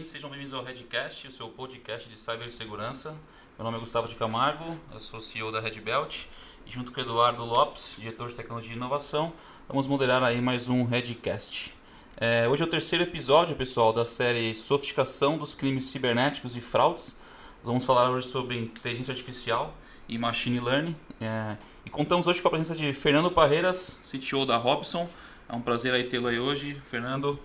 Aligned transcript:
ouvintes, 0.00 0.12
sejam 0.12 0.30
bem-vindos 0.30 0.54
ao 0.54 0.64
Redcast, 0.64 1.26
o 1.26 1.30
seu 1.30 1.48
podcast 1.48 2.08
de 2.08 2.16
cibersegurança. 2.16 3.14
Meu 3.58 3.64
nome 3.64 3.76
é 3.76 3.80
Gustavo 3.80 4.08
de 4.08 4.14
Camargo, 4.14 4.78
eu 4.92 4.98
sou 4.98 5.20
CEO 5.20 5.52
da 5.52 5.60
Red 5.60 5.78
Belt 5.80 6.24
e 6.66 6.70
junto 6.70 6.90
com 6.90 7.00
Eduardo 7.00 7.44
Lopes, 7.44 7.96
diretor 7.98 8.28
de 8.28 8.34
tecnologia 8.34 8.72
e 8.72 8.76
inovação, 8.76 9.30
vamos 9.68 9.86
moderar 9.86 10.22
aí 10.22 10.40
mais 10.40 10.70
um 10.70 10.84
Redcast. 10.84 11.74
É, 12.16 12.48
hoje 12.48 12.62
é 12.62 12.66
o 12.66 12.68
terceiro 12.68 13.04
episódio, 13.04 13.54
pessoal, 13.56 13.92
da 13.92 14.06
série 14.06 14.54
Sofisticação 14.54 15.36
dos 15.36 15.54
Crimes 15.54 15.84
Cibernéticos 15.84 16.56
e 16.56 16.62
Fraudes. 16.62 17.14
Vamos 17.62 17.84
falar 17.84 18.10
hoje 18.10 18.26
sobre 18.26 18.58
inteligência 18.58 19.12
artificial 19.12 19.74
e 20.08 20.16
machine 20.16 20.60
learning. 20.60 20.96
É, 21.20 21.58
e 21.84 21.90
contamos 21.90 22.26
hoje 22.26 22.40
com 22.40 22.48
a 22.48 22.50
presença 22.52 22.74
de 22.74 22.90
Fernando 22.94 23.30
Parreiras, 23.30 24.00
CTO 24.02 24.46
da 24.46 24.56
Robson. 24.56 25.10
É 25.46 25.54
um 25.54 25.60
prazer 25.60 25.92
aí 25.92 26.04
tê-lo 26.04 26.28
aí 26.28 26.40
hoje, 26.40 26.80
Fernando. 26.86 27.38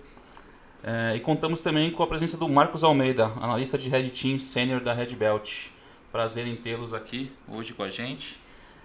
É, 0.82 1.16
e 1.16 1.20
contamos 1.20 1.60
também 1.60 1.90
com 1.90 2.02
a 2.02 2.06
presença 2.06 2.36
do 2.36 2.48
Marcos 2.48 2.84
Almeida, 2.84 3.26
analista 3.40 3.76
de 3.76 3.88
Red 3.88 4.10
Team 4.10 4.38
Sênior 4.38 4.80
da 4.80 4.92
Red 4.92 5.14
Belt. 5.16 5.68
Prazer 6.12 6.46
em 6.46 6.56
tê-los 6.56 6.94
aqui 6.94 7.32
hoje 7.48 7.74
com 7.74 7.82
a 7.82 7.88
gente. 7.88 8.40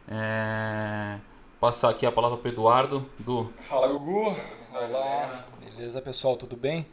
É, 0.07 1.19
passar 1.59 1.89
aqui 1.89 2.05
a 2.05 2.11
palavra 2.11 2.37
para 2.37 2.49
o 2.49 2.51
Eduardo. 2.51 3.09
Do... 3.19 3.53
Fala, 3.59 3.87
Gugu. 3.87 4.35
Olá. 4.73 5.45
Beleza, 5.63 6.01
pessoal? 6.01 6.35
Tudo 6.35 6.57
bem? 6.57 6.87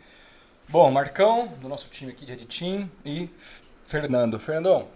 Bom, 0.69 0.91
Marcão, 0.91 1.48
do 1.61 1.69
nosso 1.69 1.89
time 1.89 2.12
aqui 2.12 2.27
de 2.27 2.33
Red 2.33 2.45
Team 2.45 2.91
e 3.05 3.30
Fernando. 3.83 4.39
Fernandão, 4.39 4.87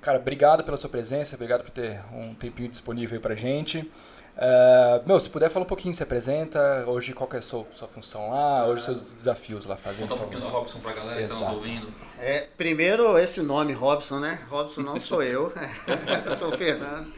cara, 0.00 0.18
obrigado 0.18 0.62
pela 0.62 0.76
sua 0.76 0.88
presença, 0.88 1.34
obrigado 1.34 1.62
por 1.62 1.70
ter 1.70 2.00
um 2.12 2.32
tempinho 2.32 2.68
disponível 2.68 3.16
aí 3.16 3.20
pra 3.20 3.34
gente. 3.34 3.90
Uh, 4.36 5.06
meu, 5.06 5.20
se 5.20 5.28
puder 5.28 5.50
falar 5.50 5.64
um 5.64 5.68
pouquinho, 5.68 5.94
se 5.94 6.02
apresenta, 6.02 6.84
hoje 6.86 7.12
qual 7.12 7.28
que 7.28 7.36
é 7.36 7.40
a 7.40 7.42
sua, 7.42 7.66
sua 7.74 7.88
função 7.88 8.30
lá, 8.30 8.66
hoje 8.66 8.84
seus 8.84 9.12
desafios 9.12 9.66
lá 9.66 9.76
fazendo. 9.76 10.08
Contar 10.08 10.14
um 10.14 10.18
pouquinho 10.18 10.40
da 10.40 10.48
Robson 10.48 10.78
pra 10.78 10.92
galera 10.92 11.16
que 11.16 11.24
está 11.24 11.34
nos 11.34 11.48
ouvindo. 11.48 11.92
É, 12.18 12.48
primeiro, 12.56 13.18
esse 13.18 13.42
nome 13.42 13.72
Robson, 13.72 14.18
né? 14.18 14.40
Robson 14.48 14.82
não 14.82 14.98
sou 14.98 15.22
eu, 15.22 15.52
sou 16.34 16.54
o 16.54 16.56
Fernando, 16.56 17.12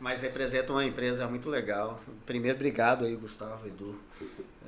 mas 0.00 0.22
representa 0.22 0.72
uma 0.72 0.84
empresa 0.84 1.26
muito 1.28 1.48
legal. 1.48 2.00
Primeiro, 2.26 2.56
obrigado 2.56 3.04
aí, 3.04 3.14
Gustavo, 3.14 3.68
Edu 3.68 4.00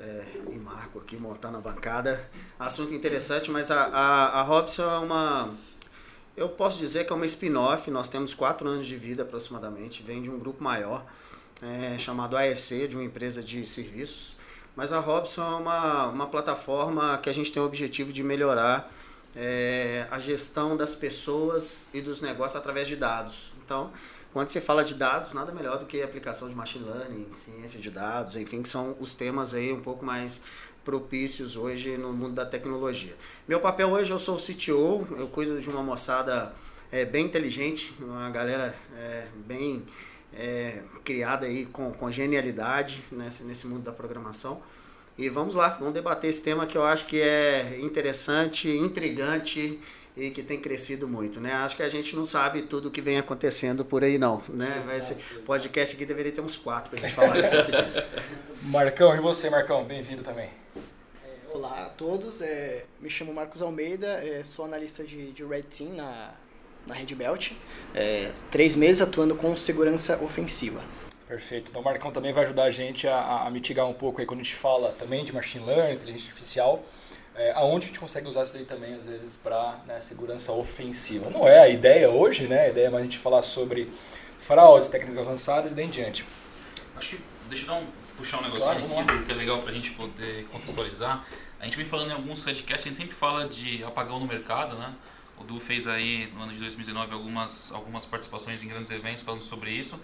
é, 0.01 0.25
e 0.51 0.57
Marco 0.57 1.01
aqui 1.01 1.17
montando 1.17 1.59
a 1.59 1.61
bancada. 1.61 2.29
Assunto 2.59 2.95
interessante, 2.95 3.51
mas 3.51 3.71
a, 3.71 3.83
a, 3.85 4.41
a 4.41 4.43
Robson 4.43 4.83
é 4.83 4.99
uma. 4.99 5.55
Eu 6.37 6.51
posso 6.51 6.79
dizer 6.79 7.05
que 7.05 7.13
é 7.13 7.17
uma 7.17 7.27
spin-off, 7.27 7.91
nós 7.91 8.09
temos 8.09 8.35
quatro 8.35 8.69
anos 8.69 8.87
de 8.87 8.97
vida 8.97 9.23
aproximadamente, 9.23 10.03
vem 10.03 10.21
de 10.21 10.31
um 10.31 10.39
grupo 10.39 10.63
maior 10.63 11.05
é, 11.63 11.99
chamado 11.99 12.37
AEC, 12.37 12.89
de 12.89 12.97
uma 12.97 13.05
empresa 13.05 13.43
de 13.43 13.67
serviços. 13.67 14.37
Mas 14.75 14.93
a 14.93 15.01
Robson 15.01 15.43
é 15.43 15.57
uma, 15.57 16.07
uma 16.09 16.27
plataforma 16.27 17.19
que 17.19 17.31
a 17.31 17.33
gente 17.33 17.51
tem 17.51 17.63
o 17.63 17.67
objetivo 17.67 18.13
de 18.13 18.23
melhorar 18.23 18.93
é, 19.35 20.07
a 20.11 20.19
gestão 20.19 20.77
das 20.77 20.95
pessoas 20.95 21.89
e 21.95 22.01
dos 22.01 22.21
negócios 22.21 22.57
através 22.57 22.87
de 22.87 22.97
dados. 22.97 23.55
Então, 23.65 23.91
quando 24.33 24.49
se 24.49 24.61
fala 24.61 24.85
de 24.85 24.95
dados, 24.95 25.33
nada 25.33 25.51
melhor 25.51 25.79
do 25.79 25.87
que 25.87 26.03
aplicação 26.03 26.49
de 26.49 26.55
machine 26.55 26.85
learning, 26.85 27.27
ciência 27.31 27.81
de 27.81 27.91
dados, 27.91 28.37
enfim, 28.37 28.61
que 28.61 28.69
são 28.69 28.95
os 29.01 29.15
temas 29.15 29.55
aí 29.55 29.73
um 29.73 29.81
pouco 29.81 30.05
mais 30.05 30.43
propícios 30.85 31.57
hoje 31.57 31.97
no 31.97 32.13
mundo 32.13 32.35
da 32.35 32.45
tecnologia. 32.45 33.15
Meu 33.49 33.61
papel 33.61 33.89
hoje, 33.89 34.13
eu 34.13 34.19
sou 34.19 34.37
o 34.37 34.39
CTO, 34.39 35.07
eu 35.19 35.27
cuido 35.29 35.61
de 35.61 35.69
uma 35.71 35.83
moçada 35.83 36.55
é, 36.93 37.05
bem 37.05 37.25
inteligente, 37.25 37.95
uma 37.99 38.31
galera 38.31 38.77
é, 38.97 39.27
bem 39.47 39.85
é, 40.37 40.83
criada 41.05 41.47
aí 41.47 41.67
com, 41.67 41.93
com 41.93 42.11
genialidade 42.11 43.03
nesse, 43.11 43.45
nesse 43.45 43.67
mundo 43.67 43.83
da 43.83 43.93
programação. 43.93 44.61
E 45.19 45.31
vamos 45.31 45.55
lá, 45.55 45.71
vamos 45.71 45.95
debater 45.95 46.29
esse 46.29 46.43
tema 46.43 46.67
que 46.67 46.77
eu 46.77 46.85
acho 46.85 47.07
que 47.07 47.21
é 47.21 47.79
interessante, 47.81 48.69
intrigante 48.69 49.81
e 50.15 50.31
que 50.31 50.43
tem 50.43 50.61
crescido 50.61 51.09
muito, 51.09 51.41
né? 51.41 51.53
Acho 51.55 51.77
que 51.77 51.83
a 51.83 51.89
gente 51.89 52.15
não 52.15 52.25
sabe 52.25 52.63
tudo 52.63 52.89
o 52.89 52.91
que 52.91 53.01
vem 53.01 53.19
acontecendo 53.19 53.85
por 53.85 54.05
aí 54.05 54.19
não, 54.19 54.43
né? 54.49 54.83
Vai 54.87 55.01
ser, 55.01 55.17
podcast 55.45 55.95
aqui 55.95 56.05
deveria 56.05 56.33
ter 56.33 56.43
uns 56.43 56.57
quatro 56.57 56.91
para 56.91 57.01
a 57.01 57.03
gente 57.03 57.15
falar 57.15 57.31
a 57.31 57.35
respeito 57.35 57.73
disso. 57.73 58.03
Marcão, 58.63 59.15
e 59.15 59.21
você, 59.21 59.49
Marcão? 59.49 59.85
Bem-vindo 59.85 60.23
também. 60.23 60.51
É, 61.25 61.55
olá 61.57 61.87
a 61.87 61.89
todos, 61.89 62.43
é, 62.43 62.85
me 63.01 63.09
chamo 63.09 63.33
Marcos 63.33 63.63
Almeida, 63.63 64.07
é, 64.23 64.45
sou 64.45 64.67
analista 64.67 65.03
de, 65.03 65.33
de 65.33 65.45
Red 65.45 65.63
Team 65.63 65.95
na, 65.95 66.35
na 66.87 66.95
Red 66.95 67.15
Belt, 67.15 67.53
é, 67.95 68.33
três 68.51 68.77
meses 68.77 69.03
atuando 69.03 69.35
com 69.35 69.57
segurança 69.57 70.23
ofensiva. 70.23 70.83
Perfeito. 71.27 71.71
Então 71.71 71.83
o 71.83 71.85
Marcão 71.85 72.13
também 72.13 72.33
vai 72.33 72.45
ajudar 72.45 72.65
a 72.65 72.71
gente 72.71 73.09
a, 73.09 73.43
a, 73.47 73.51
mitigar 73.51 73.87
um 73.87 73.93
pouco 73.93 74.21
aí 74.21 74.27
quando 74.27 74.41
a 74.41 74.43
gente 74.45 74.55
fala 74.55 74.93
também 74.93 75.25
de 75.25 75.33
machine 75.33 75.65
learning, 75.65 75.95
inteligência 75.95 76.29
artificial, 76.29 76.85
é, 77.35 77.53
aonde 77.53 77.87
a 77.87 77.89
gente 77.89 77.99
consegue 77.99 78.29
usar 78.29 78.45
isso 78.45 78.57
aí 78.57 78.65
também 78.65 78.95
às 78.95 79.07
vezes 79.07 79.37
para 79.37 79.81
né, 79.87 79.99
segurança 80.01 80.53
ofensiva. 80.53 81.29
Não 81.29 81.47
é 81.47 81.59
a 81.59 81.69
ideia 81.69 82.09
hoje, 82.11 82.47
né? 82.47 82.63
A 82.63 82.69
ideia 82.69 82.87
é 82.87 82.91
mais 82.91 83.03
a 83.03 83.05
gente 83.05 83.19
falar 83.19 83.43
sobre 83.43 83.91
fraudes, 84.39 84.89
técnicas 84.89 85.19
avançadas 85.19 85.73
e 85.73 85.75
daí 85.75 85.87
em 85.87 85.91
diante. 85.91 86.25
Acho 86.95 87.17
que 87.17 87.23
deixa 87.49 87.65
eu 87.65 87.69
dar 87.69 87.75
um, 87.75 87.87
puxar 88.17 88.39
um 88.39 88.43
negocinho 88.43 88.89
claro, 88.89 89.11
aqui 89.11 89.25
que 89.25 89.33
é 89.33 89.35
legal 89.35 89.59
para 89.59 89.71
a 89.71 89.75
gente 89.75 89.91
poder 89.91 90.45
contextualizar. 90.53 91.27
A 91.59 91.65
gente 91.65 91.77
vem 91.77 91.87
falando 91.87 92.11
em 92.11 92.15
alguns 92.15 92.45
podcasts, 92.45 92.87
a 92.87 92.89
gente 92.89 92.97
sempre 92.97 93.15
fala 93.15 93.49
de 93.49 93.83
apagão 93.83 94.21
no 94.21 94.27
mercado, 94.27 94.77
né? 94.77 94.95
O 95.39 95.45
Du 95.45 95.61
fez 95.61 95.87
aí 95.87 96.31
no 96.35 96.43
ano 96.43 96.53
de 96.53 96.59
2019 96.59 97.13
algumas, 97.13 97.73
algumas 97.73 98.07
participações 98.07 98.63
em 98.63 98.69
grandes 98.69 98.91
eventos 98.91 99.23
falando 99.23 99.43
sobre 99.43 99.71
isso. 99.71 100.01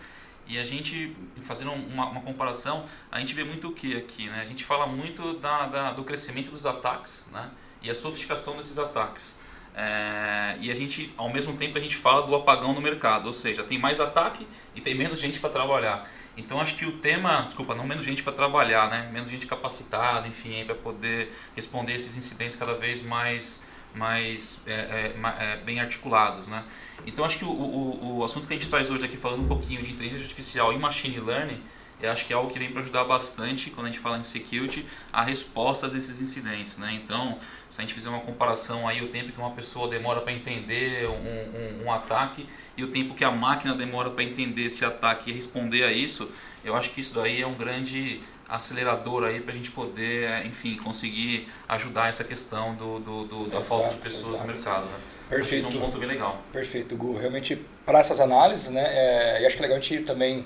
E 0.47 0.59
a 0.59 0.65
gente, 0.65 1.16
fazendo 1.43 1.72
uma, 1.72 2.06
uma 2.06 2.20
comparação, 2.20 2.84
a 3.10 3.20
gente 3.20 3.32
vê 3.34 3.44
muito 3.44 3.69
o 3.69 3.72
que 3.72 3.97
aqui, 3.97 4.28
né? 4.28 4.41
A 4.41 4.44
gente 4.44 4.65
fala 4.65 4.87
muito 4.87 5.34
da, 5.34 5.66
da, 5.66 5.93
do 5.93 6.04
crescimento 6.04 6.50
dos 6.50 6.66
ataques, 6.66 7.26
né? 7.32 7.50
E 7.81 7.91
a 7.91 7.94
sofisticação 7.94 8.56
desses 8.56 8.78
ataques. 8.78 9.37
É, 9.75 10.56
e 10.60 10.70
a 10.70 10.75
gente, 10.75 11.15
ao 11.16 11.31
mesmo 11.31 11.56
tempo, 11.56 11.78
a 11.78 11.81
gente 11.81 11.97
fala 11.97 12.26
do 12.26 12.34
apagão 12.34 12.75
no 12.75 12.81
mercado, 12.81 13.26
ou 13.26 13.32
seja, 13.32 13.62
tem 13.62 13.78
mais 13.78 14.00
ataque 14.00 14.47
e 14.75 14.81
tem 14.81 14.94
menos 14.94 15.19
gente 15.19 15.41
para 15.41 15.49
trabalhar. 15.49 16.06
Então 16.37 16.60
acho 16.60 16.75
que 16.76 16.84
o 16.84 16.99
tema, 16.99 17.43
desculpa, 17.43 17.75
não 17.75 17.87
menos 17.87 18.04
gente 18.04 18.22
para 18.22 18.32
trabalhar, 18.32 18.91
né? 18.91 19.09
Menos 19.12 19.31
gente 19.31 19.47
capacitada, 19.47 20.26
enfim, 20.28 20.64
para 20.64 20.75
poder 20.75 21.32
responder 21.56 21.94
esses 21.94 22.16
incidentes 22.16 22.56
cada 22.56 22.75
vez 22.75 23.03
mais 23.03 23.62
mais 23.95 24.61
é, 24.67 24.73
é, 24.73 25.15
é, 25.41 25.57
bem 25.59 25.81
articulados, 25.81 26.49
né? 26.49 26.65
Então 27.07 27.25
acho 27.25 27.39
que 27.39 27.45
o, 27.45 27.51
o, 27.51 28.19
o 28.19 28.25
assunto 28.25 28.47
que 28.47 28.55
a 28.55 28.57
gente 28.57 28.69
traz 28.69 28.91
hoje 28.91 29.05
aqui 29.05 29.17
falando 29.17 29.43
um 29.43 29.49
pouquinho 29.49 29.83
de 29.83 29.91
inteligência 29.91 30.25
artificial 30.25 30.73
e 30.73 30.79
machine 30.79 31.21
learning, 31.21 31.61
eu 32.01 32.11
acho 32.11 32.27
que 32.27 32.33
é 32.33 32.37
algo 32.37 32.51
que 32.51 32.59
vem 32.59 32.71
para 32.71 32.81
ajudar 32.81 33.05
bastante 33.05 33.71
quando 33.71 33.87
a 33.87 33.91
gente 33.91 34.01
fala 34.01 34.19
em 34.19 34.25
security 34.25 34.85
a 35.13 35.23
respostas 35.23 35.95
a 35.95 35.99
esses 35.99 36.21
incidentes, 36.21 36.77
né? 36.77 37.01
Então 37.03 37.39
se 37.73 37.81
a 37.81 37.83
gente 37.83 37.95
fizer 37.95 38.11
uma 38.11 38.21
comparação 38.21 38.87
aí 38.87 39.01
o 39.01 39.09
tempo 39.09 39.33
que 39.33 39.39
uma 39.39 39.53
pessoa 39.53 39.89
demora 39.89 40.21
para 40.21 40.33
entender 40.33 41.09
um, 41.09 41.13
um, 41.13 41.87
um, 41.87 41.93
ataque 41.93 42.47
e 42.77 42.85
o 42.85 42.89
tempo 42.89 43.15
que 43.15 43.25
a 43.25 43.31
máquina 43.31 43.75
demora 43.75 44.11
para 44.11 44.23
entender 44.23 44.65
esse 44.65 44.85
ataque 44.85 45.31
e 45.31 45.33
responder 45.33 45.85
a 45.85 45.91
isso, 45.91 46.29
eu 46.63 46.77
acho 46.77 46.91
que 46.91 47.01
isso 47.01 47.15
daí 47.15 47.41
é 47.41 47.47
um 47.47 47.55
grande 47.55 48.21
acelerador 48.53 49.25
aí 49.25 49.41
para 49.41 49.55
a 49.55 49.57
gente 49.57 49.71
poder, 49.71 50.25
é, 50.25 50.47
enfim, 50.47 50.77
conseguir 50.77 51.49
ajudar 51.67 52.11
essa 52.11 52.23
questão 52.23 52.75
do, 52.75 53.01
do, 53.01 53.25
do 53.25 53.47
da 53.49 53.59
exato, 53.59 53.65
falta 53.65 53.89
de 53.89 53.97
pessoas 53.97 54.35
exato. 54.35 54.47
no 54.47 54.53
mercado. 54.53 54.85
Né? 54.85 54.99
Perfeito. 55.31 55.69
Isso 55.69 55.77
é 55.77 55.81
um 55.81 55.83
ponto 55.83 55.99
bem 55.99 56.09
legal. 56.09 56.39
Perfeito, 56.53 56.95
Gu. 56.95 57.17
Realmente, 57.17 57.57
para 57.87 57.99
essas 57.99 58.21
análises, 58.21 58.71
né, 58.71 58.85
é, 58.85 59.43
eu 59.43 59.47
acho 59.47 59.57
que 59.57 59.62
é 59.62 59.65
legal 59.65 59.79
a 59.79 59.81
gente 59.81 60.05
também 60.05 60.45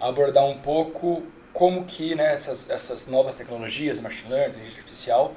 abordar 0.00 0.44
um 0.44 0.58
pouco 0.58 1.24
como 1.52 1.84
que 1.84 2.14
né, 2.14 2.32
essas, 2.32 2.70
essas 2.70 3.06
novas 3.06 3.34
tecnologias, 3.34 4.00
machine 4.00 4.30
learning, 4.30 4.48
inteligência 4.48 4.78
artificial, 4.78 5.34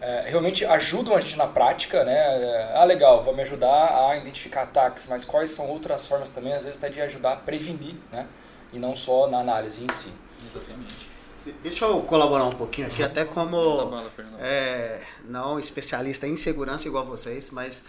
é, 0.00 0.24
realmente 0.26 0.64
ajudam 0.64 1.14
a 1.14 1.20
gente 1.20 1.36
na 1.36 1.46
prática, 1.46 2.04
né? 2.04 2.14
É, 2.14 2.72
ah, 2.74 2.84
legal, 2.84 3.22
vão 3.22 3.34
me 3.34 3.42
ajudar 3.42 4.08
a 4.08 4.16
identificar 4.16 4.62
ataques, 4.62 5.06
mas 5.08 5.24
quais 5.24 5.50
são 5.50 5.68
outras 5.68 6.06
formas 6.06 6.30
também, 6.30 6.52
às 6.52 6.64
vezes, 6.64 6.78
até 6.78 6.88
de 6.88 7.00
ajudar 7.02 7.32
a 7.32 7.36
prevenir, 7.36 7.96
né? 8.10 8.26
E 8.72 8.78
não 8.78 8.96
só 8.96 9.26
na 9.26 9.38
análise 9.38 9.82
em 9.82 9.88
si. 9.90 10.12
Exatamente. 10.46 11.13
Deixa 11.62 11.84
eu 11.84 12.00
colaborar 12.02 12.44
um 12.44 12.52
pouquinho 12.52 12.86
aqui, 12.86 13.02
até 13.02 13.24
como 13.24 13.92
é, 14.38 15.02
não 15.24 15.58
especialista 15.58 16.26
em 16.26 16.36
segurança 16.36 16.88
igual 16.88 17.04
vocês, 17.04 17.50
mas 17.50 17.84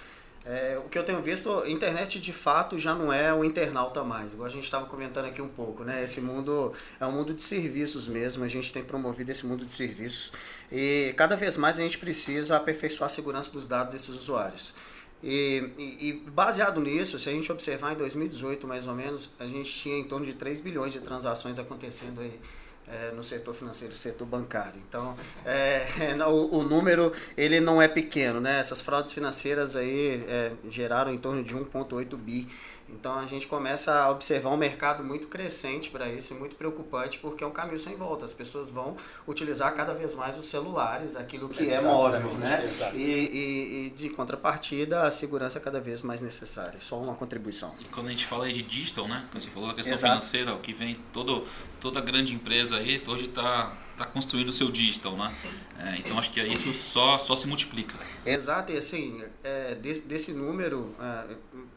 é, 0.45 0.77
o 0.77 0.89
que 0.89 0.99
eu 0.99 1.03
tenho 1.03 1.21
visto, 1.21 1.49
a 1.59 1.69
internet 1.69 2.19
de 2.19 2.33
fato 2.33 2.77
já 2.77 2.93
não 2.93 3.11
é 3.11 3.33
o 3.33 3.43
internauta 3.45 4.03
mais, 4.03 4.33
igual 4.33 4.47
a 4.47 4.51
gente 4.51 4.65
estava 4.65 4.85
comentando 4.85 5.25
aqui 5.25 5.41
um 5.41 5.47
pouco, 5.47 5.83
né? 5.83 6.03
Esse 6.03 6.19
mundo 6.19 6.73
é 6.99 7.05
um 7.05 7.13
mundo 7.13 7.33
de 7.33 7.41
serviços 7.41 8.07
mesmo, 8.07 8.43
a 8.43 8.47
gente 8.47 8.73
tem 8.73 8.83
promovido 8.83 9.31
esse 9.31 9.45
mundo 9.45 9.65
de 9.65 9.71
serviços 9.71 10.33
e 10.71 11.13
cada 11.15 11.35
vez 11.35 11.55
mais 11.55 11.79
a 11.79 11.81
gente 11.81 11.97
precisa 11.97 12.57
aperfeiçoar 12.57 13.07
a 13.07 13.09
segurança 13.09 13.51
dos 13.51 13.67
dados 13.67 13.93
desses 13.93 14.09
usuários. 14.09 14.75
E, 15.23 15.63
e, 15.77 16.09
e, 16.09 16.13
baseado 16.29 16.79
nisso, 16.81 17.17
se 17.17 17.29
a 17.29 17.31
gente 17.31 17.51
observar 17.51 17.93
em 17.93 17.95
2018 17.95 18.67
mais 18.67 18.85
ou 18.85 18.93
menos, 18.93 19.31
a 19.39 19.47
gente 19.47 19.73
tinha 19.73 19.97
em 19.97 20.03
torno 20.03 20.25
de 20.25 20.33
3 20.33 20.59
bilhões 20.59 20.93
de 20.93 20.99
transações 20.99 21.57
acontecendo 21.57 22.21
aí 22.21 22.39
é, 22.87 23.11
no 23.11 23.23
setor 23.23 23.53
financeiro, 23.53 23.95
setor 23.95 24.25
bancário. 24.25 24.81
Então, 24.87 25.15
é, 25.45 25.87
o, 26.27 26.59
o, 26.59 26.63
número 26.63 27.11
ele 27.37 27.59
não 27.59 27.81
é 27.81 27.87
pequeno, 27.87 28.39
né? 28.39 28.59
Essas 28.59 28.81
fraudes 28.81 29.13
financeiras 29.13 29.75
aí 29.75 30.23
geraram 30.69 31.13
em 31.13 31.17
torno 31.17 31.43
de 31.43 31.55
1,8 31.55 32.15
bi 32.15 32.47
Então 32.87 33.17
a 33.17 33.25
gente 33.25 33.47
começa 33.47 33.93
a 33.93 34.11
observar 34.11 34.49
um 34.51 34.57
mercado 34.57 35.03
muito 35.03 35.27
crescente 35.27 35.89
para 35.89 36.07
isso 36.07 36.33
e 36.33 36.37
muito 36.37 36.55
preocupante 36.55 37.19
porque 37.19 37.43
é 37.43 37.47
um 37.47 37.51
caminho 37.51 37.79
sem 37.79 37.95
volta. 37.95 38.25
As 38.25 38.33
pessoas 38.33 38.69
vão 38.69 38.95
utilizar 39.27 39.73
cada 39.73 39.93
vez 39.93 40.13
mais 40.13 40.37
os 40.37 40.45
celulares, 40.45 41.15
aquilo 41.15 41.49
que 41.49 41.63
Exatamente, 41.63 41.85
é 41.85 41.91
móvel, 41.91 42.33
né? 42.37 42.91
E, 42.93 42.97
e, 42.97 43.87
e, 43.87 43.89
de 43.89 44.09
contrapartida 44.09 45.03
a 45.03 45.11
segurança 45.11 45.57
é 45.57 45.61
cada 45.61 45.81
vez 45.81 46.01
mais 46.01 46.21
necessária. 46.21 46.79
Só 46.79 46.99
uma 46.99 47.15
contribuição. 47.15 47.73
E 47.79 47.85
quando 47.85 48.07
a 48.07 48.11
gente 48.11 48.25
fala 48.25 48.45
aí 48.45 48.53
de 48.53 48.61
digital, 48.61 49.07
né? 49.07 49.25
Quando 49.31 49.43
você 49.43 49.49
falou 49.49 49.69
da 49.69 49.75
questão 49.75 49.95
Exato. 49.95 50.13
financeira, 50.13 50.53
o 50.53 50.59
que 50.59 50.73
vem 50.73 50.95
todo 51.11 51.45
toda 51.79 52.01
grande 52.01 52.33
empresa 52.33 52.77
aí 52.77 53.01
hoje 53.07 53.25
está 53.25 53.71
tá 53.95 54.05
construindo 54.05 54.49
o 54.49 54.51
seu 54.51 54.71
digital, 54.71 55.15
né? 55.15 55.33
É, 55.79 55.97
então 55.97 56.17
acho 56.17 56.31
que 56.31 56.41
isso 56.41 56.73
só, 56.73 57.17
só 57.17 57.35
se 57.35 57.47
multiplica. 57.47 57.97
Exato, 58.25 58.71
e 58.71 58.77
assim, 58.77 59.23
é, 59.43 59.75
desse, 59.75 60.01
desse 60.01 60.33
número, 60.33 60.95
é, 60.99 61.35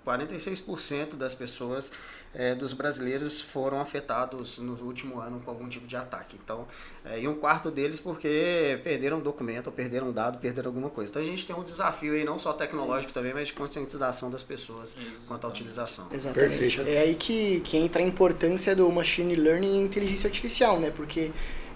46% 0.08 1.14
das 1.14 1.34
pessoas, 1.34 1.92
é, 2.34 2.54
dos 2.54 2.72
brasileiros, 2.72 3.40
foram 3.40 3.80
afetados 3.80 4.58
no 4.58 4.74
último 4.82 5.20
ano 5.20 5.40
com 5.40 5.50
algum 5.50 5.68
tipo 5.68 5.86
de 5.86 5.96
ataque. 5.96 6.38
Então, 6.42 6.66
é, 7.04 7.20
e 7.20 7.28
um 7.28 7.34
quarto 7.34 7.70
deles 7.70 8.00
porque 8.00 8.80
perderam 8.82 9.20
documento, 9.20 9.70
perderam 9.70 10.10
dado, 10.12 10.38
perderam 10.38 10.68
alguma 10.68 10.88
coisa. 10.88 11.10
Então 11.10 11.22
a 11.22 11.24
gente 11.24 11.46
tem 11.46 11.54
um 11.54 11.62
desafio 11.62 12.14
aí, 12.14 12.24
não 12.24 12.38
só 12.38 12.52
tecnológico 12.52 13.12
também, 13.12 13.34
mas 13.34 13.48
de 13.48 13.54
conscientização 13.54 14.30
das 14.30 14.42
pessoas 14.42 14.96
Exatamente. 14.96 15.26
quanto 15.26 15.46
à 15.46 15.50
utilização. 15.50 16.08
Exatamente. 16.10 16.58
Perfeito. 16.58 16.88
É 16.88 16.98
aí 16.98 17.14
que, 17.14 17.60
que 17.60 17.76
entra 17.76 18.02
a 18.02 18.06
importância 18.06 18.74
do 18.74 18.90
machine 18.90 19.34
learning 19.34 19.80
e 19.80 19.84
inteligência 19.84 20.28
artificial, 20.28 20.80
né? 20.80 20.90
Porque 20.90 21.30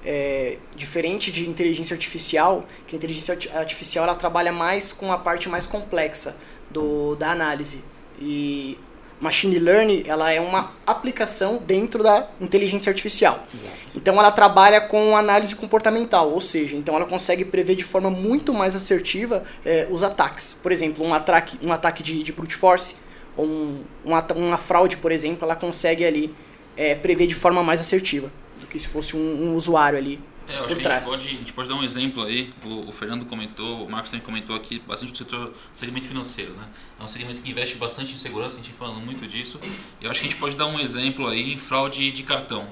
é, 0.05 0.58
diferente 0.75 1.31
de 1.31 1.49
inteligência 1.49 1.94
artificial, 1.94 2.67
que 2.87 2.96
a 2.96 2.99
inteligência 2.99 3.38
artificial 3.55 4.05
ela 4.05 4.14
trabalha 4.14 4.52
mais 4.52 4.93
com 4.93 5.12
a 5.12 5.19
parte 5.19 5.49
mais 5.49 5.67
complexa 5.67 6.37
do, 6.70 7.14
da 7.17 7.31
análise. 7.31 7.85
E 8.25 8.79
machine 9.21 9.59
learning 9.59 10.05
ela 10.07 10.33
é 10.33 10.41
uma 10.41 10.73
aplicação 10.87 11.63
dentro 11.65 12.03
da 12.03 12.29
inteligência 12.41 12.91
artificial. 12.91 13.47
Então 13.95 14.19
ela 14.19 14.31
trabalha 14.31 14.81
com 14.81 15.17
análise 15.17 15.55
comportamental, 15.57 16.31
ou 16.31 16.41
seja, 16.41 16.77
então 16.77 16.95
ela 16.95 17.05
consegue 17.05 17.45
prever 17.45 17.75
de 17.75 17.85
forma 17.85 18.11
muito 18.11 18.53
mais 18.53 18.77
assertiva 18.77 19.43
é, 19.65 19.87
os 19.91 20.03
ataques. 20.03 20.57
Por 20.61 20.73
exemplo, 20.73 21.05
um 21.05 21.13
ataque, 21.13 21.59
um 21.63 21.73
ataque 21.73 22.03
de, 22.03 22.23
de 22.23 22.33
brute 22.33 22.55
force, 22.55 22.97
ou 23.37 23.45
um, 23.45 23.85
uma, 24.05 24.27
uma 24.35 24.59
fraude, 24.59 24.97
por 24.97 25.11
exemplo, 25.11 25.45
ela 25.45 25.57
consegue 25.57 26.05
ali 26.05 26.35
é, 26.77 26.95
prever 26.95 27.27
de 27.27 27.35
forma 27.35 27.63
mais 27.63 27.81
assertiva 27.81 28.31
do 28.61 28.67
que 28.67 28.79
se 28.79 28.89
fosse 28.89 29.17
um, 29.17 29.21
um 29.21 29.57
usuário 29.57 29.99
ali 29.99 30.21
é, 30.49 30.59
eu 30.59 30.65
acho 30.65 30.77
que 30.77 30.87
a 30.87 30.91
gente, 30.91 31.05
pode, 31.05 31.29
a 31.29 31.31
gente 31.31 31.53
pode 31.53 31.69
dar 31.69 31.75
um 31.75 31.85
exemplo 31.85 32.23
aí. 32.23 32.50
O, 32.65 32.89
o, 32.89 32.93
Fernando 32.93 33.25
comentou, 33.25 33.85
o 33.87 33.91
Marcos 33.91 34.11
também 34.11 34.25
comentou 34.25 34.56
aqui 34.56 34.81
bastante 34.81 35.12
do 35.12 35.19
setor 35.19 35.53
segmento 35.73 36.09
financeiro, 36.09 36.53
né? 36.55 36.69
É 36.99 37.03
um 37.03 37.09
segmento 37.09 37.41
que 37.41 37.50
investe 37.50 37.77
bastante 37.77 38.12
em 38.12 38.17
segurança, 38.17 38.59
a 38.59 38.62
gente 38.62 38.73
falando 38.73 39.00
muito 39.05 39.27
disso. 39.27 39.61
E 40.00 40.05
eu 40.05 40.11
acho 40.11 40.21
que 40.21 40.27
a 40.27 40.31
gente 40.31 40.39
pode 40.39 40.56
dar 40.56 40.67
um 40.67 40.79
exemplo 40.81 41.27
aí 41.27 41.53
em 41.53 41.59
fraude 41.59 42.11
de 42.11 42.23
cartão. 42.23 42.69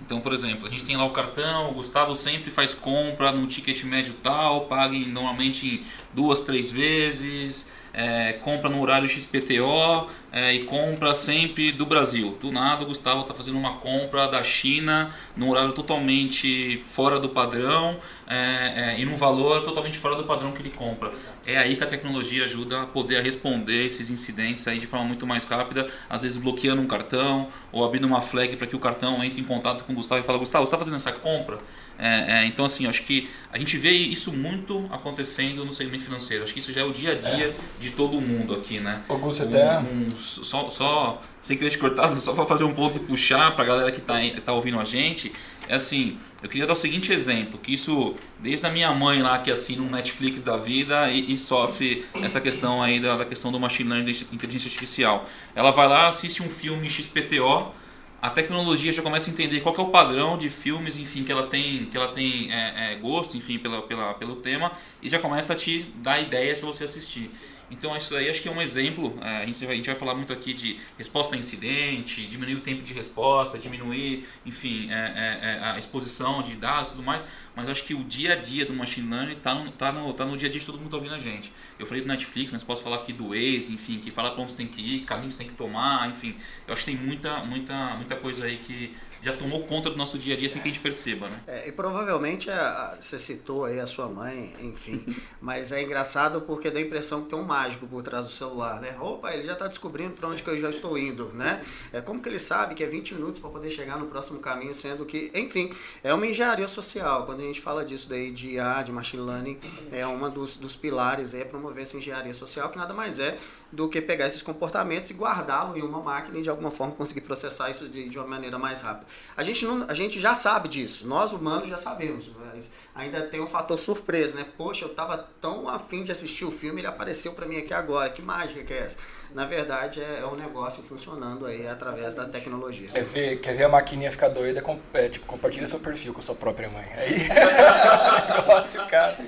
Então, 0.00 0.20
por 0.20 0.32
exemplo, 0.32 0.66
a 0.66 0.70
gente 0.70 0.84
tem 0.84 0.96
lá 0.96 1.04
o 1.04 1.10
cartão, 1.10 1.70
o 1.70 1.74
Gustavo 1.74 2.14
sempre 2.14 2.50
faz 2.50 2.72
compra 2.72 3.32
no 3.32 3.46
ticket 3.46 3.82
médio 3.82 4.14
tal, 4.22 4.66
paga 4.66 4.96
normalmente 4.96 5.66
em 5.66 5.84
duas, 6.14 6.40
três 6.40 6.70
vezes, 6.70 7.68
é, 7.98 8.32
compra 8.34 8.70
no 8.70 8.80
horário 8.80 9.08
XPTO 9.08 10.08
é, 10.30 10.54
e 10.54 10.64
compra 10.66 11.12
sempre 11.14 11.72
do 11.72 11.84
Brasil. 11.84 12.38
Do 12.40 12.52
nada 12.52 12.84
o 12.84 12.86
Gustavo 12.86 13.22
está 13.22 13.34
fazendo 13.34 13.58
uma 13.58 13.78
compra 13.78 14.28
da 14.28 14.40
China 14.44 15.10
num 15.36 15.50
horário 15.50 15.72
totalmente 15.72 16.80
fora 16.82 17.18
do 17.18 17.28
padrão 17.28 17.98
é, 18.28 18.36
é, 18.36 19.00
e 19.00 19.04
num 19.04 19.16
valor 19.16 19.64
totalmente 19.64 19.98
fora 19.98 20.14
do 20.14 20.22
padrão 20.22 20.52
que 20.52 20.62
ele 20.62 20.70
compra. 20.70 21.10
É 21.44 21.58
aí 21.58 21.74
que 21.74 21.82
a 21.82 21.88
tecnologia 21.88 22.44
ajuda 22.44 22.82
a 22.82 22.86
poder 22.86 23.20
responder 23.24 23.84
esses 23.84 24.10
incidentes 24.10 24.68
aí 24.68 24.78
de 24.78 24.86
forma 24.86 25.04
muito 25.04 25.26
mais 25.26 25.44
rápida, 25.44 25.88
às 26.08 26.22
vezes 26.22 26.38
bloqueando 26.38 26.80
um 26.80 26.86
cartão 26.86 27.48
ou 27.72 27.84
abrindo 27.84 28.06
uma 28.06 28.22
flag 28.22 28.56
para 28.56 28.68
que 28.68 28.76
o 28.76 28.78
cartão 28.78 29.24
entre 29.24 29.40
em 29.40 29.44
contato 29.44 29.82
com 29.82 29.92
o 29.92 29.96
Gustavo 29.96 30.20
e 30.20 30.24
fala, 30.24 30.38
Gustavo, 30.38 30.64
você 30.64 30.68
está 30.68 30.78
fazendo 30.78 30.96
essa 30.96 31.10
compra? 31.10 31.58
É, 31.98 32.42
é, 32.42 32.46
então, 32.46 32.64
assim, 32.64 32.86
acho 32.86 33.02
que 33.02 33.28
a 33.52 33.58
gente 33.58 33.76
vê 33.76 33.90
isso 33.90 34.32
muito 34.32 34.86
acontecendo 34.90 35.64
no 35.64 35.72
segmento 35.72 36.04
financeiro. 36.04 36.44
Acho 36.44 36.52
que 36.52 36.60
isso 36.60 36.72
já 36.72 36.82
é 36.82 36.84
o 36.84 36.92
dia 36.92 37.12
a 37.12 37.14
dia 37.16 37.48
é. 37.48 37.54
de 37.80 37.90
todo 37.90 38.20
mundo 38.20 38.54
aqui, 38.54 38.78
né? 38.78 39.02
Augusto, 39.08 39.44
um, 39.44 39.48
até... 39.48 39.78
Um, 39.80 40.10
só, 40.16 40.70
só, 40.70 41.20
sem 41.40 41.58
querer 41.58 41.70
te 41.70 41.78
cortar, 41.78 42.12
só 42.14 42.32
para 42.34 42.44
fazer 42.44 42.62
um 42.62 42.72
ponto 42.72 42.96
e 42.96 43.00
puxar 43.00 43.54
para 43.56 43.64
a 43.64 43.66
galera 43.66 43.90
que 43.90 43.98
está 43.98 44.14
tá 44.44 44.52
ouvindo 44.52 44.78
a 44.78 44.84
gente, 44.84 45.32
é 45.68 45.74
assim, 45.74 46.16
eu 46.42 46.48
queria 46.48 46.66
dar 46.66 46.72
o 46.72 46.76
seguinte 46.76 47.12
exemplo, 47.12 47.58
que 47.58 47.74
isso, 47.74 48.14
desde 48.38 48.64
a 48.64 48.70
minha 48.70 48.92
mãe 48.92 49.20
lá, 49.20 49.38
que 49.38 49.50
assina 49.50 49.82
um 49.82 49.90
Netflix 49.90 50.40
da 50.40 50.56
vida 50.56 51.10
e, 51.10 51.32
e 51.32 51.36
sofre 51.36 52.06
essa 52.22 52.40
questão 52.40 52.82
aí 52.82 53.00
da, 53.00 53.16
da 53.16 53.24
questão 53.24 53.50
do 53.50 53.58
machine 53.58 53.90
learning, 53.90 54.12
da 54.12 54.18
inteligência 54.32 54.68
artificial. 54.68 55.26
Ela 55.54 55.70
vai 55.72 55.88
lá, 55.88 56.06
assiste 56.06 56.42
um 56.42 56.48
filme 56.48 56.88
XPTO, 56.88 57.72
a 58.20 58.30
tecnologia 58.30 58.92
já 58.92 59.00
começa 59.00 59.30
a 59.30 59.32
entender 59.32 59.60
qual 59.60 59.74
é 59.76 59.80
o 59.80 59.90
padrão 59.90 60.36
de 60.36 60.50
filmes, 60.50 60.96
enfim, 60.96 61.22
que 61.22 61.30
ela 61.30 61.46
tem, 61.46 61.86
que 61.86 61.96
ela 61.96 62.08
tem 62.08 62.52
é, 62.52 62.92
é, 62.92 62.96
gosto, 62.96 63.36
enfim, 63.36 63.58
pela, 63.58 63.82
pela, 63.82 64.14
pelo 64.14 64.36
tema 64.36 64.72
e 65.00 65.08
já 65.08 65.18
começa 65.18 65.52
a 65.52 65.56
te 65.56 65.84
dar 65.96 66.20
ideias 66.20 66.58
para 66.58 66.66
você 66.66 66.84
assistir. 66.84 67.30
Então 67.70 67.96
isso 67.96 68.16
aí 68.16 68.28
acho 68.28 68.40
que 68.42 68.48
é 68.48 68.50
um 68.50 68.60
exemplo. 68.60 69.16
É, 69.22 69.42
a, 69.42 69.46
gente 69.46 69.64
vai, 69.64 69.74
a 69.74 69.76
gente 69.76 69.86
vai 69.86 69.94
falar 69.94 70.14
muito 70.14 70.32
aqui 70.32 70.52
de 70.52 70.78
resposta 70.96 71.36
a 71.36 71.38
incidente, 71.38 72.26
diminuir 72.26 72.54
o 72.54 72.60
tempo 72.60 72.82
de 72.82 72.92
resposta, 72.92 73.58
diminuir, 73.58 74.26
enfim, 74.44 74.90
é, 74.90 74.94
é, 74.94 75.50
é 75.50 75.60
a 75.74 75.78
exposição 75.78 76.42
de 76.42 76.56
dados 76.56 76.88
e 76.88 76.90
tudo 76.92 77.04
mais. 77.04 77.22
Mas 77.58 77.68
acho 77.68 77.82
que 77.82 77.92
o 77.92 78.04
dia 78.04 78.34
a 78.34 78.36
dia 78.36 78.64
do 78.64 78.72
machine 78.72 79.10
learning 79.10 79.32
está 79.32 79.52
no, 79.52 79.72
tá 79.72 79.90
no, 79.90 80.14
tá 80.14 80.24
no 80.24 80.36
dia 80.36 80.48
a 80.48 80.52
dia 80.52 80.60
de 80.60 80.64
todo 80.64 80.76
mundo 80.76 80.84
está 80.84 80.96
ouvindo 80.96 81.14
a 81.16 81.18
gente. 81.18 81.52
Eu 81.76 81.86
falei 81.86 82.00
do 82.00 82.06
Netflix, 82.06 82.52
mas 82.52 82.62
posso 82.62 82.84
falar 82.84 82.98
aqui 82.98 83.12
do 83.12 83.30
Waze, 83.30 83.72
enfim, 83.72 83.98
que 83.98 84.12
fala 84.12 84.30
para 84.30 84.40
onde 84.40 84.52
você 84.52 84.58
tem 84.58 84.68
que 84.68 84.80
ir, 84.80 85.00
caminhos 85.04 85.34
tem 85.34 85.44
que 85.44 85.54
tomar, 85.54 86.08
enfim. 86.08 86.36
Eu 86.68 86.72
acho 86.72 86.84
que 86.84 86.92
tem 86.92 87.00
muita, 87.00 87.38
muita, 87.38 87.74
muita 87.96 88.14
coisa 88.14 88.44
aí 88.44 88.58
que 88.58 88.94
já 89.20 89.32
tomou 89.32 89.64
conta 89.64 89.90
do 89.90 89.96
nosso 89.96 90.16
dia 90.16 90.34
a 90.34 90.38
dia 90.38 90.48
sem 90.48 90.62
que 90.62 90.68
a 90.68 90.72
gente 90.72 90.80
perceba, 90.80 91.28
né? 91.28 91.40
É, 91.48 91.68
e 91.68 91.72
provavelmente 91.72 92.48
a, 92.48 92.92
a, 92.92 92.96
você 92.96 93.18
citou 93.18 93.64
aí 93.64 93.80
a 93.80 93.86
sua 93.86 94.08
mãe, 94.08 94.54
enfim, 94.60 95.04
mas 95.42 95.72
é 95.72 95.82
engraçado 95.82 96.42
porque 96.42 96.70
dá 96.70 96.78
a 96.78 96.82
impressão 96.82 97.22
que 97.24 97.30
tem 97.30 97.38
um 97.38 97.44
mágico 97.44 97.88
por 97.88 98.02
trás 98.04 98.26
do 98.26 98.32
celular, 98.32 98.80
né? 98.80 98.96
Opa, 99.00 99.32
ele 99.34 99.42
já 99.42 99.54
está 99.54 99.66
descobrindo 99.66 100.12
para 100.12 100.28
onde 100.28 100.42
que 100.42 100.48
eu 100.48 100.60
já 100.60 100.70
estou 100.70 100.96
indo, 100.96 101.26
né? 101.34 101.60
É 101.92 102.00
como 102.00 102.22
que 102.22 102.28
ele 102.28 102.38
sabe 102.38 102.76
que 102.76 102.84
é 102.84 102.86
20 102.86 103.14
minutos 103.14 103.40
para 103.40 103.50
poder 103.50 103.70
chegar 103.70 103.98
no 103.98 104.06
próximo 104.06 104.38
caminho, 104.38 104.72
sendo 104.72 105.04
que, 105.04 105.32
enfim, 105.34 105.72
é 106.04 106.14
uma 106.14 106.24
engenharia 106.24 106.68
social. 106.68 107.26
Quando 107.26 107.40
a 107.40 107.44
gente 107.48 107.60
fala 107.60 107.84
disso 107.84 108.08
daí 108.08 108.30
de 108.30 108.50
IA, 108.50 108.82
de 108.82 108.92
machine 108.92 109.22
learning, 109.22 109.58
é 109.90 110.06
uma 110.06 110.30
dos, 110.30 110.56
dos 110.56 110.76
pilares 110.76 111.34
é 111.34 111.44
promover 111.44 111.82
essa 111.82 111.96
engenharia 111.96 112.34
social, 112.34 112.70
que 112.70 112.78
nada 112.78 112.94
mais 112.94 113.18
é 113.18 113.38
do 113.70 113.88
que 113.88 114.00
pegar 114.00 114.26
esses 114.26 114.40
comportamentos 114.40 115.10
e 115.10 115.14
guardá-lo 115.14 115.76
em 115.76 115.82
uma 115.82 116.00
máquina 116.00 116.38
e 116.38 116.42
de 116.42 116.48
alguma 116.48 116.70
forma 116.70 116.94
conseguir 116.94 117.20
processar 117.20 117.70
isso 117.70 117.88
de, 117.88 118.08
de 118.08 118.18
uma 118.18 118.26
maneira 118.26 118.58
mais 118.58 118.80
rápida. 118.80 119.06
A 119.36 119.42
gente, 119.42 119.64
não, 119.66 119.84
a 119.88 119.94
gente 119.94 120.18
já 120.18 120.34
sabe 120.34 120.68
disso, 120.68 121.06
nós 121.06 121.32
humanos 121.32 121.68
já 121.68 121.76
sabemos, 121.76 122.32
mas 122.38 122.70
ainda 122.94 123.22
tem 123.22 123.40
um 123.40 123.46
fator 123.46 123.78
surpresa, 123.78 124.36
né? 124.36 124.46
Poxa, 124.56 124.84
eu 124.84 124.90
estava 124.90 125.18
tão 125.40 125.68
afim 125.68 126.02
de 126.02 126.10
assistir 126.10 126.44
o 126.44 126.50
filme, 126.50 126.80
ele 126.80 126.88
apareceu 126.88 127.32
para 127.32 127.46
mim 127.46 127.58
aqui 127.58 127.74
agora, 127.74 128.08
que 128.08 128.22
mágica 128.22 128.64
que 128.64 128.72
é 128.72 128.78
essa? 128.78 128.98
Na 129.34 129.44
verdade, 129.44 130.00
é, 130.00 130.20
é 130.22 130.26
um 130.26 130.36
negócio 130.36 130.82
funcionando 130.82 131.44
aí 131.44 131.68
através 131.68 132.14
da 132.14 132.24
tecnologia. 132.24 132.88
Quer 132.88 133.04
ver, 133.04 133.40
quer 133.40 133.54
ver 133.54 133.64
a 133.64 133.68
maquininha 133.68 134.10
ficar 134.10 134.28
doida? 134.28 134.62
Com, 134.62 134.80
é, 134.94 135.08
tipo, 135.08 135.26
compartilha 135.26 135.66
seu 135.66 135.78
perfil 135.78 136.14
com 136.14 136.22
sua 136.22 136.34
própria 136.34 136.70
mãe. 136.70 136.86
Aí, 136.94 137.28
negócio, 138.38 138.86
cara. 138.86 139.18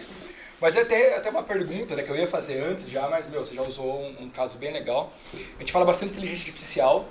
Mas 0.61 0.77
eu 0.77 0.87
tenho 0.87 1.17
até 1.17 1.31
uma 1.31 1.43
pergunta 1.43 1.97
né, 1.97 2.03
que 2.03 2.11
eu 2.11 2.17
ia 2.17 2.27
fazer 2.27 2.61
antes 2.61 2.89
já, 2.89 3.09
mas 3.09 3.27
meu, 3.29 3.45
você 3.45 3.55
já 3.55 3.63
usou 3.63 4.01
um, 4.01 4.25
um 4.25 4.29
caso 4.29 4.59
bem 4.59 4.73
legal. 4.73 5.13
A 5.57 5.61
gente 5.61 5.73
fala 5.73 5.85
bastante 5.85 6.13
de 6.13 6.19
inteligência 6.19 6.49
artificial, 6.49 7.09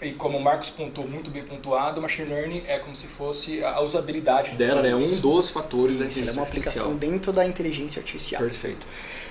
e 0.00 0.12
como 0.12 0.36
o 0.36 0.42
Marcos 0.42 0.68
pontuou 0.68 1.08
muito 1.08 1.30
bem 1.30 1.42
pontuado, 1.42 2.00
o 2.00 2.02
machine 2.02 2.28
learning 2.28 2.64
é 2.66 2.78
como 2.78 2.94
se 2.94 3.06
fosse 3.06 3.64
a 3.64 3.80
usabilidade 3.80 4.54
dela, 4.54 4.82
né? 4.82 4.94
Um 4.94 5.16
dos 5.20 5.48
fatores 5.48 5.96
da 5.96 6.04
inteligência 6.04 6.30
é 6.30 6.32
uma 6.32 6.42
aplicação 6.42 6.92
artificial. 6.92 7.10
dentro 7.10 7.32
da 7.32 7.46
inteligência 7.46 8.00
artificial. 8.00 8.42
Perfeito. 8.42 8.86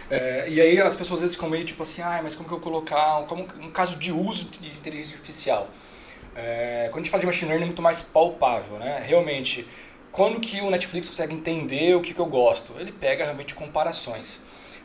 É, 0.09 0.49
e 0.49 0.59
aí 0.59 0.81
as 0.81 0.95
pessoas 0.95 1.19
às 1.19 1.21
vezes 1.21 1.35
ficam 1.35 1.49
meio 1.49 1.65
tipo 1.65 1.83
assim, 1.83 2.01
ah, 2.01 2.19
mas 2.23 2.35
como 2.35 2.49
que 2.49 2.55
eu 2.55 2.59
colocar, 2.59 3.23
como 3.27 3.47
um 3.61 3.69
caso 3.69 3.95
de 3.97 4.11
uso 4.11 4.45
de 4.45 4.69
inteligência 4.69 5.15
artificial? 5.15 5.69
É, 6.35 6.87
quando 6.91 7.01
a 7.01 7.03
gente 7.03 7.11
fala 7.11 7.21
de 7.21 7.27
machine 7.27 7.47
learning 7.47 7.65
é 7.65 7.67
muito 7.67 7.81
mais 7.81 8.01
palpável, 8.01 8.77
né? 8.79 9.03
Realmente, 9.05 9.67
quando 10.15 10.39
que 10.39 10.61
o 10.61 10.69
Netflix 10.69 11.09
consegue 11.09 11.35
entender 11.35 11.93
o 11.93 11.99
que, 11.99 12.13
que 12.13 12.21
eu 12.21 12.25
gosto? 12.25 12.71
Ele 12.79 12.89
pega 12.89 13.25
realmente 13.25 13.53
comparações. 13.53 14.39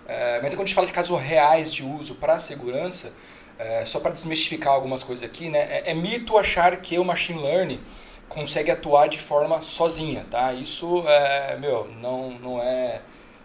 É, 0.09 0.41
mas 0.43 0.51
quando 0.51 0.63
a 0.63 0.65
gente 0.65 0.75
fala 0.75 0.89
de 0.89 0.93
casos 0.93 1.21
reais 1.21 1.73
de 1.73 1.85
uso 1.85 2.17
para 2.17 2.37
segurança, 2.41 3.13
é, 3.57 3.85
só 3.85 4.01
para 4.01 4.11
desmistificar 4.11 4.73
algumas 4.73 5.05
coisas 5.05 5.25
aqui, 5.25 5.49
né, 5.49 5.61
é, 5.61 5.93
é, 5.93 5.95
mito 5.95 6.37
achar 6.37 6.77
que 6.79 6.99
o 6.99 7.05
machine 7.05 7.41
learning 7.41 7.81
consegue 8.29 8.73
atuar 8.73 9.09
de 9.09 9.19
forma 9.19 9.63
sozinha, 9.63 10.27
tá? 10.29 10.53
Isso, 10.53 11.05
é, 11.07 11.57
meu, 11.61 11.87
não, 12.01 12.31
não 12.31 12.61
é 12.61 13.01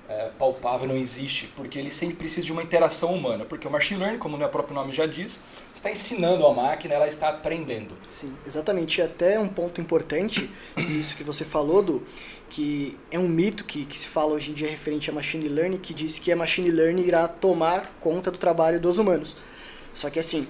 é, 0.07 0.29
palpável, 0.37 0.87
não 0.87 0.95
existe, 0.95 1.47
porque 1.55 1.79
ele 1.79 1.89
sempre 1.89 2.15
precisa 2.15 2.45
de 2.45 2.51
uma 2.51 2.61
interação 2.61 3.13
humana, 3.13 3.45
porque 3.45 3.67
o 3.67 3.71
machine 3.71 3.99
learning, 3.99 4.19
como 4.19 4.37
o 4.37 4.49
próprio 4.49 4.75
nome 4.75 4.93
já 4.93 5.05
diz, 5.05 5.41
está 5.73 5.89
ensinando 5.89 6.45
a 6.45 6.53
máquina, 6.53 6.93
ela 6.93 7.07
está 7.07 7.29
aprendendo. 7.29 7.95
Sim, 8.07 8.35
exatamente. 8.45 8.99
E 8.99 9.01
até 9.01 9.39
um 9.39 9.47
ponto 9.47 9.81
importante 9.81 10.49
nisso 10.77 11.15
que 11.15 11.23
você 11.23 11.43
falou, 11.43 11.81
do 11.81 12.05
que 12.49 12.97
é 13.09 13.17
um 13.17 13.27
mito 13.27 13.65
que, 13.65 13.85
que 13.85 13.97
se 13.97 14.07
fala 14.07 14.33
hoje 14.33 14.51
em 14.51 14.53
dia 14.53 14.69
referente 14.69 15.09
a 15.09 15.13
machine 15.13 15.49
learning, 15.49 15.77
que 15.77 15.93
diz 15.93 16.19
que 16.19 16.31
a 16.31 16.35
machine 16.35 16.69
learning 16.69 17.03
irá 17.03 17.27
tomar 17.27 17.95
conta 17.99 18.29
do 18.29 18.37
trabalho 18.37 18.79
dos 18.79 18.97
humanos. 18.97 19.37
Só 19.93 20.09
que 20.09 20.19
assim, 20.19 20.47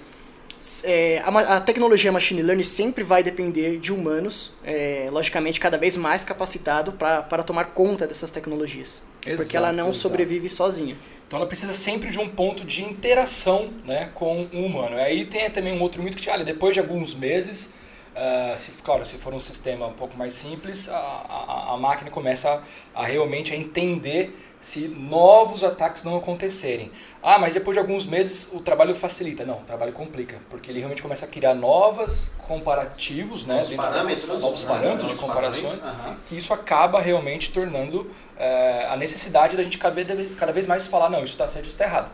é, 0.83 1.21
a, 1.23 1.57
a, 1.57 1.61
tecnologia 1.61 2.11
machine 2.11 2.41
learning 2.41 2.63
sempre 2.63 3.03
vai 3.03 3.21
depender 3.21 3.77
de 3.77 3.93
humanos, 3.93 4.53
é, 4.63 5.07
logicamente 5.11 5.59
cada 5.59 5.77
vez 5.77 5.95
mais 5.95 6.23
capacitado 6.23 6.91
para 6.93 7.43
tomar 7.43 7.65
conta 7.65 8.07
dessas 8.07 8.31
tecnologias. 8.31 9.03
Exato, 9.25 9.43
porque 9.43 9.55
ela 9.55 9.71
não 9.71 9.85
exato. 9.85 9.99
sobrevive 9.99 10.49
sozinha. 10.49 10.95
Então 11.27 11.37
ela 11.37 11.47
precisa 11.47 11.73
sempre 11.73 12.09
de 12.09 12.19
um 12.19 12.27
ponto 12.27 12.63
de 12.63 12.83
interação 12.83 13.69
né, 13.83 14.09
com 14.13 14.47
o 14.53 14.65
humano. 14.65 14.95
Aí 14.95 15.25
tem 15.25 15.49
também 15.49 15.73
um 15.73 15.81
outro 15.81 16.01
mito 16.01 16.17
que, 16.17 16.29
olha, 16.29 16.43
depois 16.43 16.73
de 16.73 16.79
alguns 16.79 17.13
meses 17.13 17.73
Uh, 18.15 18.57
se, 18.57 18.71
claro, 18.81 19.05
se 19.05 19.17
for 19.17 19.33
um 19.33 19.39
sistema 19.41 19.87
um 19.87 19.93
pouco 19.93 20.17
mais 20.17 20.33
simples, 20.33 20.87
a, 20.87 20.95
a, 20.95 21.73
a 21.73 21.77
máquina 21.77 22.09
começa 22.09 22.63
a, 22.93 23.01
a, 23.01 23.05
realmente 23.05 23.51
a 23.51 23.57
entender 23.57 24.33
se 24.57 24.87
novos 24.87 25.65
ataques 25.65 26.01
não 26.05 26.15
acontecerem. 26.15 26.89
Ah, 27.21 27.37
mas 27.37 27.55
depois 27.55 27.75
de 27.75 27.79
alguns 27.79 28.07
meses 28.07 28.51
o 28.53 28.61
trabalho 28.61 28.95
facilita. 28.95 29.43
Não, 29.43 29.57
o 29.57 29.63
trabalho 29.63 29.91
complica, 29.91 30.39
porque 30.49 30.71
ele 30.71 30.79
realmente 30.79 31.01
começa 31.01 31.25
a 31.25 31.27
criar 31.27 31.53
novos 31.53 32.31
comparativos, 32.47 33.45
né, 33.45 33.55
novos 33.55 33.75
parâmetros, 33.75 34.41
novos 34.41 34.63
parâmetros 34.63 35.09
de 35.09 35.15
comparações, 35.17 35.73
uhum. 35.73 36.15
que 36.23 36.37
isso 36.37 36.53
acaba 36.53 37.01
realmente 37.01 37.51
tornando 37.51 38.03
uh, 38.03 38.91
a 38.91 38.95
necessidade 38.95 39.57
da 39.57 39.63
gente 39.63 39.77
cada 39.77 39.95
cada 40.37 40.53
vez 40.53 40.65
mais 40.65 40.87
falar, 40.87 41.09
não, 41.09 41.21
isso 41.21 41.33
está 41.33 41.47
certo, 41.47 41.65
isso 41.65 41.75
está 41.75 41.83
errado. 41.83 42.09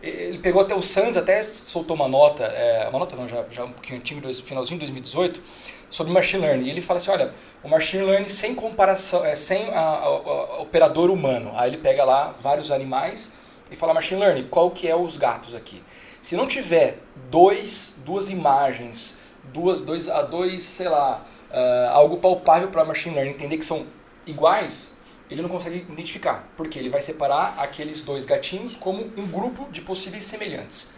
Ele 0.00 0.38
pegou 0.38 0.62
até 0.62 0.74
o 0.74 0.82
Sans, 0.82 1.16
até 1.16 1.42
soltou 1.42 1.96
uma 1.96 2.06
nota, 2.06 2.44
é, 2.44 2.88
uma 2.88 3.00
nota 3.00 3.16
não, 3.16 3.26
já, 3.26 3.44
já 3.50 3.64
um 3.64 3.72
pouquinho 3.72 3.98
antigo, 3.98 4.20
finalzinho 4.34 4.78
de 4.78 4.86
2018, 4.86 5.42
sobre 5.90 6.12
machine 6.12 6.42
learning. 6.42 6.66
E 6.66 6.70
ele 6.70 6.80
fala 6.80 6.98
assim, 6.98 7.10
olha, 7.10 7.32
o 7.64 7.68
machine 7.68 8.04
learning 8.04 8.26
sem 8.26 8.54
comparação, 8.54 9.24
é, 9.24 9.34
sem 9.34 9.68
a, 9.70 9.80
a, 9.80 10.06
a, 10.06 10.60
operador 10.60 11.10
humano. 11.10 11.50
Aí 11.56 11.70
ele 11.70 11.78
pega 11.78 12.04
lá 12.04 12.32
vários 12.40 12.70
animais 12.70 13.32
e 13.72 13.76
fala 13.76 13.92
machine 13.92 14.20
learning, 14.20 14.46
qual 14.48 14.70
que 14.70 14.86
é 14.86 14.94
os 14.94 15.16
gatos 15.16 15.54
aqui? 15.54 15.82
Se 16.22 16.36
não 16.36 16.46
tiver 16.46 17.00
dois, 17.28 17.96
duas 18.04 18.28
imagens, 18.28 19.18
duas, 19.52 19.80
dois, 19.80 20.08
a 20.08 20.22
dois, 20.22 20.62
sei 20.62 20.88
lá, 20.88 21.24
uh, 21.50 21.90
algo 21.90 22.18
palpável 22.18 22.68
para 22.68 22.84
machine 22.84 23.14
learning 23.14 23.32
entender 23.32 23.56
que 23.56 23.64
são 23.64 23.84
iguais, 24.26 24.96
ele 25.30 25.42
não 25.42 25.48
consegue 25.48 25.78
identificar, 25.78 26.48
porque 26.56 26.78
ele 26.78 26.88
vai 26.88 27.00
separar 27.00 27.54
aqueles 27.58 28.00
dois 28.00 28.24
gatinhos 28.24 28.76
como 28.76 29.02
um 29.16 29.26
grupo 29.26 29.70
de 29.70 29.80
possíveis 29.80 30.24
semelhantes. 30.24 30.90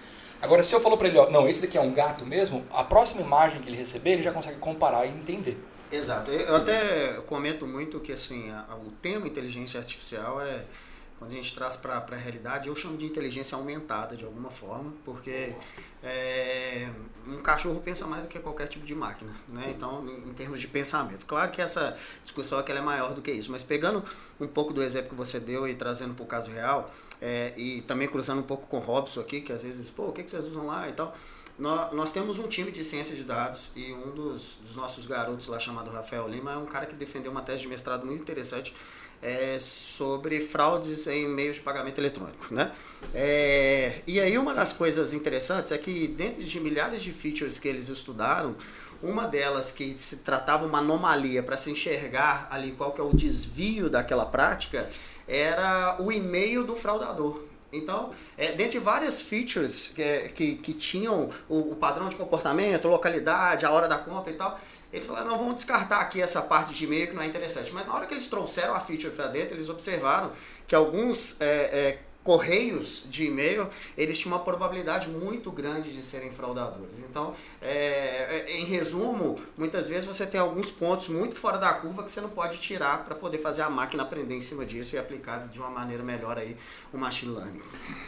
Agora, 0.42 0.62
se 0.62 0.74
eu 0.74 0.80
falo 0.80 0.96
para 0.96 1.08
ele, 1.08 1.18
ó, 1.18 1.28
não, 1.30 1.48
esse 1.48 1.60
daqui 1.60 1.76
é 1.76 1.80
um 1.80 1.92
gato 1.92 2.24
mesmo, 2.24 2.64
a 2.70 2.82
próxima 2.82 3.20
imagem 3.20 3.60
que 3.60 3.68
ele 3.68 3.76
receber, 3.76 4.12
ele 4.12 4.22
já 4.22 4.32
consegue 4.32 4.58
comparar 4.58 5.04
e 5.04 5.10
entender. 5.10 5.58
Exato. 5.92 6.30
Eu 6.30 6.56
até 6.56 7.14
comento 7.26 7.66
muito 7.66 8.00
que 8.00 8.12
assim, 8.12 8.50
o 8.86 8.90
tema 9.02 9.26
inteligência 9.26 9.78
artificial 9.78 10.40
é 10.40 10.64
quando 11.18 11.32
a 11.32 11.34
gente 11.34 11.54
traz 11.54 11.76
para 11.76 11.98
a 11.98 12.16
realidade, 12.16 12.68
eu 12.68 12.74
chamo 12.74 12.96
de 12.96 13.04
inteligência 13.04 13.54
aumentada 13.54 14.16
de 14.16 14.24
alguma 14.24 14.50
forma, 14.50 14.94
porque 15.04 15.54
é, 16.02 16.88
um 17.26 17.42
cachorro 17.42 17.80
pensa 17.80 18.06
mais 18.06 18.24
do 18.24 18.28
que 18.28 18.38
qualquer 18.38 18.66
tipo 18.66 18.86
de 18.86 18.94
máquina, 18.94 19.34
né? 19.48 19.66
Então, 19.68 20.06
em, 20.08 20.32
termos 20.32 20.60
de 20.60 20.66
pensamento. 20.66 21.26
Claro 21.26 21.50
que 21.50 21.60
essa 21.60 21.96
discussão 22.24 22.58
aqui 22.58 22.72
é 22.72 22.80
maior 22.80 23.12
do 23.14 23.20
que 23.20 23.30
isso, 23.30 23.52
mas 23.52 23.62
pegando 23.62 24.02
um 24.40 24.46
pouco 24.46 24.72
do 24.72 24.82
exemplo 24.82 25.10
que 25.10 25.14
você 25.14 25.38
deu 25.38 25.68
e 25.68 25.74
trazendo 25.74 26.14
para 26.14 26.24
o 26.24 26.26
caso 26.26 26.50
real, 26.50 26.92
é, 27.20 27.52
e 27.56 27.82
também 27.82 28.08
cruzando 28.08 28.40
um 28.40 28.44
pouco 28.44 28.66
com 28.66 28.78
o 28.78 28.80
Robson 28.80 29.20
aqui, 29.20 29.42
que 29.42 29.52
às 29.52 29.62
vezes, 29.62 29.90
pô, 29.90 30.06
o 30.06 30.12
que, 30.12 30.22
que 30.22 30.30
vocês 30.30 30.46
usam 30.46 30.66
lá 30.66 30.88
e 30.88 30.92
tal. 30.92 31.14
Nós, 31.58 31.92
nós 31.92 32.10
temos 32.12 32.38
um 32.38 32.48
time 32.48 32.72
de 32.72 32.82
ciência 32.82 33.14
de 33.14 33.22
dados 33.22 33.70
e 33.76 33.92
um 33.92 34.12
dos, 34.12 34.58
dos 34.62 34.76
nossos 34.76 35.04
garotos 35.04 35.46
lá, 35.46 35.58
chamado 35.58 35.90
Rafael 35.90 36.26
Lima, 36.26 36.52
é 36.52 36.56
um 36.56 36.64
cara 36.64 36.86
que 36.86 36.94
defendeu 36.94 37.30
uma 37.30 37.42
tese 37.42 37.60
de 37.60 37.68
mestrado 37.68 38.06
muito 38.06 38.22
interessante 38.22 38.74
é, 39.22 39.58
sobre 39.58 40.40
fraudes 40.40 41.06
em 41.06 41.28
meios 41.28 41.56
de 41.56 41.62
pagamento 41.62 41.98
eletrônico. 41.98 42.52
Né? 42.54 42.72
É, 43.14 44.02
e 44.06 44.20
aí 44.20 44.36
uma 44.38 44.54
das 44.54 44.72
coisas 44.72 45.12
interessantes 45.12 45.72
é 45.72 45.78
que 45.78 46.08
dentro 46.08 46.42
de 46.42 46.60
milhares 46.60 47.02
de 47.02 47.12
features 47.12 47.58
que 47.58 47.68
eles 47.68 47.88
estudaram, 47.88 48.56
uma 49.02 49.26
delas 49.26 49.70
que 49.70 49.94
se 49.94 50.18
tratava 50.18 50.66
uma 50.66 50.78
anomalia 50.78 51.42
para 51.42 51.56
se 51.56 51.70
enxergar 51.70 52.48
ali 52.50 52.72
qual 52.72 52.92
que 52.92 53.00
é 53.00 53.04
o 53.04 53.14
desvio 53.14 53.88
daquela 53.88 54.26
prática 54.26 54.90
era 55.26 55.96
o 56.00 56.10
e-mail 56.10 56.64
do 56.64 56.74
fraudador. 56.74 57.42
Então, 57.72 58.10
é, 58.36 58.50
de 58.52 58.78
várias 58.80 59.22
features 59.22 59.92
que, 59.94 60.28
que, 60.30 60.54
que 60.56 60.74
tinham 60.74 61.30
o, 61.48 61.70
o, 61.70 61.76
padrão 61.76 62.08
de 62.08 62.16
comportamento, 62.16 62.88
localidade, 62.88 63.64
a 63.64 63.70
hora 63.70 63.86
da 63.86 63.96
compra 63.96 64.32
e 64.32 64.34
tal, 64.34 64.60
eles 64.92 65.06
falaram, 65.06 65.28
não, 65.28 65.38
vamos 65.38 65.56
descartar 65.56 66.00
aqui 66.00 66.20
essa 66.20 66.42
parte 66.42 66.74
de 66.74 66.84
e-mail 66.84 67.08
que 67.08 67.14
não 67.14 67.22
é 67.22 67.26
interessante. 67.26 67.72
Mas 67.72 67.86
na 67.86 67.94
hora 67.94 68.06
que 68.06 68.14
eles 68.14 68.26
trouxeram 68.26 68.74
a 68.74 68.80
feature 68.80 69.14
para 69.14 69.28
dentro, 69.28 69.54
eles 69.54 69.68
observaram 69.68 70.32
que 70.66 70.74
alguns 70.74 71.40
é, 71.40 71.46
é, 71.46 71.98
correios 72.22 73.04
de 73.08 73.24
e-mail, 73.24 73.68
eles 73.96 74.18
tinham 74.18 74.36
uma 74.36 74.44
probabilidade 74.44 75.08
muito 75.08 75.50
grande 75.50 75.92
de 75.92 76.02
serem 76.02 76.30
fraudadores. 76.30 77.00
Então, 77.00 77.34
é, 77.62 78.44
é, 78.46 78.58
em 78.58 78.64
resumo, 78.64 79.40
muitas 79.56 79.88
vezes 79.88 80.04
você 80.04 80.26
tem 80.26 80.38
alguns 80.38 80.70
pontos 80.70 81.08
muito 81.08 81.34
fora 81.36 81.56
da 81.56 81.72
curva 81.72 82.02
que 82.02 82.10
você 82.10 82.20
não 82.20 82.28
pode 82.28 82.58
tirar 82.58 83.04
para 83.04 83.14
poder 83.14 83.38
fazer 83.38 83.62
a 83.62 83.70
máquina 83.70 84.02
aprender 84.02 84.34
em 84.34 84.40
cima 84.40 84.66
disso 84.66 84.94
e 84.94 84.98
aplicar 84.98 85.48
de 85.48 85.58
uma 85.58 85.70
maneira 85.70 86.02
melhor 86.02 86.36
aí 86.36 86.56
o 86.92 86.98
machine 86.98 87.34
learning. 87.34 87.62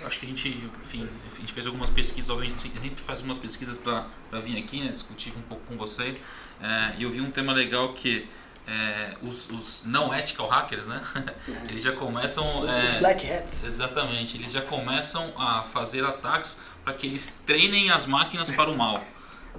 Acho 0.04 0.20
que 0.20 0.26
a 0.26 0.28
gente, 0.28 0.48
enfim, 0.78 1.08
a 1.26 1.40
gente 1.40 1.52
fez 1.52 1.66
algumas 1.66 1.88
pesquisas, 1.88 2.28
obviamente 2.28 2.70
a 2.76 2.80
gente 2.80 3.00
faz 3.00 3.20
algumas 3.20 3.38
pesquisas 3.38 3.78
para 3.78 4.40
vir 4.40 4.58
aqui, 4.58 4.84
né, 4.84 4.90
discutir 4.92 5.32
um 5.36 5.42
pouco 5.42 5.64
com 5.66 5.76
vocês, 5.76 6.20
é, 6.60 6.96
e 6.98 7.04
eu 7.04 7.10
vi 7.10 7.20
um 7.20 7.30
tema 7.30 7.52
legal 7.52 7.94
que 7.94 8.28
é, 8.66 9.14
os, 9.22 9.50
os, 9.50 9.82
não 9.84 10.14
ethical 10.14 10.46
hackers, 10.46 10.86
né? 10.86 11.02
Eles 11.68 11.82
já 11.82 11.92
começam. 11.92 12.62
Os, 12.62 12.70
é, 12.70 12.84
os, 12.84 12.94
black 12.94 13.30
hats. 13.30 13.64
Exatamente. 13.64 14.36
Eles 14.36 14.52
já 14.52 14.62
começam 14.62 15.32
a 15.36 15.62
fazer 15.62 16.04
ataques 16.04 16.56
para 16.84 16.94
que 16.94 17.06
eles 17.06 17.40
treinem 17.44 17.90
as 17.90 18.06
máquinas 18.06 18.50
para 18.50 18.70
o 18.70 18.76
mal. 18.76 19.02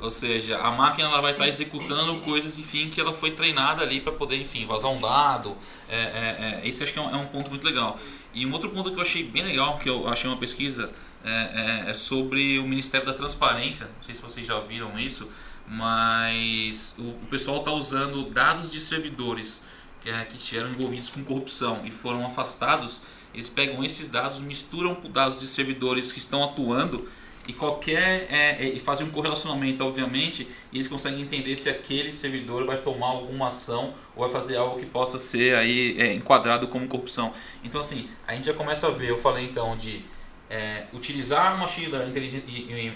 Ou 0.02 0.10
seja, 0.10 0.58
a 0.58 0.72
máquina 0.72 1.08
ela 1.08 1.22
vai 1.22 1.34
estar 1.34 1.48
executando 1.48 2.20
coisas, 2.22 2.58
enfim, 2.58 2.90
que 2.90 3.00
ela 3.00 3.14
foi 3.14 3.32
treinada 3.32 3.84
ali 3.84 4.02
para 4.02 4.12
poder, 4.12 4.38
enfim, 4.38 4.66
vazar 4.66 4.90
um 4.90 5.00
dado. 5.00 5.56
É, 5.88 5.96
é, 5.96 6.62
é, 6.64 6.68
esse 6.68 6.84
acho 6.84 6.94
que 6.94 7.00
é 7.00 7.02
um, 7.02 7.12
é 7.12 7.18
um, 7.18 7.26
ponto 7.26 7.50
muito 7.50 7.66
legal. 7.66 7.98
E 8.34 8.46
um 8.46 8.52
outro 8.52 8.70
ponto 8.72 8.92
que 8.92 8.98
eu 8.98 9.02
achei 9.02 9.24
bem 9.24 9.44
legal, 9.44 9.78
que 9.78 9.88
eu 9.88 10.08
achei 10.08 10.30
uma 10.30 10.38
pesquisa, 10.38 10.90
é 11.24 11.94
sobre 11.94 12.58
o 12.58 12.64
Ministério 12.64 13.06
da 13.06 13.14
Transparência. 13.14 13.86
Não 13.86 14.02
sei 14.02 14.16
se 14.16 14.22
vocês 14.22 14.46
já 14.46 14.60
viram 14.60 14.98
isso 14.98 15.30
mas 15.67 16.96
o, 16.98 17.10
o 17.10 17.27
pessoal 17.29 17.58
está 17.58 17.72
usando 17.72 18.24
dados 18.29 18.72
de 18.72 18.79
servidores 18.79 19.62
que, 20.01 20.10
é, 20.10 20.25
que 20.25 20.36
estiveram 20.36 20.70
envolvidos 20.70 21.10
com 21.10 21.24
corrupção 21.24 21.86
e 21.86 21.91
foram 21.91 22.25
afastados. 22.25 23.01
Eles 23.34 23.50
pegam 23.50 23.84
esses 23.84 24.08
dados, 24.08 24.41
misturam 24.41 24.93
com 24.93 25.10
dados 25.10 25.39
de 25.39 25.48
servidores 25.48 26.12
que 26.12 26.20
estão 26.20 26.43
atuando 26.43 27.08
e 27.48 27.53
qualquer 27.53 28.27
é, 28.29 28.65
é, 28.65 28.70
e 28.70 28.79
fazem 28.79 29.05
um 29.05 29.10
correlacionamento, 29.10 29.84
obviamente, 29.84 30.48
e 30.72 30.77
eles 30.77 30.88
conseguem 30.88 31.22
entender 31.22 31.55
se 31.58 31.70
aquele 31.70 32.12
servidor 32.12 32.65
vai 32.65 32.77
tomar 32.77 33.08
alguma 33.08 33.48
ação 33.48 33.93
ou 34.15 34.24
vai 34.24 34.29
fazer 34.29 34.55
algo 34.55 34.77
que 34.77 34.86
possa 34.86 35.20
ser 35.20 35.55
aí 35.55 35.96
é, 36.00 36.13
enquadrado 36.13 36.67
como 36.67 36.88
corrupção. 36.88 37.34
Então 37.63 37.82
assim, 37.82 38.08
a 38.25 38.34
gente 38.34 38.46
já 38.46 38.53
começa 38.53 38.88
a 38.88 38.91
ver. 38.91 39.10
Eu 39.10 39.17
falei 39.17 39.46
então 39.46 39.75
de 39.75 40.05
é, 40.50 40.86
utilizar 40.93 41.58
machine 41.58 41.88
learning, 41.88 42.10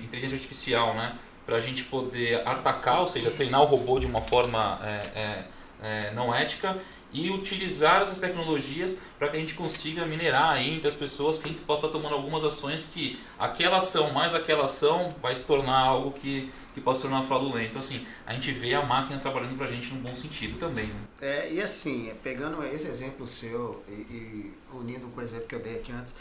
inteligência 0.03 0.36
artificial, 0.36 0.93
né, 0.93 1.15
para 1.48 1.56
a 1.56 1.60
gente 1.62 1.86
poder 1.86 2.46
atacar, 2.46 3.00
ou 3.00 3.08
seja, 3.08 3.32
treinar 3.32 3.62
o 3.62 3.66
robô 3.66 3.98
de 3.98 4.06
uma 4.06 4.22
forma 4.22 4.80
é, 4.84 4.89
é, 5.16 5.46
é, 5.82 6.12
não 6.12 6.36
ética 6.36 6.77
e 7.13 7.32
utilizar 7.32 8.01
essas 8.01 8.20
tecnologias 8.20 8.98
para 9.18 9.30
que 9.30 9.38
a 9.38 9.39
gente 9.39 9.56
consiga 9.56 10.06
minerar 10.06 10.62
entre 10.62 10.89
as 10.89 10.96
pessoas, 10.96 11.38
que 11.38 11.46
a 11.46 11.48
gente 11.48 11.62
possa 11.62 11.88
tomar 11.88 12.12
algumas 12.12 12.44
ações 12.44 12.84
que 12.84 13.18
aquela 13.39 13.77
ação 13.77 14.12
mais 14.12 14.36
aquela 14.36 14.66
ação 14.66 15.16
vai 15.22 15.34
se 15.34 15.46
tornar 15.46 15.80
algo 15.80 16.12
que, 16.12 16.51
que 16.74 16.82
possa 16.82 17.00
se 17.00 17.08
tornar 17.08 17.24
fraudulento. 17.24 17.70
Então, 17.70 17.80
assim, 17.80 18.06
a 18.25 18.34
gente 18.34 18.51
vê 18.51 18.74
a 18.74 18.82
máquina 18.86 19.18
trabalhando 19.18 19.56
para 19.56 19.66
a 19.66 19.70
gente 19.70 19.94
num 19.94 20.01
bom 20.01 20.13
sentido 20.13 20.58
também. 20.58 20.88
Né? 20.88 21.00
É, 21.22 21.54
e 21.54 21.62
assim, 21.62 22.13
pegando 22.22 22.62
esse 22.66 22.88
exemplo 22.89 23.25
seu 23.25 23.82
e, 23.88 23.94
e 23.94 24.54
unindo 24.74 25.08
com 25.08 25.22
o 25.22 25.24
exemplo 25.24 25.48
que 25.48 25.56
eu 25.56 25.62
dei 25.62 25.75
aqui 25.77 25.94
antes, 25.94 26.13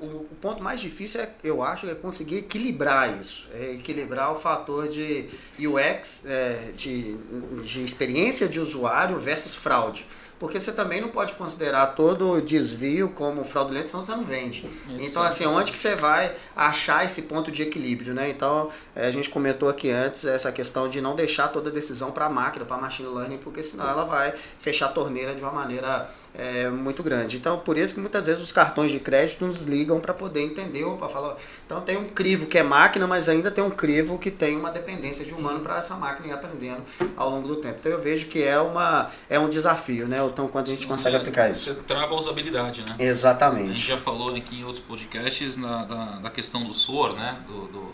o, 0.00 0.06
o, 0.06 0.36
ponto 0.40 0.62
mais 0.62 0.80
difícil, 0.80 1.20
é, 1.20 1.30
eu 1.42 1.62
acho, 1.62 1.88
é 1.88 1.94
conseguir 1.94 2.38
equilibrar 2.38 3.20
isso. 3.20 3.48
É 3.52 3.72
equilibrar 3.72 4.32
o 4.32 4.36
fator 4.36 4.88
de 4.88 5.26
UX, 5.58 6.24
é, 6.26 6.72
de, 6.76 7.16
de 7.62 7.82
experiência 7.82 8.48
de 8.48 8.60
usuário 8.60 9.18
versus 9.18 9.54
fraude 9.54 10.06
porque 10.38 10.58
você 10.58 10.72
também 10.72 11.00
não 11.00 11.08
pode 11.08 11.32
considerar 11.34 11.86
todo 11.88 12.40
desvio 12.40 13.08
como 13.10 13.44
fraudulento, 13.44 13.88
senão 13.88 14.04
você 14.04 14.12
não 14.12 14.24
vende. 14.24 14.66
Isso. 14.88 15.10
Então, 15.10 15.22
assim, 15.22 15.46
onde 15.46 15.72
que 15.72 15.78
você 15.78 15.94
vai 15.94 16.34
achar 16.54 17.04
esse 17.04 17.22
ponto 17.22 17.50
de 17.50 17.62
equilíbrio, 17.62 18.12
né? 18.12 18.28
Então, 18.28 18.68
é, 18.94 19.06
a 19.06 19.10
gente 19.10 19.30
comentou 19.30 19.68
aqui 19.68 19.90
antes 19.90 20.24
essa 20.24 20.50
questão 20.52 20.88
de 20.88 21.00
não 21.00 21.14
deixar 21.14 21.48
toda 21.48 21.70
a 21.70 21.72
decisão 21.72 22.10
para 22.10 22.26
a 22.26 22.28
máquina, 22.28 22.64
para 22.64 22.76
a 22.76 22.80
machine 22.80 23.08
learning, 23.08 23.38
porque 23.38 23.62
senão 23.62 23.88
ela 23.88 24.04
vai 24.04 24.34
fechar 24.58 24.86
a 24.86 24.90
torneira 24.90 25.34
de 25.34 25.42
uma 25.42 25.52
maneira 25.52 26.10
é, 26.36 26.68
muito 26.68 27.02
grande. 27.02 27.36
Então, 27.36 27.58
por 27.58 27.78
isso 27.78 27.94
que 27.94 28.00
muitas 28.00 28.26
vezes 28.26 28.42
os 28.42 28.50
cartões 28.50 28.90
de 28.90 28.98
crédito 28.98 29.46
nos 29.46 29.62
ligam 29.62 30.00
para 30.00 30.12
poder 30.12 30.42
entender, 30.42 30.84
opa, 30.84 31.08
fala, 31.08 31.36
então 31.64 31.80
tem 31.80 31.96
um 31.96 32.08
crivo 32.08 32.46
que 32.46 32.58
é 32.58 32.62
máquina, 32.62 33.06
mas 33.06 33.28
ainda 33.28 33.50
tem 33.50 33.62
um 33.62 33.70
crivo 33.70 34.18
que 34.18 34.30
tem 34.30 34.56
uma 34.56 34.70
dependência 34.70 35.24
de 35.24 35.32
humano 35.32 35.60
para 35.60 35.78
essa 35.78 35.94
máquina 35.96 36.28
ir 36.28 36.32
aprendendo 36.32 36.82
ao 37.16 37.30
longo 37.30 37.46
do 37.46 37.56
tempo. 37.56 37.76
Então 37.78 37.92
eu 37.92 38.00
vejo 38.00 38.26
que 38.26 38.42
é, 38.42 38.58
uma, 38.58 39.10
é 39.30 39.38
um 39.38 39.48
desafio, 39.48 40.08
né? 40.08 40.18
Então, 40.26 40.48
quando 40.48 40.68
a 40.68 40.70
gente 40.70 40.86
consegue 40.86 41.16
aplicar 41.16 41.50
isso. 41.50 41.72
Você 41.72 41.82
trava 41.82 42.12
a 42.12 42.18
usabilidade, 42.18 42.80
né? 42.80 42.96
Exatamente. 42.98 43.70
A 43.70 43.74
gente 43.74 43.88
já 43.88 43.98
falou 43.98 44.34
aqui 44.34 44.60
em 44.60 44.64
outros 44.64 44.82
podcasts 44.82 45.56
na, 45.56 45.84
da, 45.84 46.04
da 46.18 46.30
questão 46.30 46.64
do 46.64 46.72
SOR, 46.72 47.14
né? 47.14 47.38
Do, 47.46 47.66
do 47.68 47.92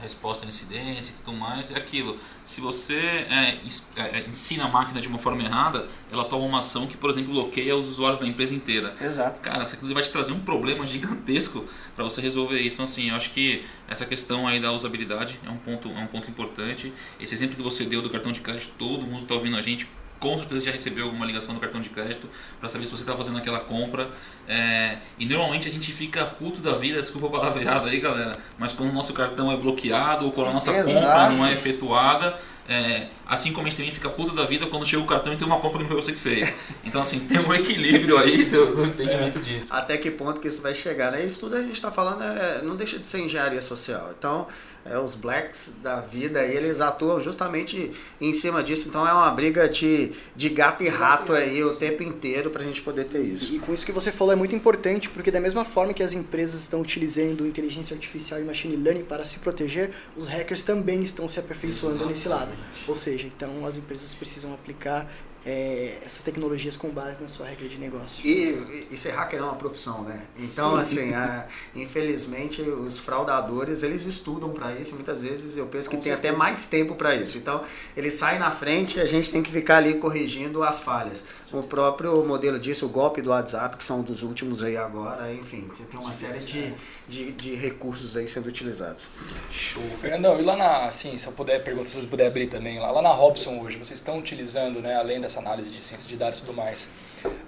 resposta 0.00 0.44
a 0.44 0.48
incidentes 0.48 1.10
e 1.10 1.12
tudo 1.22 1.36
mais, 1.36 1.70
é 1.70 1.76
aquilo. 1.76 2.16
Se 2.44 2.60
você 2.60 2.96
é, 2.96 3.58
é, 3.96 4.02
é, 4.02 4.26
ensina 4.28 4.64
a 4.64 4.68
máquina 4.68 5.00
de 5.00 5.08
uma 5.08 5.18
forma 5.18 5.42
errada, 5.42 5.86
ela 6.10 6.24
toma 6.24 6.44
uma 6.44 6.58
ação 6.58 6.86
que, 6.86 6.96
por 6.96 7.10
exemplo, 7.10 7.32
bloqueia 7.32 7.76
os 7.76 7.88
usuários 7.88 8.20
da 8.20 8.26
empresa 8.26 8.54
inteira. 8.54 8.94
Exato. 9.00 9.40
Cara, 9.40 9.62
isso 9.62 9.74
aquilo 9.74 9.92
vai 9.94 10.02
te 10.02 10.10
trazer 10.10 10.32
um 10.32 10.40
problema 10.40 10.84
gigantesco 10.86 11.64
para 11.94 12.04
você 12.04 12.20
resolver 12.20 12.58
isso. 12.60 12.76
Então, 12.76 12.84
assim, 12.84 13.10
eu 13.10 13.16
acho 13.16 13.30
que 13.30 13.64
essa 13.88 14.04
questão 14.04 14.46
aí 14.46 14.60
da 14.60 14.72
usabilidade 14.72 15.38
é 15.44 15.50
um 15.50 15.56
ponto, 15.56 15.88
é 15.88 16.00
um 16.00 16.06
ponto 16.06 16.28
importante. 16.30 16.92
Esse 17.20 17.34
exemplo 17.34 17.56
que 17.56 17.62
você 17.62 17.84
deu 17.84 18.02
do 18.02 18.10
cartão 18.10 18.32
de 18.32 18.40
crédito, 18.40 18.72
todo 18.78 19.06
mundo 19.06 19.22
está 19.22 19.34
ouvindo 19.34 19.56
a 19.56 19.62
gente 19.62 19.88
com 20.22 20.38
certeza 20.38 20.64
já 20.64 20.70
recebeu 20.70 21.06
alguma 21.06 21.26
ligação 21.26 21.52
do 21.52 21.60
cartão 21.60 21.80
de 21.80 21.90
crédito 21.90 22.28
para 22.60 22.68
saber 22.68 22.84
se 22.84 22.92
você 22.92 23.02
está 23.02 23.16
fazendo 23.16 23.38
aquela 23.38 23.58
compra. 23.58 24.08
É, 24.46 24.98
e 25.18 25.26
normalmente 25.26 25.66
a 25.66 25.70
gente 25.70 25.92
fica 25.92 26.24
puto 26.24 26.60
da 26.60 26.74
vida, 26.74 27.00
desculpa 27.00 27.26
o 27.26 27.30
palavreado 27.30 27.88
aí, 27.88 27.98
galera, 27.98 28.38
mas 28.56 28.72
quando 28.72 28.90
o 28.90 28.92
nosso 28.92 29.12
cartão 29.12 29.50
é 29.50 29.56
bloqueado 29.56 30.24
ou 30.24 30.32
quando 30.32 30.50
a 30.50 30.52
nossa 30.52 30.70
Exato. 30.70 30.94
compra 30.94 31.30
não 31.30 31.44
é 31.44 31.52
efetuada, 31.52 32.38
é, 32.68 33.08
assim 33.26 33.52
como 33.52 33.66
a 33.66 33.70
gente 33.70 33.78
também 33.78 33.92
fica 33.92 34.08
puto 34.08 34.34
da 34.34 34.44
vida 34.44 34.66
quando 34.66 34.86
chega 34.86 35.02
o 35.02 35.06
cartão 35.06 35.32
e 35.32 35.36
tem 35.36 35.46
uma 35.46 35.58
compra 35.58 35.78
que 35.78 35.84
não 35.84 35.88
foi 35.88 35.96
você 35.96 36.12
que 36.12 36.18
fez. 36.18 36.52
Então, 36.84 37.00
assim, 37.00 37.20
tem 37.20 37.38
um 37.38 37.54
equilíbrio 37.54 38.18
aí 38.18 38.44
do, 38.44 38.74
do 38.74 38.84
entendimento 38.86 39.38
é. 39.38 39.40
disso. 39.40 39.68
Até 39.70 39.96
que 39.96 40.10
ponto 40.10 40.40
que 40.40 40.48
isso 40.48 40.60
vai 40.60 40.74
chegar, 40.74 41.12
né? 41.12 41.24
Isso 41.24 41.40
tudo 41.40 41.56
a 41.56 41.62
gente 41.62 41.74
está 41.74 41.90
falando 41.90 42.22
é, 42.22 42.62
não 42.62 42.76
deixa 42.76 42.98
de 42.98 43.06
ser 43.06 43.20
engenharia 43.20 43.62
social. 43.62 44.10
Então, 44.16 44.46
é, 44.84 44.98
os 44.98 45.14
blacks 45.14 45.76
da 45.80 46.00
vida, 46.00 46.44
eles 46.44 46.80
atuam 46.80 47.20
justamente 47.20 47.92
em 48.20 48.32
cima 48.32 48.62
disso. 48.62 48.88
Então 48.88 49.06
é 49.06 49.12
uma 49.12 49.30
briga 49.30 49.68
de, 49.68 50.12
de 50.34 50.48
gato 50.48 50.82
e 50.82 50.88
rato 50.88 51.32
aí 51.32 51.62
o 51.62 51.74
tempo 51.74 52.02
inteiro 52.02 52.50
para 52.50 52.62
a 52.62 52.64
gente 52.64 52.82
poder 52.82 53.04
ter 53.04 53.20
isso. 53.20 53.54
E 53.54 53.58
com 53.60 53.72
isso 53.72 53.86
que 53.86 53.92
você 53.92 54.10
falou 54.10 54.32
é 54.32 54.36
muito 54.36 54.54
importante, 54.54 55.08
porque 55.08 55.30
da 55.30 55.40
mesma 55.40 55.64
forma 55.64 55.94
que 55.94 56.02
as 56.02 56.12
empresas 56.12 56.60
estão 56.60 56.80
utilizando 56.80 57.46
inteligência 57.46 57.94
artificial 57.94 58.40
e 58.40 58.44
machine 58.44 58.76
learning 58.76 59.04
para 59.04 59.24
se 59.24 59.38
proteger, 59.38 59.90
os 60.16 60.26
hackers 60.26 60.64
também 60.64 61.00
estão 61.02 61.28
se 61.28 61.38
aperfeiçoando 61.38 62.04
nesse 62.06 62.28
lado. 62.28 62.51
Ou 62.86 62.94
seja, 62.94 63.26
então 63.26 63.64
as 63.66 63.76
empresas 63.76 64.14
precisam 64.14 64.52
aplicar 64.52 65.10
é, 65.44 65.98
essas 66.04 66.22
tecnologias 66.22 66.76
com 66.76 66.88
base 66.90 67.20
na 67.20 67.28
sua 67.28 67.46
regra 67.46 67.68
de 67.68 67.78
negócio. 67.78 68.24
E, 68.26 68.86
e 68.90 68.96
ser 68.96 69.10
hacker 69.10 69.40
é 69.40 69.42
uma 69.42 69.56
profissão, 69.56 70.02
né? 70.02 70.26
Então, 70.38 70.72
Sim. 70.72 70.80
assim, 70.80 71.14
a, 71.14 71.46
infelizmente, 71.74 72.62
os 72.62 72.98
fraudadores, 72.98 73.82
eles 73.82 74.04
estudam 74.06 74.50
para 74.50 74.72
isso. 74.72 74.94
Muitas 74.94 75.22
vezes 75.22 75.56
eu 75.56 75.66
penso 75.66 75.90
que 75.90 75.96
com 75.96 76.02
tem 76.02 76.12
certeza. 76.12 76.32
até 76.32 76.38
mais 76.38 76.66
tempo 76.66 76.94
para 76.94 77.14
isso. 77.14 77.36
Então, 77.38 77.62
eles 77.96 78.14
saem 78.14 78.38
na 78.38 78.50
frente 78.50 78.98
e 78.98 79.00
a 79.00 79.06
gente 79.06 79.30
tem 79.30 79.42
que 79.42 79.50
ficar 79.50 79.78
ali 79.78 79.94
corrigindo 79.94 80.62
as 80.62 80.80
falhas. 80.80 81.24
O 81.52 81.62
próprio 81.62 82.24
modelo 82.24 82.58
disso, 82.58 82.86
o 82.86 82.88
golpe 82.88 83.20
do 83.20 83.30
WhatsApp, 83.30 83.76
que 83.76 83.84
são 83.84 84.00
dos 84.00 84.22
últimos 84.22 84.62
aí 84.62 84.76
agora, 84.76 85.32
enfim, 85.32 85.68
você 85.70 85.84
tem 85.84 86.00
uma 86.00 86.12
série 86.12 86.40
de, 86.40 86.74
de, 87.06 87.32
de 87.32 87.54
recursos 87.54 88.16
aí 88.16 88.26
sendo 88.26 88.48
utilizados. 88.48 89.12
Show. 89.50 89.82
Fernandão, 90.00 90.40
e 90.40 90.42
lá 90.42 90.56
na, 90.56 90.86
assim, 90.86 91.18
se 91.18 91.26
eu 91.26 91.32
puder 91.32 91.62
perguntar, 91.62 91.88
se 91.90 92.00
você 92.00 92.06
puder 92.06 92.26
abrir 92.26 92.46
também, 92.46 92.78
lá, 92.78 92.90
lá 92.90 93.02
na 93.02 93.10
Robson 93.10 93.60
hoje, 93.60 93.76
vocês 93.76 93.98
estão 93.98 94.18
utilizando, 94.18 94.80
né, 94.80 94.96
além 94.96 95.20
das 95.20 95.31
essa 95.32 95.40
análise 95.40 95.70
de 95.70 95.82
ciência 95.82 96.08
de 96.08 96.16
dados 96.16 96.40
e 96.40 96.42
tudo 96.42 96.56
mais, 96.56 96.88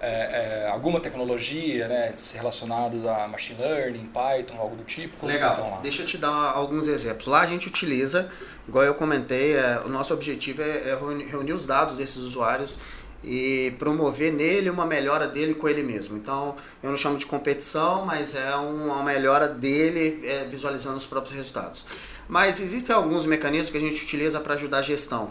é, 0.00 0.64
é, 0.64 0.68
alguma 0.70 1.00
tecnologia 1.00 1.86
né, 1.86 2.14
relacionada 2.32 3.14
a 3.14 3.28
machine 3.28 3.60
learning, 3.60 4.06
Python, 4.06 4.56
algo 4.58 4.76
do 4.76 4.84
tipo? 4.84 5.16
Como 5.18 5.30
Legal. 5.30 5.50
estão 5.50 5.70
lá? 5.70 5.80
Deixa 5.80 6.02
eu 6.02 6.06
te 6.06 6.16
dar 6.16 6.52
alguns 6.52 6.88
exemplos. 6.88 7.26
Lá 7.26 7.40
a 7.40 7.46
gente 7.46 7.68
utiliza, 7.68 8.30
igual 8.66 8.84
eu 8.84 8.94
comentei, 8.94 9.54
é, 9.54 9.82
o 9.84 9.88
nosso 9.88 10.14
objetivo 10.14 10.62
é, 10.62 10.90
é 10.90 10.98
reunir 11.30 11.52
os 11.52 11.66
dados 11.66 11.98
desses 11.98 12.16
usuários 12.16 12.78
e 13.22 13.74
promover 13.78 14.32
nele 14.32 14.68
uma 14.68 14.84
melhora 14.84 15.26
dele 15.26 15.54
com 15.54 15.68
ele 15.68 15.82
mesmo. 15.82 16.16
Então, 16.16 16.54
eu 16.82 16.90
não 16.90 16.96
chamo 16.96 17.16
de 17.16 17.26
competição, 17.26 18.04
mas 18.04 18.34
é 18.34 18.54
uma 18.56 19.02
melhora 19.02 19.48
dele 19.48 20.20
é, 20.26 20.44
visualizando 20.44 20.96
os 20.96 21.06
próprios 21.06 21.34
resultados. 21.34 21.86
Mas 22.28 22.60
existem 22.60 22.94
alguns 22.94 23.26
mecanismos 23.26 23.70
que 23.70 23.76
a 23.76 23.80
gente 23.80 24.02
utiliza 24.02 24.40
para 24.40 24.54
ajudar 24.54 24.78
a 24.78 24.82
gestão. 24.82 25.30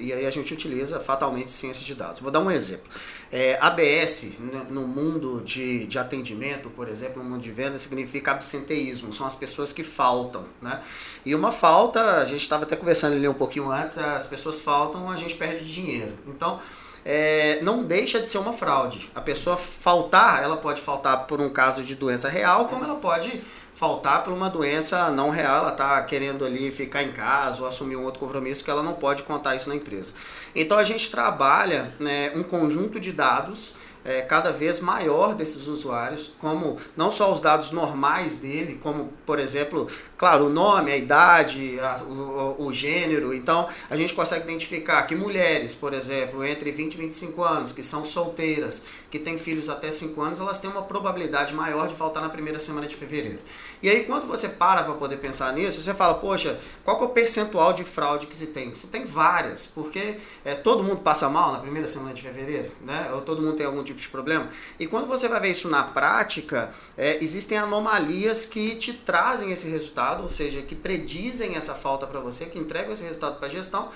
E 0.00 0.12
aí 0.12 0.26
a 0.26 0.30
gente 0.30 0.52
utiliza 0.52 0.98
fatalmente 0.98 1.52
ciência 1.52 1.84
de 1.84 1.94
dados. 1.94 2.20
Vou 2.20 2.30
dar 2.30 2.40
um 2.40 2.50
exemplo. 2.50 2.90
É, 3.30 3.56
ABS, 3.60 4.32
no 4.68 4.86
mundo 4.86 5.40
de, 5.44 5.86
de 5.86 5.98
atendimento, 5.98 6.68
por 6.68 6.88
exemplo, 6.88 7.22
no 7.22 7.30
mundo 7.30 7.42
de 7.42 7.50
venda, 7.50 7.78
significa 7.78 8.32
absenteísmo. 8.32 9.12
São 9.12 9.26
as 9.26 9.36
pessoas 9.36 9.72
que 9.72 9.84
faltam. 9.84 10.44
Né? 10.60 10.82
E 11.24 11.34
uma 11.34 11.52
falta, 11.52 12.18
a 12.18 12.24
gente 12.24 12.42
estava 12.42 12.64
até 12.64 12.76
conversando 12.76 13.14
ali 13.14 13.28
um 13.28 13.34
pouquinho 13.34 13.70
antes, 13.70 13.96
as 13.96 14.26
pessoas 14.26 14.60
faltam, 14.60 15.10
a 15.10 15.16
gente 15.16 15.36
perde 15.36 15.64
dinheiro. 15.64 16.12
Então, 16.26 16.60
é, 17.04 17.58
não 17.62 17.82
deixa 17.82 18.20
de 18.20 18.28
ser 18.28 18.38
uma 18.38 18.52
fraude. 18.52 19.10
A 19.14 19.20
pessoa 19.20 19.56
faltar, 19.56 20.42
ela 20.42 20.56
pode 20.56 20.80
faltar 20.80 21.26
por 21.26 21.40
um 21.40 21.50
caso 21.50 21.82
de 21.82 21.94
doença 21.94 22.28
real, 22.28 22.66
como 22.66 22.84
ela 22.84 22.96
pode 22.96 23.42
faltar 23.72 24.22
por 24.22 24.32
uma 24.32 24.50
doença 24.50 25.10
não 25.10 25.30
real, 25.30 25.58
ela 25.58 25.70
está 25.70 26.00
querendo 26.02 26.44
ali 26.44 26.70
ficar 26.70 27.02
em 27.02 27.10
casa 27.10 27.62
ou 27.62 27.66
assumir 27.66 27.96
um 27.96 28.04
outro 28.04 28.20
compromisso 28.20 28.62
que 28.62 28.70
ela 28.70 28.82
não 28.82 28.92
pode 28.92 29.22
contar 29.22 29.56
isso 29.56 29.68
na 29.68 29.74
empresa. 29.74 30.12
Então 30.54 30.78
a 30.78 30.84
gente 30.84 31.10
trabalha 31.10 31.92
né, 31.98 32.30
um 32.34 32.42
conjunto 32.42 33.00
de 33.00 33.12
dados 33.12 33.74
é, 34.04 34.22
cada 34.22 34.50
vez 34.50 34.80
maior 34.80 35.34
desses 35.34 35.66
usuários, 35.66 36.32
como 36.38 36.76
não 36.96 37.12
só 37.12 37.32
os 37.32 37.40
dados 37.40 37.70
normais 37.70 38.36
dele, 38.36 38.78
como 38.82 39.12
por 39.24 39.38
exemplo, 39.38 39.86
claro, 40.16 40.46
o 40.46 40.48
nome, 40.50 40.90
a 40.90 40.96
idade, 40.96 41.78
a, 41.80 42.02
o, 42.04 42.66
o, 42.66 42.72
gênero. 42.72 43.32
Então 43.32 43.68
a 43.88 43.96
gente 43.96 44.14
consegue 44.14 44.44
identificar 44.44 45.02
que 45.02 45.14
mulheres, 45.14 45.74
por 45.74 45.94
exemplo, 45.94 46.44
entre 46.44 46.72
20 46.72 46.94
e 46.94 46.96
25 46.98 47.42
anos, 47.42 47.72
que 47.72 47.82
são 47.82 48.04
solteiras, 48.04 48.82
que 49.10 49.18
têm 49.18 49.38
filhos 49.38 49.68
até 49.68 49.90
5 49.90 50.20
anos, 50.20 50.40
elas 50.40 50.58
têm 50.58 50.70
uma 50.70 50.82
probabilidade 50.82 51.54
maior 51.54 51.86
de 51.88 51.94
faltar 51.94 52.22
na 52.22 52.28
primeira 52.28 52.58
semana 52.58 52.86
de 52.86 52.96
fevereiro. 52.96 53.40
E 53.82 53.90
aí 53.90 54.04
quando 54.04 54.26
você 54.26 54.48
para 54.48 54.84
para 54.84 54.94
poder 54.94 55.16
pensar 55.16 55.52
nisso, 55.52 55.82
você 55.82 55.92
fala, 55.92 56.14
poxa, 56.14 56.58
qual 56.84 57.00
é 57.00 57.04
o 57.04 57.08
percentual 57.08 57.72
de 57.72 57.82
fraude 57.82 58.26
que 58.26 58.36
se 58.36 58.46
tem? 58.48 58.72
Se 58.74 58.86
tem 58.86 59.04
várias, 59.04 59.66
porque 59.66 60.16
é, 60.44 60.54
todo 60.54 60.84
mundo 60.84 61.00
passa 61.00 61.28
mal 61.28 61.50
na 61.50 61.58
primeira 61.58 61.88
semana 61.88 62.14
de 62.14 62.22
fevereiro, 62.22 62.70
né? 62.82 63.10
Ou 63.12 63.20
todo 63.20 63.42
mundo 63.42 63.56
tem 63.56 63.66
algum 63.66 63.82
tipo 63.82 63.98
de 63.98 64.08
problema. 64.08 64.48
E 64.78 64.86
quando 64.86 65.06
você 65.06 65.28
vai 65.28 65.40
ver 65.40 65.50
isso 65.50 65.68
na 65.68 65.82
prática, 65.82 66.72
é, 66.96 67.22
existem 67.22 67.58
anomalias 67.58 68.46
que 68.46 68.76
te 68.76 68.92
trazem 68.92 69.50
esse 69.50 69.68
resultado, 69.68 70.22
ou 70.22 70.30
seja, 70.30 70.62
que 70.62 70.76
predizem 70.76 71.56
essa 71.56 71.74
falta 71.74 72.06
para 72.06 72.20
você, 72.20 72.46
que 72.46 72.58
entregam 72.58 72.92
esse 72.92 73.02
resultado 73.02 73.38
para 73.38 73.48
a 73.48 73.50
gestão. 73.50 73.88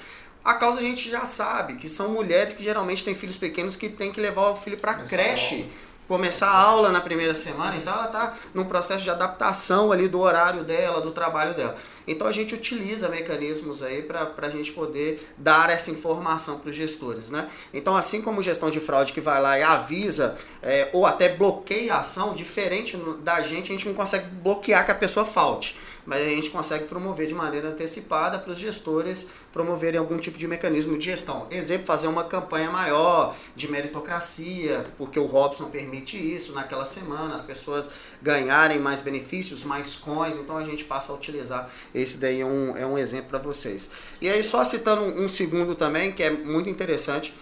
A 0.44 0.54
causa 0.54 0.78
a 0.78 0.82
gente 0.82 1.10
já 1.10 1.24
sabe, 1.24 1.74
que 1.74 1.88
são 1.88 2.10
mulheres 2.10 2.52
que 2.52 2.62
geralmente 2.62 3.04
têm 3.04 3.16
filhos 3.16 3.36
pequenos 3.36 3.74
que 3.74 3.88
têm 3.88 4.12
que 4.12 4.20
levar 4.20 4.50
o 4.50 4.56
filho 4.56 4.78
para 4.78 4.94
creche 4.94 5.68
começar 6.08 6.48
a 6.48 6.56
aula 6.56 6.90
na 6.90 7.00
primeira 7.00 7.34
semana, 7.34 7.76
então 7.76 7.92
ela 7.92 8.06
está 8.06 8.34
num 8.54 8.64
processo 8.64 9.04
de 9.04 9.10
adaptação 9.10 9.92
ali 9.92 10.08
do 10.08 10.20
horário 10.20 10.64
dela, 10.64 11.00
do 11.00 11.10
trabalho 11.10 11.54
dela. 11.54 11.76
Então 12.06 12.26
a 12.26 12.32
gente 12.32 12.54
utiliza 12.54 13.08
mecanismos 13.08 13.82
aí 13.82 14.02
para 14.02 14.32
a 14.36 14.50
gente 14.50 14.72
poder 14.72 15.28
dar 15.36 15.70
essa 15.70 15.90
informação 15.90 16.58
para 16.58 16.70
os 16.70 16.76
gestores. 16.76 17.30
Né? 17.30 17.48
Então, 17.74 17.96
assim 17.96 18.22
como 18.22 18.40
gestão 18.40 18.70
de 18.70 18.78
fraude 18.78 19.12
que 19.12 19.20
vai 19.20 19.40
lá 19.40 19.58
e 19.58 19.62
avisa 19.62 20.36
é, 20.62 20.88
ou 20.92 21.04
até 21.04 21.28
bloqueia 21.28 21.94
a 21.94 22.00
ação, 22.00 22.32
diferente 22.34 22.96
da 23.22 23.40
gente, 23.40 23.72
a 23.72 23.74
gente 23.74 23.88
não 23.88 23.94
consegue 23.94 24.26
bloquear 24.26 24.84
que 24.84 24.92
a 24.92 24.94
pessoa 24.94 25.26
falte 25.26 25.76
mas 26.06 26.24
a 26.24 26.28
gente 26.28 26.50
consegue 26.50 26.84
promover 26.84 27.26
de 27.26 27.34
maneira 27.34 27.68
antecipada 27.68 28.38
para 28.38 28.52
os 28.52 28.58
gestores 28.58 29.26
promoverem 29.52 29.98
algum 29.98 30.18
tipo 30.18 30.38
de 30.38 30.46
mecanismo 30.46 30.96
de 30.96 31.06
gestão. 31.06 31.46
Exemplo, 31.50 31.86
fazer 31.86 32.06
uma 32.06 32.24
campanha 32.24 32.70
maior 32.70 33.34
de 33.54 33.68
meritocracia, 33.70 34.86
porque 34.96 35.18
o 35.18 35.26
Robson 35.26 35.66
permite 35.66 36.16
isso 36.16 36.52
naquela 36.52 36.84
semana, 36.84 37.34
as 37.34 37.42
pessoas 37.42 37.90
ganharem 38.22 38.78
mais 38.78 39.00
benefícios, 39.00 39.64
mais 39.64 39.96
coins, 39.96 40.36
então 40.36 40.56
a 40.56 40.64
gente 40.64 40.84
passa 40.84 41.12
a 41.12 41.14
utilizar. 41.14 41.70
Esse 41.94 42.18
daí 42.18 42.40
é 42.40 42.46
um, 42.46 42.76
é 42.76 42.86
um 42.86 42.96
exemplo 42.96 43.28
para 43.28 43.38
vocês. 43.38 43.90
E 44.20 44.28
aí, 44.28 44.42
só 44.42 44.64
citando 44.64 45.02
um 45.02 45.28
segundo 45.28 45.74
também, 45.74 46.12
que 46.12 46.22
é 46.22 46.30
muito 46.30 46.70
interessante 46.70 47.34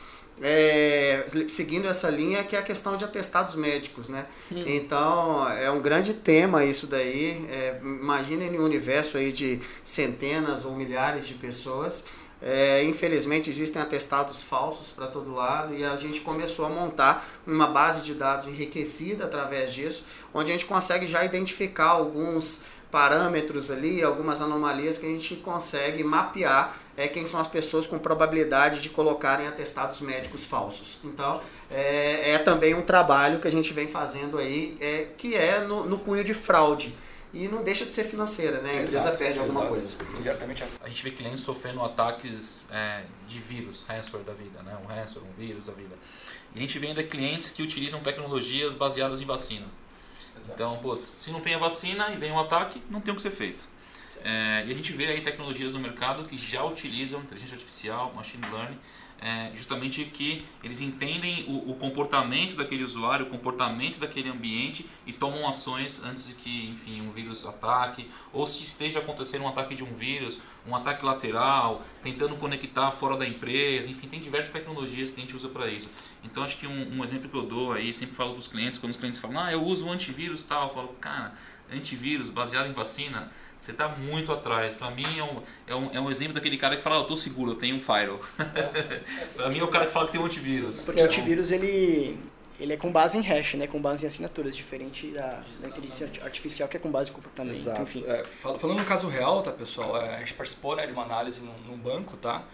é, 0.42 1.24
seguindo 1.48 1.86
essa 1.86 2.10
linha, 2.10 2.42
que 2.42 2.56
é 2.56 2.58
a 2.58 2.62
questão 2.62 2.96
de 2.96 3.04
atestados 3.04 3.54
médicos, 3.54 4.08
né? 4.08 4.26
Hum. 4.50 4.64
Então, 4.66 5.48
é 5.50 5.70
um 5.70 5.80
grande 5.80 6.14
tema 6.14 6.64
isso 6.64 6.86
daí. 6.86 7.46
É, 7.50 7.78
imaginem 7.82 8.58
um 8.58 8.64
universo 8.64 9.16
aí 9.16 9.30
de 9.30 9.60
centenas 9.84 10.64
ou 10.64 10.74
milhares 10.74 11.26
de 11.26 11.34
pessoas. 11.34 12.04
É, 12.46 12.82
infelizmente, 12.84 13.48
existem 13.48 13.80
atestados 13.80 14.42
falsos 14.42 14.90
para 14.90 15.06
todo 15.06 15.32
lado 15.32 15.72
e 15.72 15.82
a 15.82 15.96
gente 15.96 16.20
começou 16.20 16.66
a 16.66 16.68
montar 16.68 17.26
uma 17.46 17.66
base 17.66 18.02
de 18.02 18.12
dados 18.12 18.46
enriquecida 18.46 19.24
através 19.24 19.72
disso, 19.72 20.04
onde 20.32 20.50
a 20.50 20.52
gente 20.52 20.66
consegue 20.66 21.06
já 21.06 21.24
identificar 21.24 21.86
alguns 21.86 22.60
parâmetros 22.94 23.72
ali, 23.72 24.04
algumas 24.04 24.40
anomalias 24.40 24.98
que 24.98 25.04
a 25.04 25.08
gente 25.08 25.34
consegue 25.34 26.04
mapear 26.04 26.78
é, 26.96 27.08
quem 27.08 27.26
são 27.26 27.40
as 27.40 27.48
pessoas 27.48 27.88
com 27.88 27.98
probabilidade 27.98 28.80
de 28.80 28.88
colocarem 28.88 29.48
atestados 29.48 30.00
médicos 30.00 30.44
falsos. 30.44 31.00
Então, 31.02 31.40
é, 31.68 32.34
é 32.34 32.38
também 32.38 32.72
um 32.72 32.82
trabalho 32.82 33.40
que 33.40 33.48
a 33.48 33.50
gente 33.50 33.72
vem 33.72 33.88
fazendo 33.88 34.38
aí, 34.38 34.76
é, 34.80 35.08
que 35.18 35.34
é 35.34 35.58
no, 35.58 35.86
no 35.86 35.98
cunho 35.98 36.22
de 36.22 36.32
fraude 36.32 36.94
e 37.32 37.48
não 37.48 37.64
deixa 37.64 37.84
de 37.84 37.92
ser 37.92 38.04
financeira, 38.04 38.60
né? 38.60 38.70
A 38.70 38.74
empresa 38.74 38.98
exato, 38.98 39.18
perde 39.18 39.40
alguma 39.40 39.66
coisa. 39.66 39.98
Diretamente 40.22 40.62
a 40.80 40.88
gente 40.88 41.02
vê 41.02 41.10
clientes 41.10 41.40
sofrendo 41.40 41.82
ataques 41.82 42.64
é, 42.70 43.02
de 43.26 43.40
vírus, 43.40 43.84
ransomware 43.88 44.24
da 44.24 44.34
vida, 44.34 44.62
né? 44.62 44.78
Um 44.84 44.86
ransomware, 44.86 45.28
um 45.28 45.36
vírus 45.36 45.64
da 45.64 45.72
vida. 45.72 45.96
E 46.54 46.58
a 46.58 46.60
gente 46.60 46.78
vê 46.78 46.86
ainda 46.86 47.02
clientes 47.02 47.50
que 47.50 47.60
utilizam 47.60 47.98
tecnologias 47.98 48.72
baseadas 48.72 49.20
em 49.20 49.24
vacina. 49.24 49.66
Então, 50.48 50.76
putz, 50.78 51.04
se 51.04 51.30
não 51.30 51.40
tem 51.40 51.54
a 51.54 51.58
vacina 51.58 52.10
e 52.10 52.16
vem 52.16 52.30
um 52.30 52.38
ataque, 52.38 52.82
não 52.90 53.00
tem 53.00 53.12
o 53.12 53.16
que 53.16 53.22
ser 53.22 53.30
feito. 53.30 53.68
É, 54.24 54.64
e 54.66 54.72
a 54.72 54.74
gente 54.74 54.92
vê 54.92 55.06
aí 55.06 55.20
tecnologias 55.20 55.70
no 55.70 55.78
mercado 55.78 56.24
que 56.24 56.38
já 56.38 56.64
utilizam 56.64 57.20
inteligência 57.20 57.54
artificial, 57.54 58.12
machine 58.14 58.42
learning, 58.50 58.78
é, 59.24 59.50
justamente 59.56 60.04
que 60.04 60.44
eles 60.62 60.82
entendem 60.82 61.46
o, 61.48 61.70
o, 61.70 61.74
comportamento 61.76 62.56
daquele 62.56 62.84
usuário, 62.84 63.24
o 63.24 63.30
comportamento 63.30 63.98
daquele 63.98 64.28
ambiente 64.28 64.84
e 65.06 65.14
tomam 65.14 65.48
ações 65.48 66.02
antes 66.04 66.28
de 66.28 66.34
que, 66.34 66.68
enfim, 66.68 67.00
um 67.00 67.10
vírus 67.10 67.46
ataque 67.46 68.06
ou 68.34 68.46
se 68.46 68.62
esteja 68.62 68.98
acontecendo 68.98 69.44
um 69.44 69.48
ataque 69.48 69.74
de 69.74 69.82
um 69.82 69.90
vírus, 69.94 70.38
um 70.68 70.76
ataque 70.76 71.06
lateral, 71.06 71.82
tentando 72.02 72.36
conectar 72.36 72.90
fora 72.90 73.16
da 73.16 73.26
empresa, 73.26 73.88
enfim, 73.88 74.08
tem 74.08 74.20
diversas 74.20 74.50
tecnologias 74.50 75.10
que 75.10 75.16
a 75.16 75.20
gente 75.22 75.34
usa 75.34 75.48
para 75.48 75.68
isso. 75.68 75.88
Então 76.22 76.42
acho 76.42 76.58
que 76.58 76.66
um, 76.66 76.98
um, 76.98 77.02
exemplo 77.02 77.30
que 77.30 77.36
eu 77.36 77.44
dou 77.44 77.72
aí, 77.72 77.94
sempre 77.94 78.14
falo 78.14 78.32
para 78.32 78.40
os 78.40 78.46
clientes, 78.46 78.78
quando 78.78 78.92
os 78.92 78.98
clientes 78.98 79.18
falam, 79.18 79.40
ah, 79.40 79.50
eu 79.50 79.64
uso 79.64 79.86
um 79.86 79.92
antivírus 79.92 80.42
tal, 80.42 80.64
eu 80.64 80.68
falo, 80.68 80.88
cara, 81.00 81.32
antivírus 81.72 82.30
baseado 82.30 82.68
em 82.68 82.72
vacina, 82.72 83.28
você 83.58 83.70
está 83.70 83.88
muito 83.88 84.30
atrás. 84.32 84.74
Para 84.74 84.90
mim 84.90 85.18
é 85.18 85.24
um, 85.24 85.42
é, 85.66 85.74
um, 85.74 85.90
é 85.94 86.00
um 86.00 86.10
exemplo 86.10 86.34
daquele 86.34 86.58
cara 86.58 86.76
que 86.76 86.82
fala, 86.82 86.96
ah, 86.96 86.98
eu 87.00 87.04
tô 87.04 87.16
seguro, 87.16 87.52
eu 87.52 87.56
tenho 87.56 87.76
um 87.76 87.80
firewall. 87.80 88.20
para 89.36 89.48
mim 89.48 89.58
é 89.58 89.64
o 89.64 89.68
cara 89.68 89.86
que 89.86 89.92
fala 89.92 90.06
que 90.06 90.12
tem 90.12 90.20
um 90.20 90.24
antivírus. 90.26 90.82
Porque 90.82 91.00
o 91.00 91.04
antivírus 91.04 91.50
ele, 91.50 92.18
ele 92.60 92.72
é 92.74 92.76
com 92.76 92.92
base 92.92 93.16
em 93.16 93.22
hash, 93.22 93.54
né? 93.54 93.66
com 93.66 93.80
base 93.80 94.04
em 94.04 94.08
assinaturas, 94.08 94.54
diferente 94.54 95.06
da, 95.08 95.42
da 95.60 95.68
inteligência 95.68 96.10
artificial 96.22 96.68
que 96.68 96.76
é 96.76 96.80
com 96.80 96.90
base 96.90 97.10
em 97.10 97.14
comportamento. 97.14 97.56
Exato. 97.56 97.82
Enfim. 97.82 98.04
É, 98.06 98.24
falando 98.24 98.78
no 98.78 98.84
caso 98.84 99.08
real, 99.08 99.40
tá, 99.40 99.50
pessoal? 99.50 99.96
É, 99.96 100.16
a 100.16 100.18
gente 100.18 100.34
participou 100.34 100.76
né, 100.76 100.86
de 100.86 100.92
uma 100.92 101.02
análise 101.02 101.40
num, 101.40 101.56
num 101.66 101.78
banco, 101.78 102.16
tá? 102.16 102.44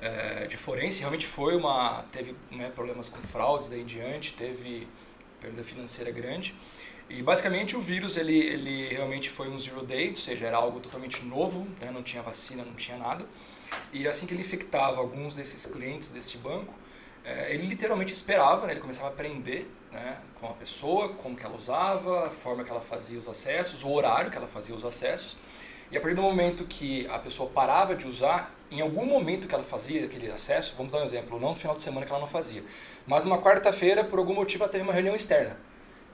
É, 0.00 0.46
de 0.46 0.56
forense, 0.56 1.00
realmente 1.00 1.26
foi 1.26 1.56
uma. 1.56 2.04
teve 2.12 2.34
né, 2.52 2.70
problemas 2.72 3.08
com 3.08 3.20
fraudes 3.22 3.68
daí 3.68 3.80
em 3.80 3.84
diante, 3.84 4.32
teve 4.32 4.86
perda 5.40 5.64
financeira 5.64 6.10
grande. 6.10 6.54
E 7.08 7.22
basicamente 7.22 7.74
o 7.74 7.80
vírus 7.80 8.16
ele, 8.16 8.36
ele 8.36 8.88
realmente 8.88 9.30
foi 9.30 9.48
um 9.48 9.58
zero 9.58 9.84
day, 9.84 10.08
ou 10.08 10.14
seja, 10.14 10.46
era 10.46 10.58
algo 10.58 10.78
totalmente 10.78 11.24
novo, 11.24 11.66
né? 11.80 11.90
não 11.90 12.02
tinha 12.02 12.22
vacina, 12.22 12.62
não 12.62 12.74
tinha 12.74 12.98
nada. 12.98 13.24
E 13.92 14.06
assim 14.06 14.26
que 14.26 14.34
ele 14.34 14.42
infectava 14.42 14.98
alguns 14.98 15.34
desses 15.34 15.64
clientes 15.64 16.10
desse 16.10 16.36
banco, 16.36 16.74
é, 17.24 17.54
ele 17.54 17.66
literalmente 17.66 18.12
esperava, 18.12 18.66
né? 18.66 18.74
ele 18.74 18.80
começava 18.80 19.08
a 19.08 19.10
aprender 19.10 19.70
né? 19.90 20.20
com 20.34 20.48
a 20.48 20.52
pessoa, 20.52 21.08
como 21.14 21.34
que 21.34 21.46
ela 21.46 21.56
usava, 21.56 22.26
a 22.26 22.30
forma 22.30 22.62
que 22.62 22.70
ela 22.70 22.80
fazia 22.80 23.18
os 23.18 23.26
acessos, 23.26 23.84
o 23.84 23.90
horário 23.90 24.30
que 24.30 24.36
ela 24.36 24.48
fazia 24.48 24.74
os 24.74 24.84
acessos. 24.84 25.36
E 25.90 25.96
a 25.96 26.00
partir 26.02 26.16
do 26.16 26.20
momento 26.20 26.64
que 26.64 27.06
a 27.08 27.18
pessoa 27.18 27.48
parava 27.48 27.94
de 27.96 28.06
usar, 28.06 28.54
em 28.70 28.82
algum 28.82 29.06
momento 29.06 29.48
que 29.48 29.54
ela 29.54 29.64
fazia 29.64 30.04
aquele 30.04 30.30
acesso, 30.30 30.74
vamos 30.76 30.92
dar 30.92 30.98
um 30.98 31.04
exemplo, 31.04 31.40
não 31.40 31.50
no 31.50 31.54
final 31.54 31.74
de 31.74 31.82
semana 31.82 32.04
que 32.04 32.12
ela 32.12 32.20
não 32.20 32.28
fazia, 32.28 32.62
mas 33.06 33.24
numa 33.24 33.40
quarta-feira, 33.40 34.04
por 34.04 34.18
algum 34.18 34.34
motivo, 34.34 34.64
ela 34.64 34.70
teve 34.70 34.84
uma 34.84 34.92
reunião 34.92 35.14
externa. 35.14 35.56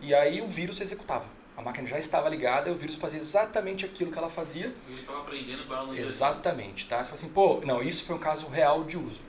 E 0.00 0.14
aí 0.14 0.40
o 0.40 0.46
vírus 0.46 0.80
executava. 0.80 1.26
A 1.57 1.62
máquina 1.62 1.87
já 1.87 1.98
estava 1.98 2.28
ligada 2.28 2.68
e 2.68 2.72
o 2.72 2.74
vírus 2.74 2.96
fazia 2.96 3.20
exatamente 3.20 3.85
aquilo 3.85 4.11
que 4.11 4.18
ela 4.18 4.28
fazia. 4.28 4.68
O 4.68 4.88
vírus 4.88 5.00
estava 5.00 5.20
aprendendo 5.20 5.64
para 5.66 5.78
ela 5.78 5.98
Exatamente, 5.98 6.87
tá? 6.87 6.98
Você 6.98 7.11
fala 7.11 7.14
assim, 7.14 7.28
pô, 7.28 7.61
não, 7.64 7.80
isso 7.80 8.04
foi 8.04 8.16
um 8.16 8.18
caso 8.18 8.48
real 8.48 8.83
de 8.83 8.98
uso. 8.98 9.22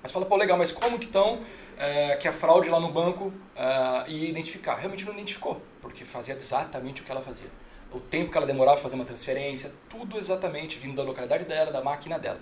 Mas 0.00 0.12
fala, 0.12 0.24
pô, 0.24 0.36
legal, 0.36 0.56
mas 0.56 0.70
como 0.70 0.98
que 0.98 1.06
estão 1.06 1.40
é, 1.76 2.14
que 2.16 2.28
a 2.28 2.32
fraude 2.32 2.68
lá 2.68 2.78
no 2.78 2.92
banco 2.92 3.32
é, 3.56 4.10
ia 4.10 4.28
identificar? 4.28 4.76
Realmente 4.76 5.04
não 5.04 5.12
identificou, 5.12 5.60
porque 5.80 6.04
fazia 6.04 6.34
exatamente 6.34 7.02
o 7.02 7.04
que 7.04 7.10
ela 7.10 7.20
fazia. 7.20 7.50
O 7.92 7.98
tempo 7.98 8.30
que 8.30 8.36
ela 8.36 8.46
demorava 8.46 8.76
para 8.76 8.82
fazer 8.82 8.94
uma 8.94 9.04
transferência, 9.04 9.72
tudo 9.88 10.16
exatamente 10.16 10.78
vindo 10.78 10.94
da 10.94 11.02
localidade 11.02 11.44
dela, 11.44 11.72
da 11.72 11.82
máquina 11.82 12.18
dela. 12.18 12.40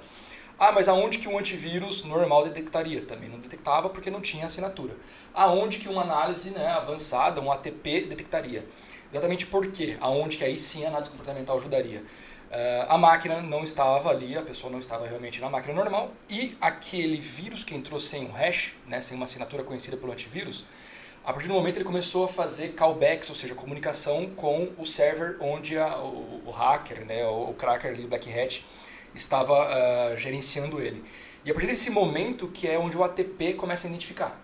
Ah, 0.58 0.72
mas 0.72 0.88
aonde 0.88 1.18
que 1.18 1.28
um 1.28 1.38
antivírus 1.38 2.02
normal 2.02 2.44
detectaria? 2.44 3.02
Também 3.02 3.28
não 3.28 3.38
detectava 3.38 3.90
porque 3.90 4.10
não 4.10 4.22
tinha 4.22 4.46
assinatura. 4.46 4.96
Aonde 5.34 5.78
que 5.78 5.88
uma 5.88 6.00
análise 6.00 6.50
né, 6.50 6.66
avançada, 6.68 7.42
um 7.42 7.52
ATP, 7.52 8.06
detectaria? 8.06 8.66
Exatamente 9.12 9.46
por 9.46 9.66
quê? 9.66 9.98
Aonde 10.00 10.38
que 10.38 10.44
aí 10.44 10.58
sim 10.58 10.84
a 10.86 10.88
análise 10.88 11.10
comportamental 11.10 11.58
ajudaria? 11.58 12.02
Uh, 12.46 12.86
a 12.88 12.96
máquina 12.96 13.42
não 13.42 13.64
estava 13.64 14.08
ali, 14.08 14.36
a 14.36 14.42
pessoa 14.42 14.72
não 14.72 14.78
estava 14.78 15.06
realmente 15.06 15.40
na 15.40 15.50
máquina 15.50 15.74
normal 15.74 16.12
e 16.30 16.56
aquele 16.60 17.20
vírus 17.20 17.64
que 17.64 17.74
entrou 17.74 17.98
sem 17.98 18.24
um 18.24 18.32
hash, 18.32 18.72
né, 18.86 19.00
sem 19.00 19.16
uma 19.16 19.24
assinatura 19.24 19.64
conhecida 19.64 19.96
pelo 19.96 20.12
antivírus, 20.12 20.64
a 21.24 21.32
partir 21.32 21.48
do 21.48 21.54
momento 21.54 21.76
ele 21.76 21.84
começou 21.84 22.24
a 22.24 22.28
fazer 22.28 22.68
callbacks, 22.68 23.28
ou 23.28 23.34
seja, 23.34 23.52
comunicação 23.54 24.30
com 24.30 24.70
o 24.78 24.86
server 24.86 25.36
onde 25.40 25.76
a, 25.76 25.98
o, 25.98 26.42
o, 26.46 26.50
hacker, 26.52 27.04
né, 27.04 27.26
o, 27.26 27.50
o 27.50 27.54
cracker 27.54 27.90
ali, 27.90 28.04
o 28.04 28.08
Black 28.08 28.32
Hat, 28.32 28.64
estava 29.20 29.52
uh, 29.52 30.16
gerenciando 30.16 30.81
ele. 30.81 31.02
E 31.44 31.50
a 31.50 31.55
partir 31.55 31.68
desse 31.68 31.90
momento 31.90 32.48
que 32.48 32.66
é 32.66 32.79
onde 32.79 32.96
o 32.96 33.05
ATP 33.05 33.55
começa 33.55 33.87
a 33.87 33.88
identificar. 33.88 34.40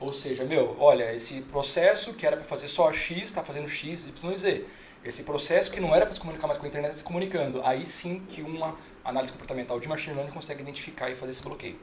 Ou 0.00 0.12
seja, 0.12 0.44
meu, 0.44 0.76
olha, 0.78 1.12
esse 1.14 1.40
processo 1.42 2.14
que 2.14 2.26
era 2.26 2.36
para 2.36 2.44
fazer 2.44 2.68
só 2.68 2.92
X 2.92 3.22
está 3.22 3.42
fazendo 3.42 3.68
X, 3.68 4.06
Y 4.06 4.32
e 4.32 4.36
Z. 4.36 4.64
Esse 5.04 5.22
processo 5.22 5.70
que 5.70 5.80
não 5.80 5.94
era 5.94 6.06
para 6.06 6.14
se 6.14 6.20
comunicar 6.20 6.46
mais 6.46 6.58
com 6.58 6.64
a 6.64 6.68
internet 6.68 6.90
está 6.90 6.98
se 6.98 7.04
comunicando. 7.04 7.60
Aí 7.62 7.84
sim 7.84 8.22
que 8.28 8.42
uma 8.42 8.74
análise 9.04 9.32
comportamental 9.32 9.78
de 9.78 9.88
machine 9.88 10.14
learning 10.14 10.32
consegue 10.32 10.62
identificar 10.62 11.10
e 11.10 11.14
fazer 11.14 11.30
esse 11.30 11.42
bloqueio. 11.42 11.78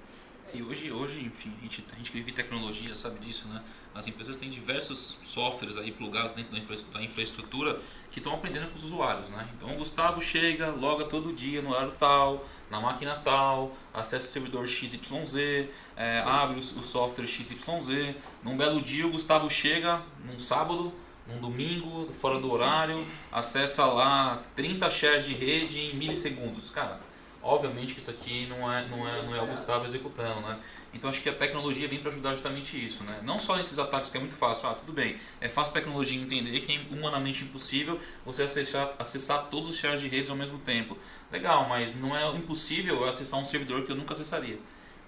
E 0.54 0.62
hoje, 0.62 0.92
hoje 0.92 1.22
enfim, 1.22 1.54
a 1.60 1.62
gente, 1.62 1.86
a 1.94 1.96
gente 1.96 2.12
que 2.12 2.18
vive 2.18 2.32
tecnologia 2.34 2.94
sabe 2.94 3.20
disso, 3.20 3.48
né? 3.48 3.64
As 3.96 4.08
empresas 4.08 4.36
têm 4.36 4.50
diversos 4.50 5.18
softwares 5.22 5.78
aí 5.78 5.92
plugados 5.92 6.34
dentro 6.34 6.52
da 6.92 7.02
infraestrutura 7.02 7.80
que 8.10 8.20
estão 8.20 8.34
aprendendo 8.34 8.68
com 8.68 8.76
os 8.76 8.84
usuários, 8.84 9.30
né? 9.30 9.48
Então 9.56 9.72
o 9.72 9.76
Gustavo 9.76 10.20
chega, 10.20 10.70
loga 10.72 11.06
todo 11.06 11.32
dia 11.32 11.62
no 11.62 11.70
horário 11.70 11.94
tal, 11.98 12.46
na 12.70 12.82
máquina 12.82 13.16
tal, 13.16 13.72
acessa 13.94 14.28
o 14.28 14.30
servidor 14.30 14.68
XYZ, 14.68 15.70
é, 15.96 16.20
abre 16.26 16.58
o, 16.58 16.60
o 16.60 16.84
software 16.84 17.28
XYZ. 17.28 18.16
Num 18.44 18.58
belo 18.58 18.82
dia 18.82 19.08
o 19.08 19.12
Gustavo 19.12 19.50
chega, 19.50 20.02
num 20.30 20.38
sábado, 20.38 20.94
num 21.28 21.40
domingo, 21.40 22.12
fora 22.12 22.38
do 22.38 22.52
horário, 22.52 23.06
acessa 23.32 23.86
lá 23.86 24.44
30 24.56 24.90
shares 24.90 25.26
de 25.26 25.34
rede 25.34 25.80
em 25.80 25.96
milissegundos. 25.96 26.70
Cara, 26.70 27.00
Obviamente 27.44 27.94
que 27.94 28.00
isso 28.00 28.12
aqui 28.12 28.46
não 28.46 28.72
é, 28.72 28.88
não 28.88 29.08
é, 29.08 29.22
não 29.24 29.36
é 29.36 29.42
o 29.42 29.48
Gustavo 29.48 29.86
executando, 29.86 30.48
né? 30.48 30.60
Então 30.94 31.10
acho 31.10 31.22
que 31.22 31.30
a 31.30 31.34
tecnologia 31.34 31.88
vem 31.88 32.00
para 32.00 32.12
ajudar 32.12 32.32
justamente 32.32 32.84
isso, 32.84 33.04
né? 33.04 33.20
Não 33.24 33.40
só 33.40 33.56
nesses 33.56 33.80
ataques 33.80 34.10
que 34.10 34.18
é 34.18 34.20
muito 34.20 34.36
fácil, 34.36 34.68
ah, 34.70 34.76
tudo 34.76 34.94
bem, 34.94 35.16
é 35.40 35.50
fácil 35.50 35.72
a 35.72 35.74
tecnologia 35.74 36.22
entender 36.22 36.60
que 36.60 36.76
é 36.76 36.96
humanamente 36.96 37.44
impossível 37.44 38.00
você 38.24 38.44
acessar, 38.44 38.94
acessar 39.00 39.48
todos 39.50 39.70
os 39.70 39.78
shares 39.78 40.02
de 40.02 40.08
redes 40.08 40.30
ao 40.30 40.36
mesmo 40.36 40.60
tempo. 40.60 40.98
Legal, 41.32 41.68
mas 41.68 41.96
não 41.96 42.16
é 42.16 42.28
impossível 42.36 43.06
acessar 43.06 43.40
um 43.40 43.46
servidor 43.46 43.84
que 43.84 43.92
eu 43.92 43.96
nunca 43.96 44.14
acessaria. 44.14 44.60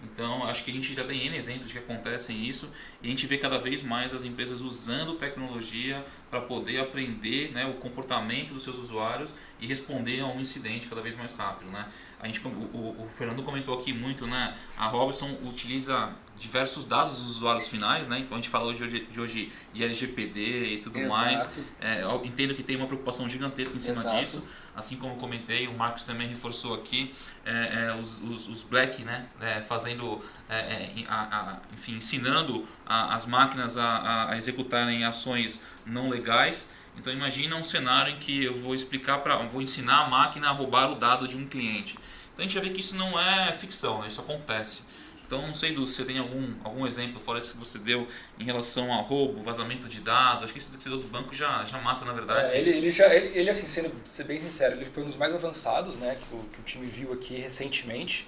Então, 0.04 0.44
acho 0.46 0.64
que 0.64 0.72
a 0.72 0.74
gente 0.74 0.94
já 0.94 1.04
tem 1.04 1.26
N 1.26 1.38
exemplos 1.38 1.72
que 1.72 1.80
acontecem 1.80 2.46
isso 2.46 2.70
e 3.02 3.08
a 3.08 3.10
gente 3.10 3.26
vê 3.26 3.38
cada 3.38 3.58
vez 3.58 3.82
mais 3.82 4.14
as 4.14 4.24
empresas 4.24 4.62
usando 4.62 5.14
tecnologia 5.14 6.04
para 6.34 6.42
poder 6.42 6.80
aprender 6.80 7.52
né, 7.52 7.64
o 7.64 7.76
comportamento 7.76 8.56
dos 8.56 8.64
seus 8.64 8.76
usuários 8.80 9.36
e 9.62 9.68
responder 9.68 10.22
a 10.22 10.26
um 10.26 10.42
incidente 10.42 10.88
cada 10.88 11.00
vez 11.00 11.14
mais 11.14 11.32
rápido. 11.32 11.70
Né? 11.70 11.86
A 12.20 12.26
gente, 12.26 12.42
o, 12.44 13.04
o 13.04 13.08
Fernando 13.08 13.44
comentou 13.44 13.78
aqui 13.78 13.94
muito, 13.94 14.26
né, 14.26 14.58
a 14.76 14.88
Robson 14.88 15.38
utiliza 15.44 16.12
diversos 16.36 16.86
dados 16.86 17.18
dos 17.18 17.36
usuários 17.36 17.68
finais, 17.68 18.08
né? 18.08 18.18
então 18.18 18.36
a 18.36 18.42
gente 18.42 18.50
falou 18.50 18.74
de 18.74 18.82
hoje 18.82 19.06
de, 19.06 19.22
hoje 19.22 19.52
de 19.72 19.84
LGPD 19.84 20.74
e 20.74 20.78
tudo 20.78 20.98
Exato. 20.98 21.22
mais. 21.22 21.48
É, 21.80 22.04
entendo 22.24 22.56
que 22.56 22.64
tem 22.64 22.76
uma 22.76 22.88
preocupação 22.88 23.30
gigantesca 23.30 23.76
em 23.76 23.80
cima 23.80 23.98
Exato. 23.98 24.18
disso, 24.18 24.44
assim 24.76 24.96
como 24.96 25.16
comentei, 25.18 25.68
o 25.68 25.78
Marcos 25.78 26.04
também 26.04 26.28
reforçou 26.28 26.74
aqui 26.74 27.14
é, 27.46 27.86
é, 27.86 27.96
os, 27.96 28.20
os, 28.22 28.48
os, 28.48 28.64
Black 28.64 29.04
né, 29.04 29.28
é, 29.40 29.62
fazendo, 29.62 30.20
é, 30.50 30.56
é, 30.58 30.94
a, 31.08 31.40
a, 31.40 31.60
enfim, 31.72 31.98
ensinando 31.98 32.66
a, 32.86 33.16
as 33.16 33.26
máquinas 33.26 33.78
a, 33.78 34.30
a 34.30 34.38
executarem 34.38 35.04
ações 35.04 35.60
não 35.86 36.10
legais. 36.10 36.68
Então 36.98 37.12
imagina 37.12 37.56
um 37.56 37.64
cenário 37.64 38.14
em 38.14 38.20
que 38.20 38.44
eu 38.44 38.56
vou 38.56 38.76
explicar 38.76 39.20
para, 39.20 39.38
vou 39.38 39.62
ensinar 39.62 40.06
a 40.06 40.10
máquina 40.10 40.50
a 40.50 40.52
roubar 40.52 40.92
o 40.92 40.96
dado 40.96 41.28
de 41.28 41.38
um 41.38 41.48
cliente. 41.48 41.98
Então 42.34 42.40
a 42.40 42.42
gente 42.44 42.54
já 42.54 42.62
vê 42.62 42.70
que 42.70 42.80
isso 42.80 42.96
não 42.96 43.20
é 43.20 43.54
ficção, 43.54 44.02
né? 44.02 44.08
isso 44.08 44.22
acontece. 44.22 44.84
Então 45.26 45.42
não 45.48 45.54
sei 45.54 45.70
se 45.70 45.76
você 45.76 46.06
tem 46.06 46.20
algum, 46.20 46.54
algum 46.64 46.86
exemplo 46.86 47.20
fora 47.20 47.40
esse 47.40 47.54
que 47.54 47.58
você 47.58 47.80
deu 47.80 48.08
em 48.38 48.44
relação 48.44 48.94
a 48.94 48.98
roubo, 48.98 49.42
vazamento 49.42 49.88
de 49.88 50.00
dados. 50.00 50.44
Acho 50.44 50.54
que 50.54 50.60
esse 50.60 50.70
que 50.70 50.82
você 50.82 50.90
deu 50.90 51.00
do 51.00 51.08
banco 51.08 51.34
já, 51.34 51.64
já 51.66 51.80
mata 51.80 52.06
na 52.06 52.14
verdade. 52.14 52.52
É, 52.52 52.60
ele, 52.60 52.70
ele 52.70 52.92
já 52.92 53.14
ele, 53.14 53.36
ele 53.38 53.50
assim 53.50 53.66
sendo 53.66 53.92
ser 54.04 54.26
bem 54.26 54.40
sincero, 54.40 54.76
ele 54.76 54.86
foi 54.86 55.04
um 55.04 55.08
dos 55.08 55.16
mais 55.16 55.34
avançados, 55.34 55.98
né, 55.98 56.16
que 56.16 56.36
o, 56.36 56.40
que 56.54 56.60
o 56.60 56.64
time 56.64 56.86
viu 56.86 57.14
aqui 57.14 57.36
recentemente. 57.36 58.28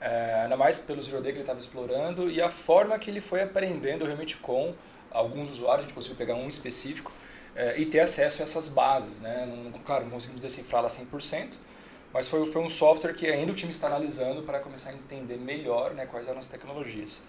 É, 0.00 0.40
ainda 0.42 0.56
mais 0.56 0.78
pelo 0.78 1.02
Zero 1.02 1.20
Day 1.20 1.32
que 1.32 1.38
ele 1.38 1.42
estava 1.42 1.60
explorando 1.60 2.30
e 2.30 2.40
a 2.40 2.48
forma 2.48 2.98
que 2.98 3.10
ele 3.10 3.20
foi 3.20 3.42
aprendendo 3.42 4.04
realmente 4.06 4.36
com 4.38 4.74
alguns 5.10 5.50
usuários, 5.50 5.84
a 5.84 5.88
gente 5.88 5.94
conseguiu 5.94 6.16
pegar 6.16 6.34
um 6.34 6.48
específico 6.48 7.12
é, 7.54 7.78
e 7.78 7.84
ter 7.84 8.00
acesso 8.00 8.40
a 8.40 8.44
essas 8.44 8.68
bases. 8.68 9.20
Né? 9.20 9.46
Não, 9.46 9.72
claro, 9.80 10.04
não 10.04 10.12
conseguimos 10.12 10.40
decifrá-la 10.40 10.88
100%, 10.88 11.58
mas 12.12 12.28
foi, 12.28 12.50
foi 12.50 12.62
um 12.62 12.68
software 12.68 13.12
que 13.12 13.26
ainda 13.26 13.52
o 13.52 13.54
time 13.54 13.70
está 13.70 13.88
analisando 13.88 14.42
para 14.42 14.58
começar 14.60 14.90
a 14.90 14.94
entender 14.94 15.36
melhor 15.36 15.92
né, 15.92 16.06
quais 16.06 16.26
eram 16.26 16.38
as 16.38 16.46
tecnologias. 16.46 17.22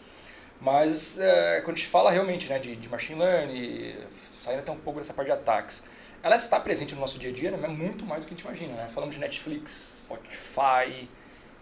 Mas 0.61 1.19
é, 1.19 1.61
quando 1.61 1.75
a 1.75 1.79
gente 1.79 1.89
fala 1.89 2.11
realmente 2.11 2.47
né, 2.47 2.59
de, 2.59 2.75
de 2.75 2.87
machine 2.87 3.19
learning, 3.19 3.95
saindo 4.31 4.59
até 4.59 4.71
um 4.71 4.77
pouco 4.77 4.99
dessa 4.99 5.13
parte 5.13 5.27
de 5.27 5.33
ataques, 5.33 5.83
ela 6.23 6.35
está 6.35 6.59
presente 6.59 6.93
no 6.93 7.01
nosso 7.01 7.17
dia 7.17 7.31
a 7.31 7.33
dia, 7.33 7.51
né, 7.51 7.57
mas 7.59 7.71
muito 7.71 8.05
mais 8.05 8.23
do 8.23 8.27
que 8.27 8.33
a 8.33 8.37
gente 8.37 8.45
imagina. 8.45 8.73
Né? 8.75 8.87
Falamos 8.87 9.15
de 9.15 9.21
Netflix, 9.21 10.03
Spotify, 10.05 11.09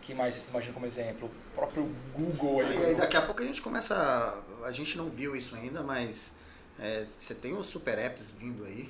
que 0.09 0.15
mais 0.15 0.33
você 0.33 0.49
imagina 0.49 0.73
como 0.73 0.85
exemplo? 0.87 1.29
O 1.29 1.55
próprio 1.55 1.95
Google. 2.13 2.61
Aí, 2.61 2.85
aí, 2.85 2.95
daqui 2.95 3.15
a 3.15 3.21
pouco 3.21 3.43
a 3.43 3.45
gente 3.45 3.61
começa. 3.61 3.95
A, 3.95 4.65
a 4.65 4.71
gente 4.71 4.97
não 4.97 5.07
viu 5.09 5.35
isso 5.35 5.55
ainda, 5.55 5.83
mas 5.83 6.35
é, 6.79 7.03
você 7.03 7.35
tem 7.35 7.55
os 7.55 7.67
super 7.67 7.97
apps 7.99 8.31
vindo 8.31 8.65
aí, 8.65 8.89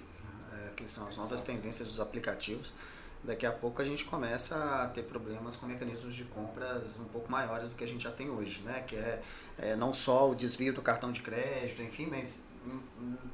é, 0.54 0.70
que 0.78 0.88
são 0.88 1.08
as 1.08 1.18
novas 1.18 1.44
tendências 1.44 1.90
dos 1.90 2.00
aplicativos. 2.00 2.74
daqui 3.22 3.46
a 3.46 3.52
pouco 3.52 3.82
a 3.82 3.86
gente 3.86 4.06
começa 4.06 4.56
a 4.56 4.88
ter 4.88 5.04
problemas 5.04 5.58
com 5.58 5.66
mecanismos 5.66 6.16
de 6.16 6.24
compras 6.24 6.98
um 6.98 7.06
pouco 7.06 7.30
maiores 7.30 7.70
do 7.70 7.76
que 7.76 7.84
a 7.84 7.88
gente 7.88 8.04
já 8.04 8.12
tem 8.12 8.30
hoje, 8.30 8.62
né? 8.62 8.84
Que 8.88 8.96
é, 8.96 9.22
é 9.58 9.76
não 9.76 9.94
só 9.94 10.30
o 10.30 10.34
desvio 10.34 10.72
do 10.74 10.82
cartão 10.82 11.12
de 11.12 11.22
crédito, 11.22 11.82
enfim, 11.82 12.08
mas 12.10 12.46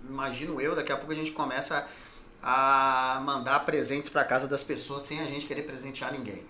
imagino 0.10 0.60
eu, 0.60 0.76
daqui 0.76 0.91
a 0.91 0.98
pouco 0.98 1.12
a 1.12 1.15
gente 1.15 1.32
começa 1.32 1.78
a 1.78 1.88
mandar 3.23 3.62
presentes 3.65 4.10
para 4.10 4.23
casa 4.23 4.47
das 4.47 4.63
pessoas 4.63 5.01
sem 5.01 5.19
a 5.19 5.25
gente 5.25 5.45
querer 5.47 5.63
presentear 5.63 6.12
ninguém. 6.12 6.45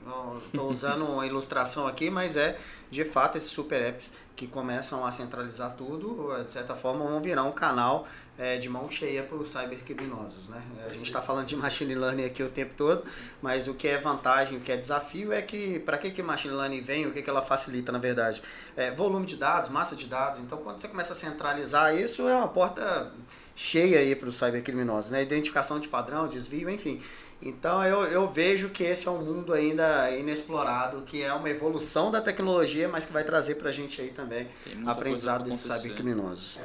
Estou 0.46 0.70
usando 0.70 1.06
uma 1.06 1.26
ilustração 1.26 1.88
aqui, 1.88 2.10
mas 2.10 2.36
é 2.36 2.58
de 2.92 3.06
fato 3.06 3.38
esses 3.38 3.50
super 3.50 3.82
apps 3.82 4.14
que 4.36 4.46
começam 4.46 5.06
a 5.06 5.12
centralizar 5.12 5.76
tudo, 5.76 6.44
de 6.44 6.52
certa 6.52 6.76
forma 6.76 7.06
vão 7.06 7.22
virar 7.22 7.44
um 7.44 7.52
canal 7.52 8.06
é, 8.38 8.58
de 8.58 8.68
mão 8.68 8.90
cheia 8.90 9.24
para 9.24 9.38
os 9.38 9.50
cybercriminosos. 9.50 10.50
Né? 10.50 10.62
A 10.86 10.92
gente 10.92 11.06
está 11.06 11.22
falando 11.22 11.46
de 11.46 11.56
machine 11.56 11.96
learning 11.96 12.26
aqui 12.26 12.44
o 12.44 12.50
tempo 12.50 12.74
todo, 12.76 13.04
mas 13.42 13.68
o 13.68 13.74
que 13.74 13.88
é 13.88 13.98
vantagem, 13.98 14.58
o 14.58 14.62
que 14.62 14.72
é 14.72 14.78
desafio 14.78 15.32
é 15.32 15.42
que 15.42 15.80
para 15.80 15.98
que, 15.98 16.12
que 16.12 16.22
machine 16.22 16.54
learning 16.54 16.82
vem, 16.82 17.08
o 17.08 17.14
que, 17.14 17.22
que 17.22 17.30
ela 17.30 17.42
facilita 17.42 17.92
na 17.92 18.00
verdade? 18.00 18.42
É, 18.76 18.92
volume 18.92 19.26
de 19.26 19.38
dados, 19.38 19.70
massa 19.70 19.96
de 19.96 20.08
dados. 20.08 20.40
Então 20.40 20.58
quando 20.58 20.80
você 20.80 20.88
começa 20.88 21.14
a 21.14 21.16
centralizar 21.16 21.96
isso, 21.96 22.28
é 22.28 22.36
uma 22.36 22.50
porta 22.50 23.14
cheia 23.56 24.00
aí 24.00 24.16
para 24.16 24.30
os 24.30 24.36
cybercriminosos. 24.36 25.12
Né? 25.12 25.22
Identificação 25.22 25.80
de 25.80 25.88
padrão, 25.88 26.28
desvio, 26.28 26.70
enfim. 26.70 27.02
Então 27.42 27.84
eu, 27.84 28.04
eu 28.06 28.30
vejo 28.30 28.70
que 28.70 28.84
esse 28.84 29.08
é 29.08 29.12
um 29.12 29.24
mundo 29.24 29.54
ainda 29.54 30.12
inexplorado, 30.12 31.02
que 31.02 31.22
é 31.22 31.34
uma 31.34 31.50
evolução 31.50 32.10
da 32.10 32.22
tecnologia, 32.22 32.88
mas 32.88 33.06
que 33.06 33.14
vai 33.14 33.24
trazer 33.24 33.56
para 33.56 33.70
a 33.70 33.72
gente 33.72 34.02
aí 34.02 34.10
também 34.10 34.48
aprendizado 34.86 35.44
desses 35.44 35.62
cybercriminosos. 35.62 36.60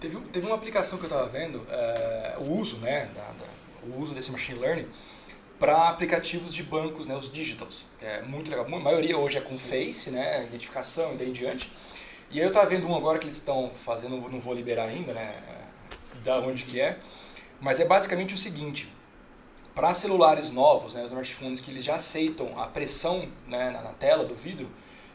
Teve, 0.00 0.18
teve 0.32 0.46
uma 0.46 0.56
aplicação 0.56 0.98
que 0.98 1.04
eu 1.04 1.08
estava 1.08 1.26
vendo, 1.26 1.66
é, 1.70 2.36
o 2.38 2.52
uso, 2.52 2.78
né, 2.78 3.08
da, 3.14 3.22
da, 3.22 3.46
o 3.88 3.98
uso 3.98 4.14
desse 4.14 4.30
machine 4.30 4.58
learning 4.58 4.86
para 5.58 5.88
aplicativos 5.88 6.52
de 6.52 6.62
bancos, 6.62 7.06
né, 7.06 7.16
os 7.16 7.32
digitals, 7.32 7.86
que 7.98 8.04
é 8.04 8.20
muito 8.20 8.50
legal. 8.50 8.66
A 8.66 8.78
maioria 8.78 9.16
hoje 9.16 9.38
é 9.38 9.40
com 9.40 9.56
Face, 9.56 10.10
né, 10.10 10.44
identificação 10.44 11.14
e 11.14 11.16
daí 11.16 11.30
em 11.30 11.32
diante. 11.32 11.70
E 12.30 12.38
aí 12.38 12.44
eu 12.44 12.48
estava 12.48 12.66
vendo 12.66 12.86
um 12.86 12.94
agora 12.94 13.18
que 13.18 13.24
eles 13.24 13.36
estão 13.36 13.70
fazendo, 13.74 14.16
não 14.28 14.38
vou 14.38 14.52
liberar 14.52 14.84
ainda, 14.84 15.14
né, 15.14 15.34
da 16.26 16.38
onde 16.40 16.64
que 16.64 16.80
é, 16.80 16.98
mas 17.60 17.80
é 17.80 17.86
basicamente 17.86 18.34
o 18.34 18.36
seguinte, 18.36 18.92
para 19.74 19.94
celulares 19.94 20.50
novos, 20.50 20.94
né, 20.94 21.00
os 21.02 21.10
smartphones 21.10 21.60
que 21.60 21.70
eles 21.70 21.84
já 21.84 21.94
aceitam 21.94 22.58
a 22.60 22.66
pressão 22.66 23.28
né, 23.46 23.70
na, 23.70 23.82
na 23.82 23.92
tela 23.92 24.24
do 24.24 24.34
vidro, 24.34 24.68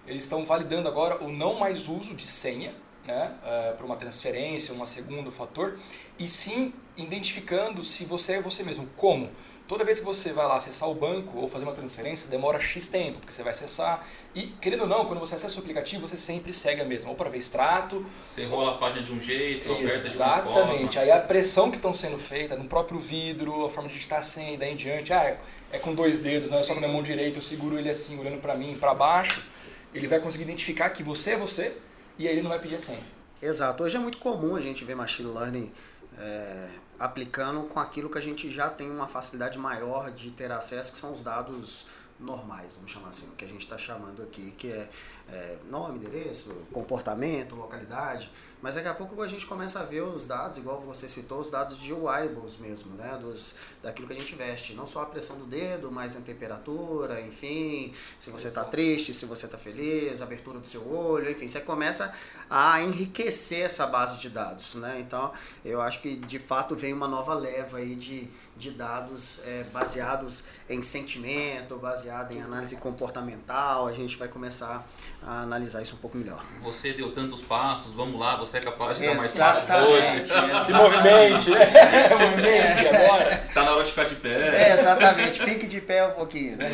eles 0.08 0.24
estão 0.24 0.43
validando 0.43 0.88
agora 0.88 1.24
o 1.24 1.32
não 1.32 1.60
mais 1.60 1.88
uso 1.88 2.15
de 2.15 2.26
senha, 2.26 2.74
né, 3.05 3.31
uh, 3.43 3.75
para 3.75 3.85
uma 3.85 3.95
transferência, 3.95 4.73
um 4.73 4.85
segundo 4.85 5.31
fator, 5.31 5.75
e 6.19 6.27
sim 6.27 6.73
identificando 6.97 7.83
se 7.83 8.05
você 8.05 8.33
é 8.33 8.41
você 8.41 8.63
mesmo. 8.63 8.87
Como? 8.95 9.29
Toda 9.67 9.85
vez 9.85 9.99
que 9.99 10.05
você 10.05 10.33
vai 10.33 10.45
lá 10.45 10.57
acessar 10.57 10.89
o 10.89 10.93
banco 10.93 11.39
ou 11.39 11.47
fazer 11.47 11.63
uma 11.63 11.71
transferência, 11.71 12.27
demora 12.27 12.59
X 12.59 12.89
tempo, 12.89 13.19
porque 13.19 13.31
você 13.31 13.41
vai 13.41 13.51
acessar. 13.51 14.05
E, 14.35 14.47
querendo 14.59 14.81
ou 14.81 14.87
não, 14.87 15.05
quando 15.05 15.19
você 15.19 15.35
acessa 15.35 15.55
o 15.55 15.59
aplicativo, 15.59 16.05
você 16.05 16.17
sempre 16.17 16.51
segue 16.51 16.81
a 16.81 16.85
mesma. 16.85 17.09
Ou 17.09 17.15
para 17.15 17.29
ver 17.29 17.37
extrato. 17.37 18.05
Você 18.19 18.45
rola 18.45 18.71
a 18.71 18.77
página 18.77 19.01
de 19.01 19.13
um 19.13 19.19
jeito. 19.19 19.71
Exatamente. 19.71 20.99
Aí 20.99 21.09
a 21.09 21.19
pressão 21.19 21.71
que 21.71 21.77
estão 21.77 21.93
sendo 21.93 22.17
feita 22.17 22.57
no 22.57 22.65
próprio 22.65 22.99
vidro, 22.99 23.65
a 23.65 23.69
forma 23.69 23.87
de 23.87 23.95
digitar 23.95 24.19
a 24.19 24.23
senha 24.23 24.53
e 24.53 24.57
daí 24.57 24.73
em 24.73 24.75
diante. 24.75 25.13
Ah, 25.13 25.37
é 25.71 25.79
com 25.79 25.95
dois 25.95 26.19
dedos, 26.19 26.51
não 26.51 26.59
é 26.59 26.63
só 26.63 26.73
com 26.73 26.79
a 26.79 26.81
minha 26.81 26.91
mão 26.91 27.01
direita, 27.01 27.37
eu 27.37 27.41
seguro 27.41 27.79
ele 27.79 27.89
assim, 27.89 28.19
olhando 28.19 28.41
para 28.41 28.55
mim, 28.55 28.75
para 28.77 28.93
baixo. 28.93 29.45
Ele 29.93 30.07
vai 30.07 30.19
conseguir 30.19 30.43
identificar 30.43 30.89
que 30.89 31.01
você 31.01 31.31
é 31.31 31.37
você 31.37 31.77
e 32.21 32.27
aí 32.27 32.34
ele 32.34 32.43
não 32.43 32.49
vai 32.49 32.60
pedir 32.60 32.75
a 32.75 32.79
senha. 32.79 33.03
Exato. 33.41 33.84
Hoje 33.84 33.97
é 33.97 33.99
muito 33.99 34.19
comum 34.19 34.55
a 34.55 34.62
gente 34.62 34.86
ver 34.86 34.93
machine 34.93 35.34
learning 35.34 35.71
é, 36.19 36.69
aplicando 36.99 37.63
com 37.63 37.79
aquilo 37.79 38.12
que 38.12 38.17
a 38.19 38.21
gente 38.21 38.51
já 38.51 38.69
tem 38.69 38.91
uma 38.91 39.07
facilidade 39.07 39.57
maior 39.57 40.12
de 40.12 40.29
ter 40.29 40.51
acesso, 40.51 40.91
que 40.91 40.99
são 40.99 41.15
os 41.15 41.23
dados 41.23 41.88
normais, 42.19 42.75
vamos 42.75 42.91
chamar 42.91 43.10
assim, 43.10 43.27
o 43.27 43.31
que 43.31 43.43
a 43.43 43.47
gente 43.47 43.62
está 43.62 43.75
chamando 43.75 44.21
aqui, 44.21 44.51
que 44.51 44.71
é, 44.71 44.88
é, 45.29 45.57
nome, 45.67 45.97
endereço, 45.97 46.53
comportamento, 46.71 47.55
localidade. 47.55 48.31
Mas 48.62 48.76
daqui 48.76 48.88
a 48.88 48.93
pouco 48.93 49.19
a 49.21 49.28
gente 49.28 49.45
começa 49.45 49.80
a 49.80 49.84
ver 49.84 50.02
os 50.02 50.28
dados, 50.28 50.58
igual 50.58 50.80
você 50.82 51.08
citou, 51.08 51.39
os 51.39 51.50
dados 51.50 51.78
de 51.80 51.91
wearables 51.93 52.58
mesmo, 52.58 52.95
né? 52.95 53.17
Dos, 53.19 53.56
daquilo 53.82 54.08
que 54.08 54.13
a 54.13 54.17
gente 54.17 54.36
veste. 54.36 54.74
Não 54.74 54.86
só 54.86 55.02
a 55.02 55.06
pressão 55.06 55.38
do 55.38 55.45
dedo, 55.45 55.91
mas 55.91 56.15
a 56.15 56.21
temperatura, 56.21 57.19
enfim, 57.21 57.93
se 58.19 58.30
você 58.30 58.50
está 58.50 58.63
triste, 58.63 59.13
se 59.13 59.26
você 59.26 59.47
está 59.47 59.58
feliz, 59.58 60.21
a 60.21 60.26
abertura 60.26 60.60
do 60.60 60.67
seu 60.67 60.88
olho, 60.88 61.30
enfim, 61.32 61.47
você 61.47 61.60
começa 61.62 62.13
a 62.50 62.82
enriquecer 62.82 63.62
essa 63.62 63.88
base 63.88 64.19
de 64.19 64.30
dados, 64.30 64.76
né? 64.76 65.00
Então, 65.00 65.32
eu 65.65 65.82
acho 65.82 66.02
que 66.02 66.15
de 66.15 66.38
fato 66.38 66.76
vem 66.76 66.93
uma 66.93 67.08
nova 67.08 67.34
leva 67.34 67.78
aí 67.78 67.95
de, 67.95 68.30
de 68.56 68.71
dados 68.71 69.41
é, 69.45 69.63
baseados 69.74 70.43
em 70.69 70.82
sentimento, 70.84 71.78
baseado 71.78 72.32
em 72.32 72.41
análise 72.41 72.76
comportamental. 72.76 73.88
A 73.88 73.93
gente 73.93 74.17
vai 74.17 74.28
começar 74.28 74.76
a 74.76 75.00
analisar 75.25 75.81
isso 75.81 75.95
um 75.95 75.97
pouco 75.97 76.17
melhor. 76.17 76.43
Você 76.60 76.93
deu 76.93 77.12
tantos 77.12 77.41
passos, 77.41 77.93
vamos 77.93 78.19
lá, 78.19 78.36
você 78.38 78.57
é 78.57 78.62
capaz 78.62 78.97
de 78.97 79.05
dar 79.05 79.15
mais 79.15 79.34
passos 79.34 79.69
hoje. 79.69 80.63
Se 80.63 80.73
movimente, 80.73 81.51
né? 81.51 82.10
Movimente-se 82.10 82.88
agora. 82.88 83.41
Está 83.43 83.63
na 83.63 83.71
hora 83.71 83.84
de 83.84 83.89
ficar 83.89 84.03
de 84.05 84.15
pé. 84.15 84.69
É, 84.69 84.73
exatamente, 84.73 85.41
fique 85.41 85.67
de 85.67 85.79
pé 85.79 86.07
um 86.07 86.12
pouquinho. 86.12 86.57
Né? 86.57 86.65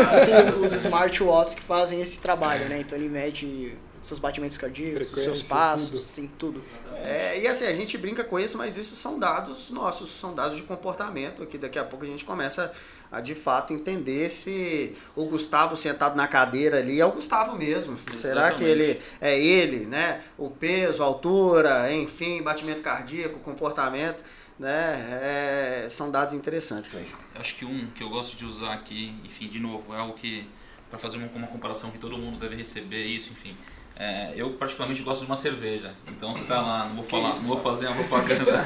Existem 0.00 0.52
os 0.52 0.72
smartwatches 0.72 1.54
que 1.54 1.62
fazem 1.62 2.00
esse 2.00 2.20
trabalho, 2.20 2.68
né? 2.68 2.80
Então 2.80 2.98
ele 2.98 3.08
mede 3.08 3.76
seus 4.00 4.18
batimentos 4.18 4.56
cardíacos, 4.56 5.08
seus 5.08 5.42
passos, 5.42 5.88
tudo. 5.90 5.98
Sim, 6.00 6.30
tudo. 6.38 6.62
É, 7.04 7.40
e 7.40 7.46
assim, 7.46 7.66
a 7.66 7.72
gente 7.72 7.96
brinca 7.96 8.22
com 8.22 8.38
isso, 8.38 8.58
mas 8.58 8.76
isso 8.76 8.94
são 8.96 9.18
dados 9.18 9.70
nossos, 9.70 10.10
são 10.10 10.34
dados 10.34 10.56
de 10.56 10.62
comportamento, 10.62 11.46
que 11.46 11.58
daqui 11.58 11.78
a 11.78 11.84
pouco 11.84 12.04
a 12.04 12.08
gente 12.08 12.24
começa 12.24 12.72
a 13.10 13.20
de 13.20 13.34
fato 13.34 13.72
entender 13.72 14.28
se 14.28 14.96
o 15.16 15.24
Gustavo 15.24 15.76
sentado 15.76 16.14
na 16.16 16.28
cadeira 16.28 16.78
ali 16.78 17.00
é 17.00 17.06
o 17.06 17.12
Gustavo 17.12 17.56
mesmo. 17.56 17.94
Exatamente. 17.94 18.16
Será 18.16 18.52
que 18.52 18.64
ele 18.64 19.00
é 19.20 19.38
ele, 19.38 19.86
né? 19.86 20.22
O 20.38 20.48
peso, 20.50 21.02
a 21.02 21.06
altura, 21.06 21.92
enfim, 21.92 22.42
batimento 22.42 22.82
cardíaco, 22.82 23.40
comportamento, 23.40 24.22
né? 24.58 25.82
É, 25.84 25.86
são 25.88 26.10
dados 26.10 26.34
interessantes 26.34 26.94
aí. 26.94 27.06
Acho 27.34 27.56
que 27.56 27.64
um 27.64 27.88
que 27.88 28.02
eu 28.02 28.08
gosto 28.08 28.36
de 28.36 28.44
usar 28.44 28.74
aqui, 28.74 29.14
enfim, 29.24 29.48
de 29.48 29.58
novo, 29.58 29.94
é 29.94 30.02
o 30.02 30.12
que 30.12 30.46
para 30.88 30.98
fazer 30.98 31.16
uma, 31.16 31.28
uma 31.28 31.46
comparação 31.46 31.90
que 31.90 31.98
todo 31.98 32.18
mundo 32.18 32.38
deve 32.38 32.56
receber 32.56 33.04
isso, 33.04 33.32
enfim. 33.32 33.56
É, 34.02 34.32
eu 34.34 34.52
particularmente 34.52 35.02
gosto 35.02 35.20
de 35.20 35.26
uma 35.26 35.36
cerveja, 35.36 35.92
então 36.08 36.34
você 36.34 36.44
tá 36.44 36.58
lá, 36.58 36.86
não 36.86 36.94
vou 36.94 37.04
falar, 37.04 37.32
isso, 37.32 37.42
não 37.42 37.48
vou 37.48 37.58
fazer 37.58 37.86
uma 37.86 37.96
propaganda. 37.96 38.64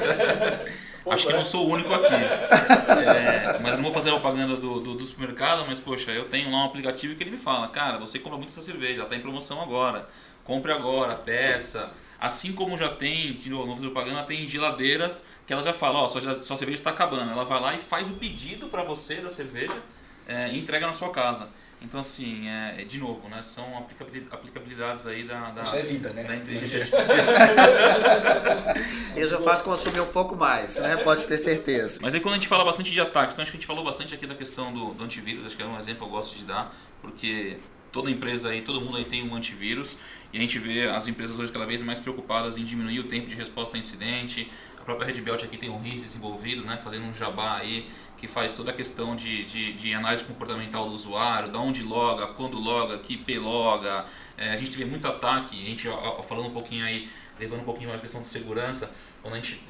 Acho 1.11 1.27
que 1.27 1.33
não 1.33 1.43
sou 1.43 1.67
o 1.67 1.73
único 1.73 1.93
aqui. 1.93 2.13
É, 2.13 3.59
mas 3.61 3.75
não 3.75 3.83
vou 3.83 3.91
fazer 3.91 4.11
a 4.11 4.13
propaganda 4.13 4.55
do, 4.55 4.79
do, 4.79 4.95
do, 4.95 5.03
supermercado, 5.03 5.65
mas 5.67 5.77
poxa, 5.77 6.11
eu 6.11 6.29
tenho 6.29 6.49
lá 6.49 6.59
um 6.59 6.65
aplicativo 6.67 7.15
que 7.15 7.23
ele 7.23 7.31
me 7.31 7.37
fala, 7.37 7.67
cara, 7.67 7.97
você 7.97 8.17
compra 8.17 8.37
muito 8.37 8.51
essa 8.51 8.61
cerveja, 8.61 9.01
ela 9.01 9.09
tá 9.09 9.17
em 9.17 9.19
promoção 9.19 9.61
agora. 9.61 10.07
Compre 10.45 10.71
agora, 10.71 11.15
peça. 11.15 11.91
Assim 12.17 12.53
como 12.53 12.77
já 12.77 12.87
tem, 12.87 13.33
de 13.33 13.49
novo, 13.49 13.75
fazer 13.75 13.89
propaganda, 13.89 14.23
tem 14.23 14.47
geladeiras 14.47 15.25
que 15.45 15.51
ela 15.51 15.61
já 15.61 15.73
fala, 15.73 15.99
ó, 15.99 16.07
sua, 16.07 16.39
sua 16.39 16.55
cerveja 16.55 16.79
está 16.79 16.91
acabando. 16.91 17.29
Ela 17.29 17.43
vai 17.43 17.59
lá 17.59 17.75
e 17.75 17.79
faz 17.79 18.09
o 18.09 18.13
pedido 18.13 18.69
para 18.69 18.83
você 18.83 19.15
da 19.15 19.29
cerveja 19.29 19.83
é, 20.27 20.49
e 20.49 20.57
entrega 20.57 20.87
na 20.87 20.93
sua 20.93 21.09
casa. 21.09 21.49
Então, 21.81 21.99
assim, 21.99 22.47
é, 22.47 22.83
de 22.83 22.97
novo, 22.97 23.27
né, 23.29 23.41
são 23.41 23.77
aplicabilidades 23.77 25.05
aí 25.05 25.23
da, 25.23 25.51
da, 25.51 25.63
Isso 25.63 25.75
é 25.75 25.81
vida, 25.83 26.11
né? 26.13 26.23
da 26.23 26.35
inteligência 26.35 26.79
artificial. 26.81 27.25
Isso 29.15 29.43
faz 29.43 29.61
consumir 29.61 29.99
um 29.99 30.07
pouco 30.07 30.35
mais, 30.35 30.79
né? 30.79 30.97
pode 30.97 31.27
ter 31.27 31.37
certeza. 31.37 31.99
Mas 32.01 32.13
aí 32.13 32.19
quando 32.19 32.33
a 32.33 32.37
gente 32.37 32.47
fala 32.47 32.63
bastante 32.65 32.91
de 32.91 32.99
ataques, 32.99 33.35
então 33.35 33.43
acho 33.43 33.51
que 33.51 33.57
a 33.57 33.59
gente 33.59 33.67
falou 33.67 33.83
bastante 33.83 34.13
aqui 34.13 34.25
da 34.25 34.35
questão 34.35 34.73
do, 34.73 34.93
do 34.93 35.03
antivírus, 35.03 35.45
acho 35.45 35.55
que 35.55 35.61
é 35.61 35.65
um 35.65 35.77
exemplo 35.77 35.99
que 35.99 36.05
eu 36.05 36.09
gosto 36.09 36.35
de 36.35 36.45
dar, 36.45 36.73
porque 37.01 37.59
toda 37.95 38.11
empresa 38.11 38.49
aí, 38.49 38.61
todo 38.61 38.81
mundo 38.81 38.97
aí 38.97 39.05
tem 39.05 39.23
um 39.23 39.33
antivírus 39.33 39.97
e 40.33 40.37
a 40.37 40.41
gente 40.41 40.59
vê 40.59 40.89
as 40.89 41.07
empresas 41.07 41.39
hoje 41.39 41.49
cada 41.49 41.65
vez 41.65 41.81
mais 41.81 41.97
preocupadas 41.97 42.57
em 42.57 42.65
diminuir 42.65 42.99
o 42.99 43.03
tempo 43.03 43.27
de 43.27 43.35
resposta 43.35 43.77
a 43.77 43.79
incidente. 43.79 44.51
Própria 44.85 45.07
Red 45.07 45.19
Belt 45.21 45.43
aqui 45.43 45.57
tem 45.57 45.69
um 45.69 45.81
RIS 45.81 46.03
desenvolvido, 46.03 46.63
né, 46.63 46.77
fazendo 46.77 47.05
um 47.05 47.13
jabá 47.13 47.57
aí 47.57 47.87
que 48.17 48.27
faz 48.27 48.53
toda 48.53 48.71
a 48.71 48.73
questão 48.73 49.15
de, 49.15 49.43
de, 49.45 49.73
de, 49.73 49.93
análise 49.93 50.23
comportamental 50.23 50.87
do 50.87 50.93
usuário, 50.93 51.49
da 51.49 51.59
onde 51.59 51.81
loga, 51.81 52.27
quando 52.27 52.59
loga, 52.59 52.99
que 52.99 53.15
IP 53.15 53.39
loga. 53.39 54.05
É, 54.37 54.51
a 54.51 54.57
gente 54.57 54.77
vê 54.77 54.85
muito 54.85 55.07
ataque, 55.07 55.61
a 55.61 55.65
gente 55.65 55.87
falando 56.27 56.47
um 56.47 56.53
pouquinho 56.53 56.85
aí, 56.85 57.09
levando 57.39 57.61
um 57.61 57.65
pouquinho 57.65 57.89
mais 57.89 57.99
a 57.99 58.01
questão 58.01 58.21
de 58.21 58.27
segurança, 58.27 58.89
quando 59.21 59.33
a 59.33 59.37
gente, 59.37 59.61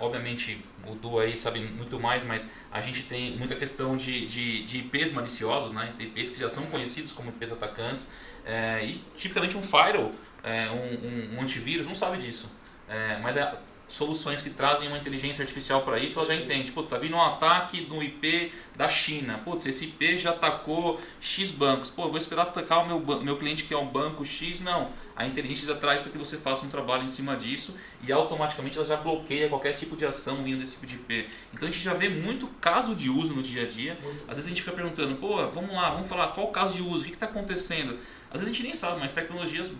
obviamente, 0.00 0.62
o 0.86 0.94
Du 0.94 1.18
aí 1.18 1.36
sabe 1.36 1.60
muito 1.60 1.98
mais, 1.98 2.24
mas 2.24 2.50
a 2.70 2.80
gente 2.80 3.04
tem 3.04 3.36
muita 3.36 3.54
questão 3.54 3.96
de, 3.96 4.26
de, 4.26 4.62
de 4.64 4.78
IPs 4.78 5.12
maliciosos, 5.12 5.72
né? 5.72 5.94
IPs 5.98 6.30
que 6.30 6.38
já 6.38 6.48
são 6.48 6.64
conhecidos 6.64 7.12
como 7.12 7.30
IPs 7.30 7.52
atacantes, 7.52 8.08
é, 8.44 8.84
e 8.84 9.04
tipicamente 9.16 9.56
um 9.56 9.62
firewall, 9.62 10.12
é, 10.42 10.68
um, 10.70 10.74
um, 10.74 11.36
um, 11.36 11.40
antivírus, 11.40 11.86
não 11.86 11.94
sabe 11.94 12.18
disso. 12.18 12.50
É, 12.86 13.18
mas 13.22 13.36
é, 13.36 13.58
soluções 13.86 14.40
que 14.40 14.50
trazem 14.50 14.88
uma 14.88 14.98
inteligência 14.98 15.42
artificial 15.42 15.82
para 15.82 15.98
isso, 15.98 16.18
ela 16.18 16.26
já 16.26 16.34
entende. 16.34 16.72
Pô, 16.72 16.82
tá 16.82 16.98
vindo 16.98 17.16
um 17.16 17.22
ataque 17.22 17.82
do 17.82 18.02
IP 18.02 18.52
da 18.76 18.88
China. 18.88 19.38
Putz, 19.38 19.66
esse 19.66 19.84
IP 19.84 20.18
já 20.18 20.30
atacou 20.30 20.98
X 21.20 21.50
bancos. 21.50 21.90
Pô, 21.90 22.08
vou 22.08 22.16
esperar 22.16 22.42
atacar 22.42 22.84
o 22.84 22.86
meu, 22.86 23.22
meu 23.22 23.36
cliente 23.36 23.64
que 23.64 23.74
é 23.74 23.78
um 23.78 23.86
banco 23.86 24.24
X. 24.24 24.60
Não. 24.60 24.88
A 25.16 25.26
inteligência 25.26 25.66
já 25.66 25.74
traz 25.74 26.02
para 26.02 26.10
que 26.10 26.18
você 26.18 26.36
faça 26.36 26.64
um 26.64 26.68
trabalho 26.68 27.04
em 27.04 27.08
cima 27.08 27.36
disso 27.36 27.74
e 28.06 28.12
automaticamente 28.12 28.76
ela 28.76 28.86
já 28.86 28.96
bloqueia 28.96 29.48
qualquer 29.48 29.72
tipo 29.72 29.94
de 29.94 30.04
ação 30.04 30.42
vindo 30.42 30.58
desse 30.58 30.74
tipo 30.74 30.86
de 30.86 30.94
IP. 30.94 31.28
Então 31.52 31.68
a 31.68 31.70
gente 31.70 31.82
já 31.82 31.94
vê 31.94 32.08
muito 32.08 32.48
caso 32.60 32.94
de 32.94 33.10
uso 33.10 33.34
no 33.34 33.42
dia 33.42 33.62
a 33.62 33.66
dia. 33.66 33.98
Às 34.26 34.36
vezes 34.38 34.46
a 34.46 34.48
gente 34.48 34.62
fica 34.62 34.72
perguntando, 34.72 35.14
pô, 35.16 35.36
vamos 35.50 35.72
lá, 35.72 35.90
vamos 35.90 36.08
falar 36.08 36.28
qual 36.28 36.48
caso 36.48 36.74
de 36.74 36.82
uso, 36.82 37.04
o 37.04 37.06
que 37.06 37.14
está 37.14 37.26
acontecendo. 37.26 37.98
Às 38.30 38.40
vezes 38.40 38.46
a 38.46 38.52
gente 38.52 38.62
nem 38.62 38.72
sabe, 38.72 38.98
mas 38.98 39.12
tecnologias 39.12 39.72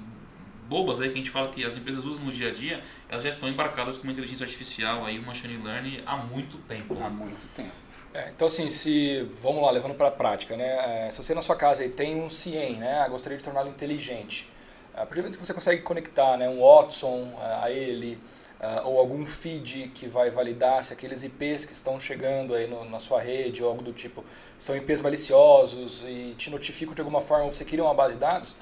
bobas 0.75 1.01
aí 1.01 1.07
que 1.07 1.15
a 1.15 1.19
gente 1.19 1.31
fala 1.31 1.47
que 1.49 1.65
as 1.65 1.77
empresas 1.77 2.05
usam 2.05 2.25
no 2.25 2.33
dia 2.33 2.49
a 2.49 2.53
dia, 2.53 2.81
elas 3.09 3.23
já 3.23 3.29
estão 3.29 3.49
embarcadas 3.49 3.97
com 3.97 4.03
uma 4.03 4.13
inteligência 4.13 4.43
artificial 4.43 5.05
aí, 5.05 5.21
o 5.21 5.23
machine 5.23 5.57
learning 5.63 6.03
há 6.05 6.17
muito 6.17 6.59
tempo. 6.67 6.97
Há 7.01 7.09
muito 7.09 7.47
tempo. 7.55 7.71
É, 8.13 8.31
então 8.35 8.49
assim, 8.49 8.69
se 8.69 9.23
vamos 9.41 9.63
lá, 9.63 9.71
levando 9.71 9.95
para 9.95 10.09
a 10.09 10.11
prática, 10.11 10.57
né? 10.57 11.07
É, 11.07 11.11
se 11.11 11.23
você 11.23 11.33
na 11.33 11.43
sua 11.43 11.55
casa 11.55 11.85
aí 11.85 11.91
tem 11.91 12.21
um 12.21 12.29
CIEM, 12.29 12.79
né? 12.79 13.03
Ah, 13.03 13.09
gostaria 13.09 13.39
de 13.39 13.45
torná-lo 13.45 13.69
inteligente. 13.69 14.51
A 14.93 14.99
partir 14.99 15.15
do 15.15 15.19
momento 15.23 15.39
que 15.39 15.47
você 15.47 15.55
consegue 15.55 15.83
conectar, 15.83 16.37
né, 16.37 16.49
um 16.49 16.61
Watson 16.61 17.37
a 17.63 17.71
ele, 17.71 18.19
uh, 18.61 18.89
ou 18.89 18.99
algum 18.99 19.25
feed 19.25 19.93
que 19.95 20.07
vai 20.09 20.31
validar 20.31 20.83
se 20.83 20.93
aqueles 20.93 21.23
IPs 21.23 21.67
que 21.67 21.73
estão 21.73 21.99
chegando 21.99 22.55
aí 22.55 22.67
no, 22.67 22.85
na 22.89 22.99
sua 22.99 23.21
rede 23.21 23.63
ou 23.63 23.69
algo 23.69 23.83
do 23.83 23.93
tipo 23.93 24.25
são 24.57 24.77
IPs 24.77 25.01
maliciosos 25.01 26.05
e 26.07 26.35
te 26.37 26.51
notificam 26.51 26.95
de 26.95 27.01
alguma 27.01 27.21
forma, 27.21 27.53
você 27.53 27.65
cria 27.65 27.83
uma 27.83 27.95
base 27.95 28.15
de 28.15 28.21
dados, 28.21 28.55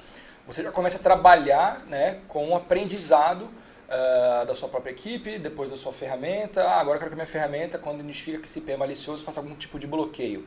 você 0.45 0.63
já 0.63 0.71
começa 0.71 0.97
a 0.97 1.01
trabalhar 1.01 1.85
né, 1.87 2.19
com 2.27 2.49
o 2.49 2.55
aprendizado 2.55 3.43
uh, 3.43 4.45
da 4.45 4.53
sua 4.53 4.69
própria 4.69 4.91
equipe, 4.91 5.37
depois 5.39 5.71
da 5.71 5.77
sua 5.77 5.93
ferramenta. 5.93 6.63
Ah, 6.63 6.79
agora 6.79 6.97
eu 6.97 6.99
quero 6.99 7.11
que 7.11 7.15
a 7.15 7.17
minha 7.17 7.27
ferramenta, 7.27 7.77
quando 7.77 7.99
identifica 7.99 8.39
que 8.39 8.47
esse 8.47 8.59
IP 8.59 8.71
é 8.71 8.77
malicioso, 8.77 9.23
faça 9.23 9.39
algum 9.39 9.55
tipo 9.55 9.79
de 9.79 9.87
bloqueio. 9.87 10.45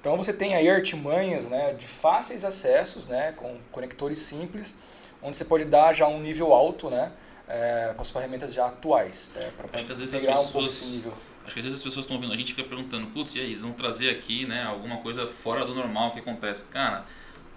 Então 0.00 0.16
você 0.16 0.32
tem 0.32 0.54
aí 0.54 0.68
artimanhas 0.68 1.48
né, 1.48 1.74
de 1.74 1.86
fáceis 1.86 2.44
acessos, 2.44 3.06
né, 3.06 3.32
com 3.32 3.58
conectores 3.70 4.18
simples, 4.18 4.74
onde 5.22 5.36
você 5.36 5.44
pode 5.44 5.64
dar 5.64 5.92
já 5.94 6.08
um 6.08 6.20
nível 6.20 6.54
alto 6.54 6.88
né, 6.88 7.12
é, 7.46 7.92
para 7.92 8.00
as 8.00 8.10
ferramentas 8.10 8.54
já 8.54 8.66
atuais. 8.66 9.30
Né, 9.34 9.50
para 9.56 9.68
acho 9.72 9.84
que 9.84 9.92
às 9.92 9.98
vezes 9.98 10.14
as 10.14 10.46
pessoas, 10.46 10.82
um 11.04 11.12
Acho 11.44 11.54
que 11.54 11.60
às 11.60 11.64
vezes 11.64 11.78
as 11.78 11.82
pessoas 11.82 12.04
estão 12.04 12.16
ouvindo, 12.16 12.32
a 12.32 12.36
gente 12.36 12.54
fica 12.54 12.68
perguntando, 12.68 13.08
putz, 13.08 13.34
e 13.34 13.40
aí, 13.40 13.46
eles 13.46 13.62
vão 13.62 13.72
trazer 13.72 14.10
aqui 14.10 14.46
né, 14.46 14.62
alguma 14.62 14.98
coisa 14.98 15.26
fora 15.26 15.64
do 15.64 15.74
normal 15.74 16.12
que 16.12 16.20
acontece. 16.20 16.66
Cara, 16.66 17.04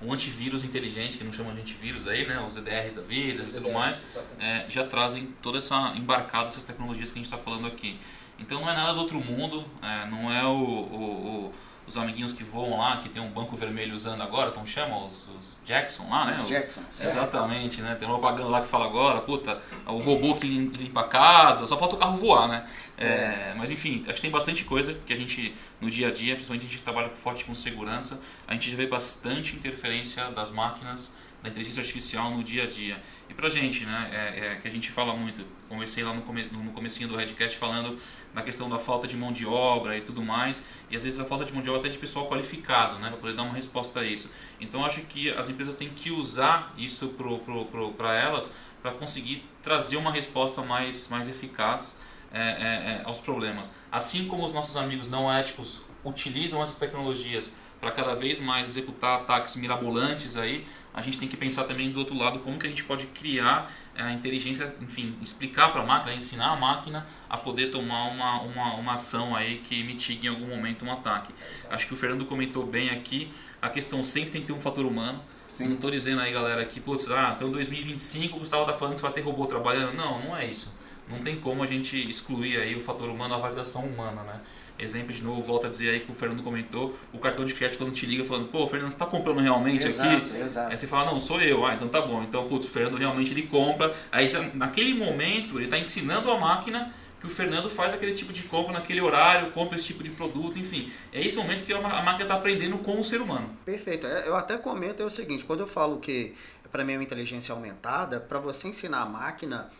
um 0.05 0.13
antivírus 0.13 0.63
inteligente, 0.63 1.17
que 1.17 1.23
não 1.23 1.31
chamam 1.31 1.53
de 1.53 1.61
antivírus 1.61 2.07
aí, 2.07 2.27
né? 2.27 2.39
Os 2.45 2.55
EDRs 2.55 2.95
da 2.95 3.01
vida 3.01 3.43
e 3.43 3.51
tudo 3.51 3.71
mais, 3.71 4.17
é, 4.39 4.65
já 4.69 4.85
trazem 4.85 5.27
toda 5.41 5.57
essa 5.57 5.93
embarcada, 5.95 6.47
essas 6.47 6.63
tecnologias 6.63 7.11
que 7.11 7.19
a 7.19 7.21
gente 7.23 7.31
está 7.31 7.37
falando 7.37 7.67
aqui. 7.67 7.97
Então 8.39 8.61
não 8.61 8.69
é 8.69 8.73
nada 8.73 8.93
do 8.93 8.99
outro 8.99 9.19
mundo, 9.19 9.65
é, 9.81 10.05
não 10.09 10.31
é 10.31 10.43
o, 10.45 10.49
o, 10.49 11.45
o 11.47 11.53
os 11.85 11.97
amiguinhos 11.97 12.31
que 12.31 12.43
voam 12.43 12.77
lá, 12.77 12.97
que 12.97 13.09
tem 13.09 13.21
um 13.21 13.29
banco 13.29 13.55
vermelho 13.55 13.95
usando 13.95 14.21
agora, 14.21 14.51
como 14.51 14.65
chama? 14.65 15.03
Os, 15.03 15.29
os 15.35 15.57
Jackson 15.65 16.07
lá, 16.09 16.25
né? 16.25 16.37
Os 16.41 16.47
Jacksons. 16.47 17.01
Exatamente, 17.01 17.81
né? 17.81 17.95
Tem 17.95 18.07
uma 18.07 18.19
propaganda 18.19 18.49
lá 18.49 18.61
que 18.61 18.67
fala 18.67 18.85
agora, 18.85 19.21
puta, 19.21 19.61
o 19.85 19.97
robô 19.97 20.35
que 20.35 20.47
limpa 20.47 21.01
a 21.01 21.07
casa, 21.07 21.67
só 21.67 21.77
falta 21.77 21.95
o 21.95 21.99
carro 21.99 22.15
voar, 22.15 22.47
né? 22.47 22.65
É, 22.97 23.07
é. 23.07 23.53
Mas 23.57 23.71
enfim, 23.71 24.03
acho 24.05 24.15
que 24.15 24.21
tem 24.21 24.31
bastante 24.31 24.63
coisa 24.63 24.93
que 25.05 25.11
a 25.11 25.15
gente, 25.15 25.53
no 25.81 25.89
dia 25.89 26.07
a 26.07 26.11
dia, 26.11 26.35
principalmente 26.35 26.65
a 26.65 26.69
gente 26.69 26.81
trabalha 26.81 27.09
forte 27.09 27.43
com 27.43 27.53
segurança, 27.53 28.19
a 28.47 28.53
gente 28.53 28.69
já 28.69 28.77
vê 28.77 28.87
bastante 28.87 29.55
interferência 29.55 30.29
das 30.31 30.51
máquinas 30.51 31.11
da 31.43 31.49
inteligência 31.49 31.81
artificial 31.81 32.31
no 32.31 32.41
dia 32.41 32.63
a 32.63 32.67
dia. 32.67 33.03
E 33.29 33.33
pra 33.33 33.49
gente, 33.49 33.85
né, 33.85 34.09
é, 34.13 34.45
é 34.47 34.55
que 34.55 34.67
a 34.67 34.71
gente 34.71 34.89
fala 34.89 35.13
muito, 35.13 35.45
conversei 35.67 36.01
lá 36.01 36.13
no, 36.13 36.21
come, 36.21 36.43
no 36.45 36.71
comecinho 36.71 37.09
do 37.09 37.17
Redcast 37.17 37.57
falando 37.57 37.99
da 38.33 38.41
questão 38.41 38.69
da 38.69 38.79
falta 38.79 39.05
de 39.07 39.17
mão 39.17 39.33
de 39.33 39.45
obra 39.45 39.97
e 39.97 40.01
tudo 40.01 40.23
mais, 40.23 40.63
e 40.89 40.95
às 40.95 41.03
vezes 41.03 41.19
a 41.19 41.25
falta 41.25 41.43
de 41.43 41.51
mão 41.51 41.61
de 41.61 41.69
obra 41.69 41.81
até 41.81 41.89
de 41.89 41.97
pessoal 41.97 42.27
qualificado, 42.29 42.97
né, 42.99 43.09
para 43.09 43.17
poder 43.17 43.35
dar 43.35 43.43
uma 43.43 43.53
resposta 43.53 43.99
a 43.99 44.05
isso. 44.05 44.31
Então 44.59 44.85
acho 44.85 45.01
que 45.01 45.29
as 45.31 45.49
empresas 45.49 45.75
têm 45.75 45.89
que 45.89 46.11
usar 46.11 46.73
isso 46.77 47.09
para 47.09 47.27
pro, 47.37 47.65
pro, 47.65 47.91
pro, 47.91 48.07
elas 48.07 48.51
para 48.81 48.91
conseguir 48.91 49.45
trazer 49.61 49.97
uma 49.97 50.11
resposta 50.11 50.61
mais, 50.61 51.09
mais 51.09 51.27
eficaz 51.27 51.97
é, 52.31 52.39
é, 52.39 52.41
é, 52.41 53.01
aos 53.05 53.19
problemas. 53.19 53.71
Assim 53.91 54.27
como 54.27 54.43
os 54.43 54.51
nossos 54.51 54.75
amigos 54.75 55.07
não 55.07 55.31
éticos 55.31 55.81
utilizam 56.03 56.61
essas 56.61 56.75
tecnologias 56.75 57.51
para 57.79 57.91
cada 57.91 58.13
vez 58.13 58.39
mais 58.39 58.67
executar 58.67 59.21
ataques 59.21 59.55
mirabolantes 59.55 60.35
aí, 60.35 60.65
a 60.93 61.01
gente 61.01 61.17
tem 61.17 61.27
que 61.27 61.35
pensar 61.35 61.63
também 61.63 61.91
do 61.91 61.99
outro 61.99 62.15
lado 62.15 62.39
como 62.39 62.57
que 62.57 62.67
a 62.67 62.69
gente 62.69 62.83
pode 62.83 63.07
criar 63.07 63.71
a 63.95 64.11
inteligência, 64.11 64.75
enfim, 64.81 65.15
explicar 65.21 65.71
para 65.71 65.81
a 65.81 65.85
máquina, 65.85 66.13
ensinar 66.13 66.51
a 66.51 66.55
máquina 66.55 67.05
a 67.29 67.37
poder 67.37 67.71
tomar 67.71 68.05
uma, 68.05 68.41
uma, 68.41 68.73
uma 68.75 68.93
ação 68.93 69.35
aí 69.35 69.59
que 69.59 69.83
mitigue 69.83 70.27
em 70.27 70.29
algum 70.29 70.47
momento 70.47 70.85
um 70.85 70.91
ataque. 70.91 71.33
Acho 71.69 71.87
que 71.87 71.93
o 71.93 71.97
Fernando 71.97 72.25
comentou 72.25 72.65
bem 72.65 72.89
aqui, 72.91 73.31
a 73.61 73.69
questão 73.69 74.03
sempre 74.03 74.31
tem 74.31 74.41
que 74.41 74.47
ter 74.47 74.53
um 74.53 74.59
fator 74.59 74.85
humano. 74.85 75.21
Sim. 75.47 75.67
Não 75.67 75.75
estou 75.75 75.91
dizendo 75.91 76.21
aí, 76.21 76.31
galera, 76.31 76.65
que, 76.65 76.79
putz, 76.79 77.09
ah, 77.11 77.33
então 77.35 77.49
em 77.49 77.51
2025 77.51 78.35
o 78.35 78.39
Gustavo 78.39 78.63
está 78.63 78.73
falando 78.73 78.95
que 78.95 78.99
você 78.99 79.05
vai 79.05 79.13
ter 79.13 79.21
robô 79.21 79.45
trabalhando. 79.45 79.93
Não, 79.93 80.19
não 80.19 80.35
é 80.35 80.45
isso. 80.45 80.73
Não 81.09 81.19
tem 81.19 81.39
como 81.39 81.61
a 81.61 81.65
gente 81.65 81.97
excluir 82.09 82.57
aí 82.57 82.75
o 82.75 82.81
fator 82.81 83.09
humano, 83.09 83.35
a 83.35 83.37
validação 83.37 83.85
humana, 83.85 84.23
né? 84.23 84.39
Exemplo 84.79 85.13
de 85.13 85.23
novo, 85.23 85.41
volta 85.41 85.67
a 85.67 85.69
dizer 85.69 85.91
aí 85.91 85.99
que 85.99 86.11
o 86.11 86.15
Fernando 86.15 86.41
comentou, 86.43 86.97
o 87.13 87.19
cartão 87.19 87.45
de 87.45 87.53
crédito 87.53 87.77
quando 87.77 87.93
te 87.93 88.05
liga 88.05 88.25
falando, 88.25 88.47
pô, 88.47 88.65
Fernando, 88.67 88.89
você 88.89 88.95
está 88.95 89.05
comprando 89.05 89.39
realmente 89.39 89.87
exato, 89.87 90.09
aqui? 90.09 90.41
Exato. 90.41 90.71
Aí 90.71 90.77
você 90.77 90.87
fala, 90.87 91.11
não, 91.11 91.19
sou 91.19 91.41
eu. 91.41 91.65
Ah, 91.65 91.73
então 91.73 91.87
tá 91.87 92.01
bom. 92.01 92.23
Então, 92.23 92.47
putz, 92.47 92.65
o 92.65 92.69
Fernando 92.69 92.97
realmente 92.97 93.31
ele 93.31 93.43
compra. 93.43 93.93
Aí 94.11 94.27
já, 94.27 94.41
naquele 94.53 94.93
momento 94.93 95.57
ele 95.57 95.65
está 95.65 95.77
ensinando 95.77 96.29
a 96.31 96.39
máquina 96.39 96.93
que 97.23 97.27
o 97.27 97.29
Fernando 97.29 97.69
faz 97.69 97.93
aquele 97.93 98.13
tipo 98.13 98.33
de 98.33 98.43
compra 98.43 98.73
naquele 98.73 98.99
horário, 98.99 99.49
compra 99.51 99.77
esse 99.77 99.85
tipo 99.85 100.03
de 100.03 100.11
produto, 100.11 100.59
enfim. 100.59 100.91
É 101.13 101.21
esse 101.21 101.37
momento 101.37 101.63
que 101.63 101.71
a 101.71 101.79
máquina 101.79 102.23
está 102.23 102.33
aprendendo 102.33 102.77
com 102.79 102.99
o 102.99 103.03
ser 103.03 103.21
humano. 103.21 103.49
Perfeito. 103.63 104.05
É, 104.05 104.27
eu 104.27 104.35
até 104.35 104.57
comento 104.57 105.01
é 105.01 105.05
o 105.05 105.09
seguinte, 105.09 105.45
quando 105.45 105.61
eu 105.61 105.67
falo 105.67 105.99
que 105.99 106.33
para 106.69 106.83
mim 106.83 106.93
é 106.93 106.97
uma 106.97 107.03
inteligência 107.03 107.53
aumentada, 107.53 108.19
para 108.19 108.39
você 108.39 108.67
ensinar 108.67 109.03
a 109.03 109.05
máquina 109.05 109.71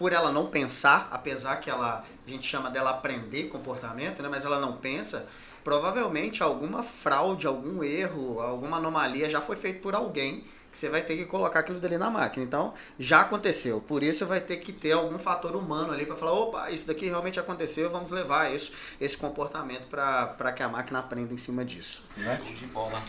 por 0.00 0.14
ela 0.14 0.32
não 0.32 0.46
pensar, 0.46 1.08
apesar 1.12 1.56
que 1.56 1.68
ela 1.68 2.02
a 2.26 2.30
gente 2.30 2.48
chama 2.48 2.70
dela 2.70 2.88
aprender 2.88 3.48
comportamento, 3.48 4.22
né, 4.22 4.30
mas 4.30 4.46
ela 4.46 4.58
não 4.58 4.78
pensa, 4.78 5.28
provavelmente 5.62 6.42
alguma 6.42 6.82
fraude, 6.82 7.46
algum 7.46 7.84
erro, 7.84 8.40
alguma 8.40 8.78
anomalia 8.78 9.28
já 9.28 9.42
foi 9.42 9.56
feito 9.56 9.82
por 9.82 9.94
alguém 9.94 10.42
que 10.72 10.78
você 10.78 10.88
vai 10.88 11.02
ter 11.02 11.18
que 11.18 11.26
colocar 11.26 11.60
aquilo 11.60 11.78
dali 11.78 11.98
na 11.98 12.08
máquina. 12.08 12.42
Então, 12.42 12.72
já 12.98 13.20
aconteceu. 13.20 13.82
Por 13.82 14.02
isso 14.02 14.24
vai 14.24 14.40
ter 14.40 14.56
que 14.56 14.72
ter 14.72 14.92
algum 14.92 15.18
fator 15.18 15.54
humano 15.54 15.92
ali 15.92 16.06
para 16.06 16.16
falar, 16.16 16.32
opa, 16.32 16.70
isso 16.70 16.86
daqui 16.86 17.04
realmente 17.04 17.38
aconteceu, 17.38 17.90
vamos 17.90 18.10
levar 18.10 18.54
isso, 18.54 18.72
esse 18.98 19.18
comportamento 19.18 19.86
para 19.86 20.52
que 20.52 20.62
a 20.62 20.68
máquina 20.68 21.00
aprenda 21.00 21.34
em 21.34 21.38
cima 21.38 21.62
disso. 21.62 22.02
Né? 22.16 22.40
De 22.54 22.64
bola. 22.66 23.02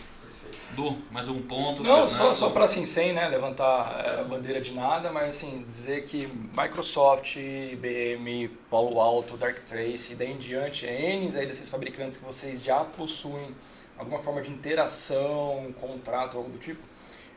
Du, 0.74 0.96
mais 1.10 1.28
um 1.28 1.42
ponto. 1.42 1.82
Não, 1.82 2.08
só, 2.08 2.32
só 2.32 2.48
para 2.48 2.64
assim, 2.64 2.86
sem 2.86 3.12
né, 3.12 3.28
levantar 3.28 4.04
é, 4.06 4.20
a 4.20 4.24
bandeira 4.24 4.58
de 4.58 4.72
nada, 4.72 5.12
mas 5.12 5.28
assim, 5.28 5.64
dizer 5.68 6.02
que 6.04 6.26
Microsoft, 6.26 7.36
IBM, 7.36 8.48
Palo 8.70 8.98
Alto, 8.98 9.36
Darktrace, 9.36 10.14
daí 10.14 10.32
em 10.32 10.38
diante, 10.38 10.86
N 10.86 11.36
aí 11.36 11.46
desses 11.46 11.68
fabricantes 11.68 12.16
que 12.16 12.24
vocês 12.24 12.64
já 12.64 12.82
possuem 12.82 13.54
alguma 13.98 14.20
forma 14.20 14.40
de 14.40 14.50
interação, 14.50 15.74
contrato, 15.78 16.38
algo 16.38 16.48
do 16.48 16.58
tipo, 16.58 16.80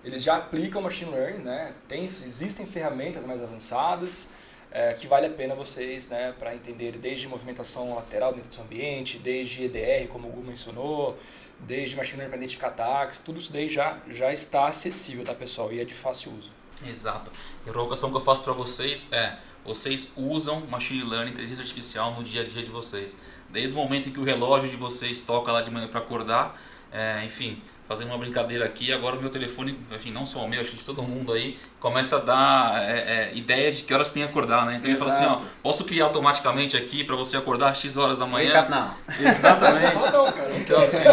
eles 0.01 0.23
já 0.23 0.37
aplicam 0.37 0.81
machine 0.81 1.11
learning, 1.11 1.43
né? 1.43 1.73
Tem, 1.89 2.05
existem 2.05 2.65
ferramentas 2.65 3.25
mais 3.25 3.43
avançadas 3.43 4.29
é, 4.75 4.91
que 4.91 5.07
vale 5.07 5.27
a 5.27 5.29
pena 5.29 5.55
vocês, 5.55 6.09
né, 6.09 6.33
para 6.37 6.53
entender 6.53 6.97
desde 6.97 7.29
movimentação 7.29 7.95
lateral 7.95 8.33
dentro 8.33 8.49
do 8.49 8.53
seu 8.53 8.63
ambiente, 8.65 9.17
desde 9.17 9.63
EDR, 9.63 10.09
como 10.09 10.27
o 10.27 10.31
Gu 10.31 10.43
mencionou, 10.43 11.17
desde 11.59 11.95
machine 11.95 12.17
learning 12.17 12.31
para 12.31 12.37
identificar 12.37 12.67
ataques, 12.67 13.19
tudo 13.19 13.39
isso 13.39 13.51
daí 13.51 13.69
já, 13.69 14.01
já 14.09 14.31
está 14.31 14.67
acessível, 14.67 15.23
tá 15.23 15.33
pessoal? 15.33 15.71
E 15.71 15.79
é 15.79 15.85
de 15.85 15.93
fácil 15.93 16.33
uso. 16.37 16.51
Exato. 16.85 17.31
A 17.65 17.71
provocação 17.71 18.09
que 18.11 18.17
eu 18.17 18.21
faço 18.21 18.43
para 18.43 18.53
vocês 18.53 19.05
é, 19.11 19.37
vocês 19.65 20.07
usam 20.15 20.61
machine 20.67 21.03
learning, 21.03 21.31
inteligência 21.31 21.63
artificial 21.63 22.13
no 22.13 22.23
dia 22.23 22.41
a 22.41 22.43
dia 22.43 22.61
de 22.61 22.69
vocês. 22.69 23.15
Desde 23.49 23.73
o 23.73 23.77
momento 23.77 24.09
em 24.09 24.11
que 24.11 24.19
o 24.19 24.23
relógio 24.23 24.69
de 24.69 24.75
vocês 24.75 25.21
toca 25.21 25.51
lá 25.51 25.61
de 25.61 25.71
manhã 25.71 25.87
para 25.87 25.99
acordar, 25.99 26.59
é, 26.95 27.25
enfim, 27.25 27.61
fazendo 27.87 28.07
uma 28.07 28.17
brincadeira 28.17 28.63
aqui, 28.63 28.93
agora 28.93 29.17
o 29.17 29.19
meu 29.19 29.29
telefone, 29.29 29.77
enfim, 29.91 30.11
não 30.11 30.25
só 30.25 30.45
o 30.45 30.47
meu, 30.47 30.61
acho 30.61 30.71
que 30.71 30.77
de 30.77 30.85
todo 30.85 31.03
mundo 31.03 31.33
aí, 31.33 31.57
começa 31.79 32.15
a 32.15 32.19
dar 32.19 32.81
é, 32.81 32.97
é, 32.97 33.31
ideias 33.35 33.77
de 33.77 33.83
que 33.83 33.93
horas 33.93 34.09
tem 34.09 34.23
que 34.23 34.29
acordar, 34.29 34.65
né? 34.65 34.77
Então 34.77 34.89
Exato. 34.89 35.09
ele 35.09 35.17
fala 35.17 35.35
assim, 35.35 35.45
ó, 35.45 35.49
posso 35.61 35.83
criar 35.83 36.05
automaticamente 36.05 36.77
aqui 36.77 37.03
para 37.03 37.15
você 37.15 37.35
acordar 37.35 37.71
às 37.71 37.79
X 37.79 37.97
horas 37.97 38.17
da 38.17 38.25
manhã? 38.25 38.65
Não. 38.69 38.95
Exatamente. 39.29 40.11
não, 40.11 40.31
cara. 40.31 40.55
Então 40.55 40.81
assim, 40.81 41.03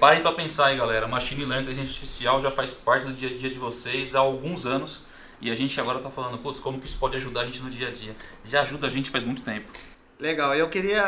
parem 0.00 0.22
para 0.22 0.32
pensar 0.32 0.66
aí, 0.66 0.76
galera. 0.76 1.06
Machine 1.06 1.44
Learning, 1.44 1.62
inteligência 1.62 1.90
artificial 1.90 2.40
já 2.40 2.50
faz 2.50 2.72
parte 2.72 3.04
do 3.04 3.12
dia 3.12 3.28
a 3.28 3.32
dia 3.32 3.50
de 3.50 3.58
vocês 3.58 4.14
há 4.14 4.20
alguns 4.20 4.64
anos. 4.64 5.04
E 5.40 5.50
a 5.50 5.54
gente 5.54 5.78
agora 5.78 5.98
está 5.98 6.08
falando, 6.08 6.38
putz, 6.38 6.58
como 6.58 6.78
que 6.78 6.86
isso 6.86 6.96
pode 6.96 7.16
ajudar 7.16 7.42
a 7.42 7.44
gente 7.44 7.60
no 7.60 7.68
dia 7.68 7.88
a 7.88 7.92
dia? 7.92 8.16
Já 8.44 8.62
ajuda 8.62 8.86
a 8.86 8.90
gente 8.90 9.10
faz 9.10 9.22
muito 9.22 9.42
tempo. 9.42 9.70
Legal, 10.18 10.54
eu 10.54 10.68
queria 10.68 11.02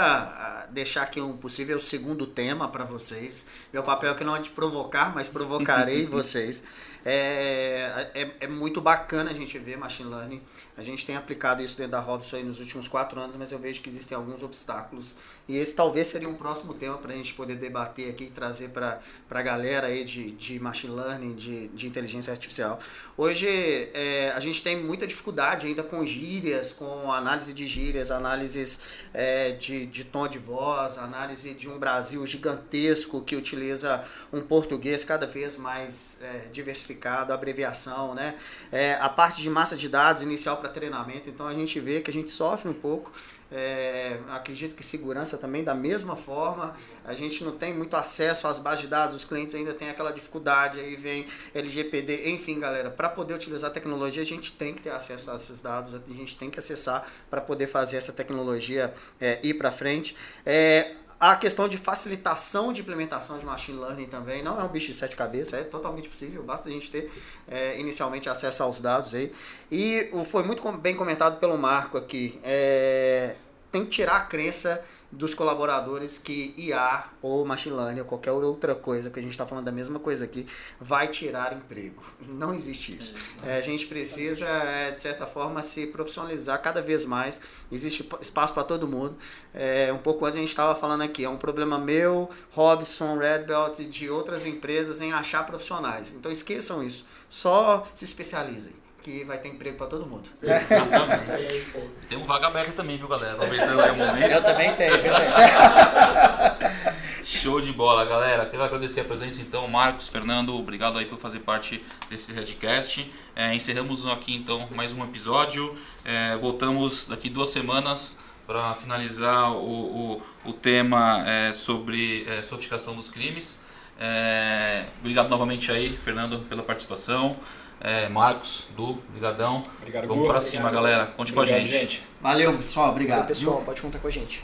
deixar 0.71 1.03
aqui 1.03 1.21
um 1.21 1.37
possível 1.37 1.79
segundo 1.81 2.27
tema 2.27 2.69
para 2.69 2.85
vocês. 2.85 3.47
Meu 3.73 3.83
papel 3.83 4.13
aqui 4.13 4.25
não 4.25 4.37
é 4.37 4.41
de 4.41 4.51
provocar, 4.51 5.15
mas 5.15 5.29
provocarei 5.29 6.05
vocês. 6.07 6.63
É, 7.09 8.09
é, 8.15 8.31
é, 8.41 8.47
muito 8.49 8.81
bacana 8.81 9.31
a 9.31 9.33
gente 9.33 9.57
ver 9.61 9.79
machine 9.79 10.11
learning. 10.11 10.43
A 10.77 10.83
gente 10.83 11.07
tem 11.07 11.15
aplicado 11.15 11.63
isso 11.63 11.77
dentro 11.77 11.93
da 11.93 12.01
Robson 12.01 12.39
nos 12.39 12.59
últimos 12.59 12.89
quatro 12.89 13.21
anos, 13.21 13.37
mas 13.37 13.53
eu 13.53 13.61
vejo 13.61 13.81
que 13.81 13.89
existem 13.89 14.17
alguns 14.17 14.43
obstáculos. 14.43 15.15
E 15.47 15.57
esse 15.57 15.75
talvez 15.77 16.09
seria 16.09 16.29
um 16.29 16.35
próximo 16.35 16.75
tema 16.75 16.99
para 16.99 17.13
a 17.13 17.17
gente 17.17 17.33
poder 17.33 17.55
debater 17.55 18.11
aqui 18.11 18.25
e 18.25 18.31
trazer 18.31 18.71
para 18.71 19.01
a 19.31 19.43
galera 19.43 19.87
aí 19.87 20.05
de, 20.05 20.33
de 20.33 20.59
machine 20.59 20.97
learning, 20.97 21.37
de, 21.37 21.69
de 21.69 21.87
inteligência 21.87 22.33
artificial. 22.33 22.81
Hoje 23.17 23.49
é, 23.95 24.33
a 24.35 24.41
gente 24.41 24.61
tem 24.61 24.77
muita 24.77 25.07
dificuldade 25.07 25.69
ainda 25.69 25.85
com 25.85 26.05
gírias, 26.05 26.73
com 26.73 27.13
análise 27.13 27.55
de 27.55 27.69
gírias, 27.69 28.11
análises 28.11 28.81
é, 29.15 29.53
de, 29.53 29.87
de 29.87 30.03
tom 30.03 30.27
de 30.27 30.39
voz, 30.39 30.56
análise 30.59 31.55
de 31.55 31.69
um 31.69 31.79
Brasil 31.79 32.25
gigantesco 32.27 33.23
que 33.23 33.37
utiliza 33.37 34.05
um 34.33 34.41
português 34.41 35.05
cada 35.05 35.27
vez 35.27 35.57
mais 35.57 36.17
é, 36.21 36.49
diversificado, 36.53 37.33
abreviação, 37.33 38.15
né? 38.15 38.35
É, 38.73 38.95
a 38.95 39.09
parte 39.09 39.43
de 39.43 39.51
massa 39.51 39.77
de 39.77 39.89
dados 39.89 40.23
inicial 40.23 40.57
para 40.57 40.69
treinamento, 40.69 41.29
então 41.29 41.47
a 41.47 41.55
gente 41.55 41.79
vê 41.81 42.01
que 42.01 42.11
a 42.11 42.13
gente 42.13 42.31
sofre 42.31 42.69
um 42.69 42.75
pouco 42.75 43.13
é, 43.51 44.19
acredito 44.31 44.75
que 44.75 44.85
segurança 44.85 45.39
também, 45.39 45.63
da 45.63 45.75
mesma 45.75 46.17
forma, 46.17 46.75
a 47.05 47.15
gente 47.15 47.45
não 47.45 47.53
tem 47.53 47.73
muito 47.73 47.97
acesso 47.97 48.49
às 48.49 48.59
bases 48.59 48.83
de 48.83 48.89
dados, 48.89 49.15
os 49.15 49.25
clientes 49.25 49.55
ainda 49.55 49.73
têm 49.73 49.89
aquela 49.89 50.11
dificuldade, 50.11 50.81
aí 50.81 50.97
vem 50.97 51.27
LGPD, 51.55 52.31
enfim, 52.31 52.59
galera, 52.59 52.91
para 52.91 53.09
poder 53.09 53.35
utilizar 53.35 53.71
a 53.71 53.73
tecnologia, 53.73 54.23
a 54.23 54.27
gente 54.27 54.53
tem 54.53 54.75
que 54.75 54.83
ter 54.83 54.91
acesso 54.91 55.31
a 55.31 55.35
esses 55.35 55.63
dados, 55.63 55.95
a 55.95 56.15
gente 56.15 56.37
tem 56.37 56.51
que 56.51 56.59
acessar 56.59 57.07
para 57.31 57.41
poder 57.41 57.67
fazer 57.67 57.97
essa 57.97 58.13
tecnologia 58.13 58.93
é, 59.21 59.39
ir 59.43 59.55
para 59.55 59.71
frente. 59.71 60.17
É, 60.45 60.93
a 61.19 61.35
questão 61.37 61.67
de 61.67 61.79
facilitação 61.79 62.73
de 62.73 62.83
implementação 62.83 63.39
de 63.39 63.47
machine 63.47 63.79
learning 63.79 64.07
também 64.07 64.43
não 64.43 64.61
é 64.61 64.65
um 64.65 64.69
bicho 64.69 64.89
de 64.89 64.95
sete 64.95 65.17
cabeças, 65.17 65.55
é 65.55 65.65
totalmente 65.65 66.09
possível, 66.09 66.43
basta 66.43 66.69
a 66.69 66.73
gente 66.73 66.91
ter 66.91 67.11
é, 67.49 67.81
inicialmente 67.81 68.29
acesso 68.29 68.63
aos 68.63 68.81
dados 68.81 69.15
aí. 69.15 69.33
E 69.71 70.11
foi 70.27 70.43
muito 70.43 70.71
bem 70.73 70.95
comentado 70.95 71.39
pelo 71.39 71.57
Marco 71.57 71.97
aqui, 71.97 72.39
é, 72.45 73.37
tem 73.73 73.85
que 73.85 73.91
tirar 73.91 74.17
a 74.17 74.21
crença 74.21 74.83
dos 75.11 75.35
colaboradores 75.35 76.19
que 76.19 76.55
IA 76.57 77.05
ou 77.23 77.45
machine 77.45 77.75
learning 77.75 78.01
ou 78.01 78.07
qualquer 78.07 78.33
outra 78.33 78.75
coisa, 78.75 79.11
que 79.11 79.19
a 79.19 79.23
gente 79.23 79.33
está 79.33 79.47
falando 79.47 79.65
da 79.65 79.73
mesma 79.73 79.99
coisa 79.99 80.25
aqui, 80.25 80.47
vai 80.81 81.09
tirar 81.09 81.53
emprego. 81.53 82.03
Não 82.29 82.53
existe 82.53 82.97
isso. 82.97 83.15
É, 83.45 83.59
a 83.59 83.61
gente 83.61 83.87
precisa, 83.87 84.47
é, 84.47 84.91
de 84.91 85.01
certa 85.01 85.27
forma, 85.27 85.63
se 85.63 85.87
profissionalizar 85.87 86.61
cada 86.61 86.83
vez 86.83 87.05
mais. 87.05 87.41
Existe 87.71 88.09
espaço 88.21 88.53
para 88.53 88.65
todo 88.65 88.87
mundo. 88.87 89.17
É, 89.55 89.93
um 89.93 89.99
pouco 89.99 90.25
antes 90.25 90.37
a 90.37 90.41
gente 90.41 90.49
estava 90.49 90.75
falando 90.75 91.03
aqui, 91.03 91.25
é 91.25 91.29
um 91.29 91.37
problema 91.37 91.79
meu, 91.79 92.29
Robson, 92.53 93.17
Red 93.17 93.41
Belt 93.41 93.79
e 93.79 93.85
de 93.85 94.11
outras 94.11 94.45
empresas 94.45 95.01
em 95.01 95.13
achar 95.13 95.45
profissionais. 95.47 96.13
Então 96.13 96.31
esqueçam 96.31 96.83
isso. 96.83 97.05
Só 97.29 97.87
se 97.95 98.05
especializem 98.05 98.86
que 99.07 99.23
vai 99.23 99.39
ter 99.39 99.51
emprego 99.51 99.77
para 99.77 99.87
todo 99.87 100.05
mundo. 100.05 100.29
Exatamente. 100.43 101.65
tem 102.09 102.19
um 102.19 102.25
vaga 102.25 102.49
aberta 102.49 102.73
também, 102.73 102.97
viu, 102.97 103.07
galera? 103.07 103.35
Aproveitando 103.35 103.81
aí 103.81 103.93
o 103.93 103.95
momento. 103.95 104.33
Eu 104.33 104.43
também 104.43 104.75
tenho, 104.75 105.01
viu, 105.01 105.13
Show 107.23 107.61
de 107.61 107.73
bola, 107.73 108.05
galera. 108.05 108.45
Quero 108.47 108.65
agradecer 108.65 109.03
a 109.03 109.05
presença, 109.05 109.41
então, 109.41 109.69
Marcos, 109.69 110.09
Fernando, 110.09 110.57
obrigado 110.57 110.99
aí 110.99 111.07
por 111.07 111.21
fazer 111.21 111.39
parte 111.39 111.81
desse 112.11 112.33
Redcast. 112.33 113.09
É, 113.37 113.55
encerramos 113.55 114.05
aqui, 114.07 114.35
então, 114.35 114.69
mais 114.75 114.93
um 114.93 115.05
episódio. 115.05 115.73
É, 116.05 116.35
voltamos 116.39 117.07
daqui 117.07 117.31
duas 117.31 117.51
semanas 117.51 118.19
para 118.45 118.75
finalizar 118.75 119.53
o, 119.53 120.17
o, 120.17 120.23
o 120.47 120.53
tema 120.53 121.23
é, 121.29 121.55
sobre 121.55 122.27
é, 122.29 122.43
sofisticação 122.43 122.97
dos 122.97 123.09
crimes. 123.09 123.61
É, 124.01 124.87
obrigado 124.99 125.29
novamente 125.29 125.71
aí, 125.71 125.97
Fernando, 125.97 126.41
pela 126.49 126.65
participação. 126.65 127.37
É, 127.81 128.09
Marcos, 128.09 128.69
Du, 128.77 128.95
brigadão. 129.13 129.63
Obrigado, 129.79 130.07
Vamos 130.09 130.27
para 130.27 130.41
cima, 130.41 130.71
galera. 130.71 131.07
Conte 131.07 131.33
obrigado, 131.33 131.59
com 131.61 131.65
a 131.65 131.67
gente. 131.67 131.81
gente. 131.81 132.03
Valeu, 132.21 132.53
pessoal. 132.57 132.91
Obrigado. 132.91 133.19
Valeu, 133.21 133.35
pessoal. 133.35 133.63
Pode 133.65 133.83
contar 133.83 133.99
com 133.99 134.09
a 134.09 134.11
gente. 134.11 134.43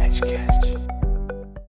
Edcast. 0.00 0.75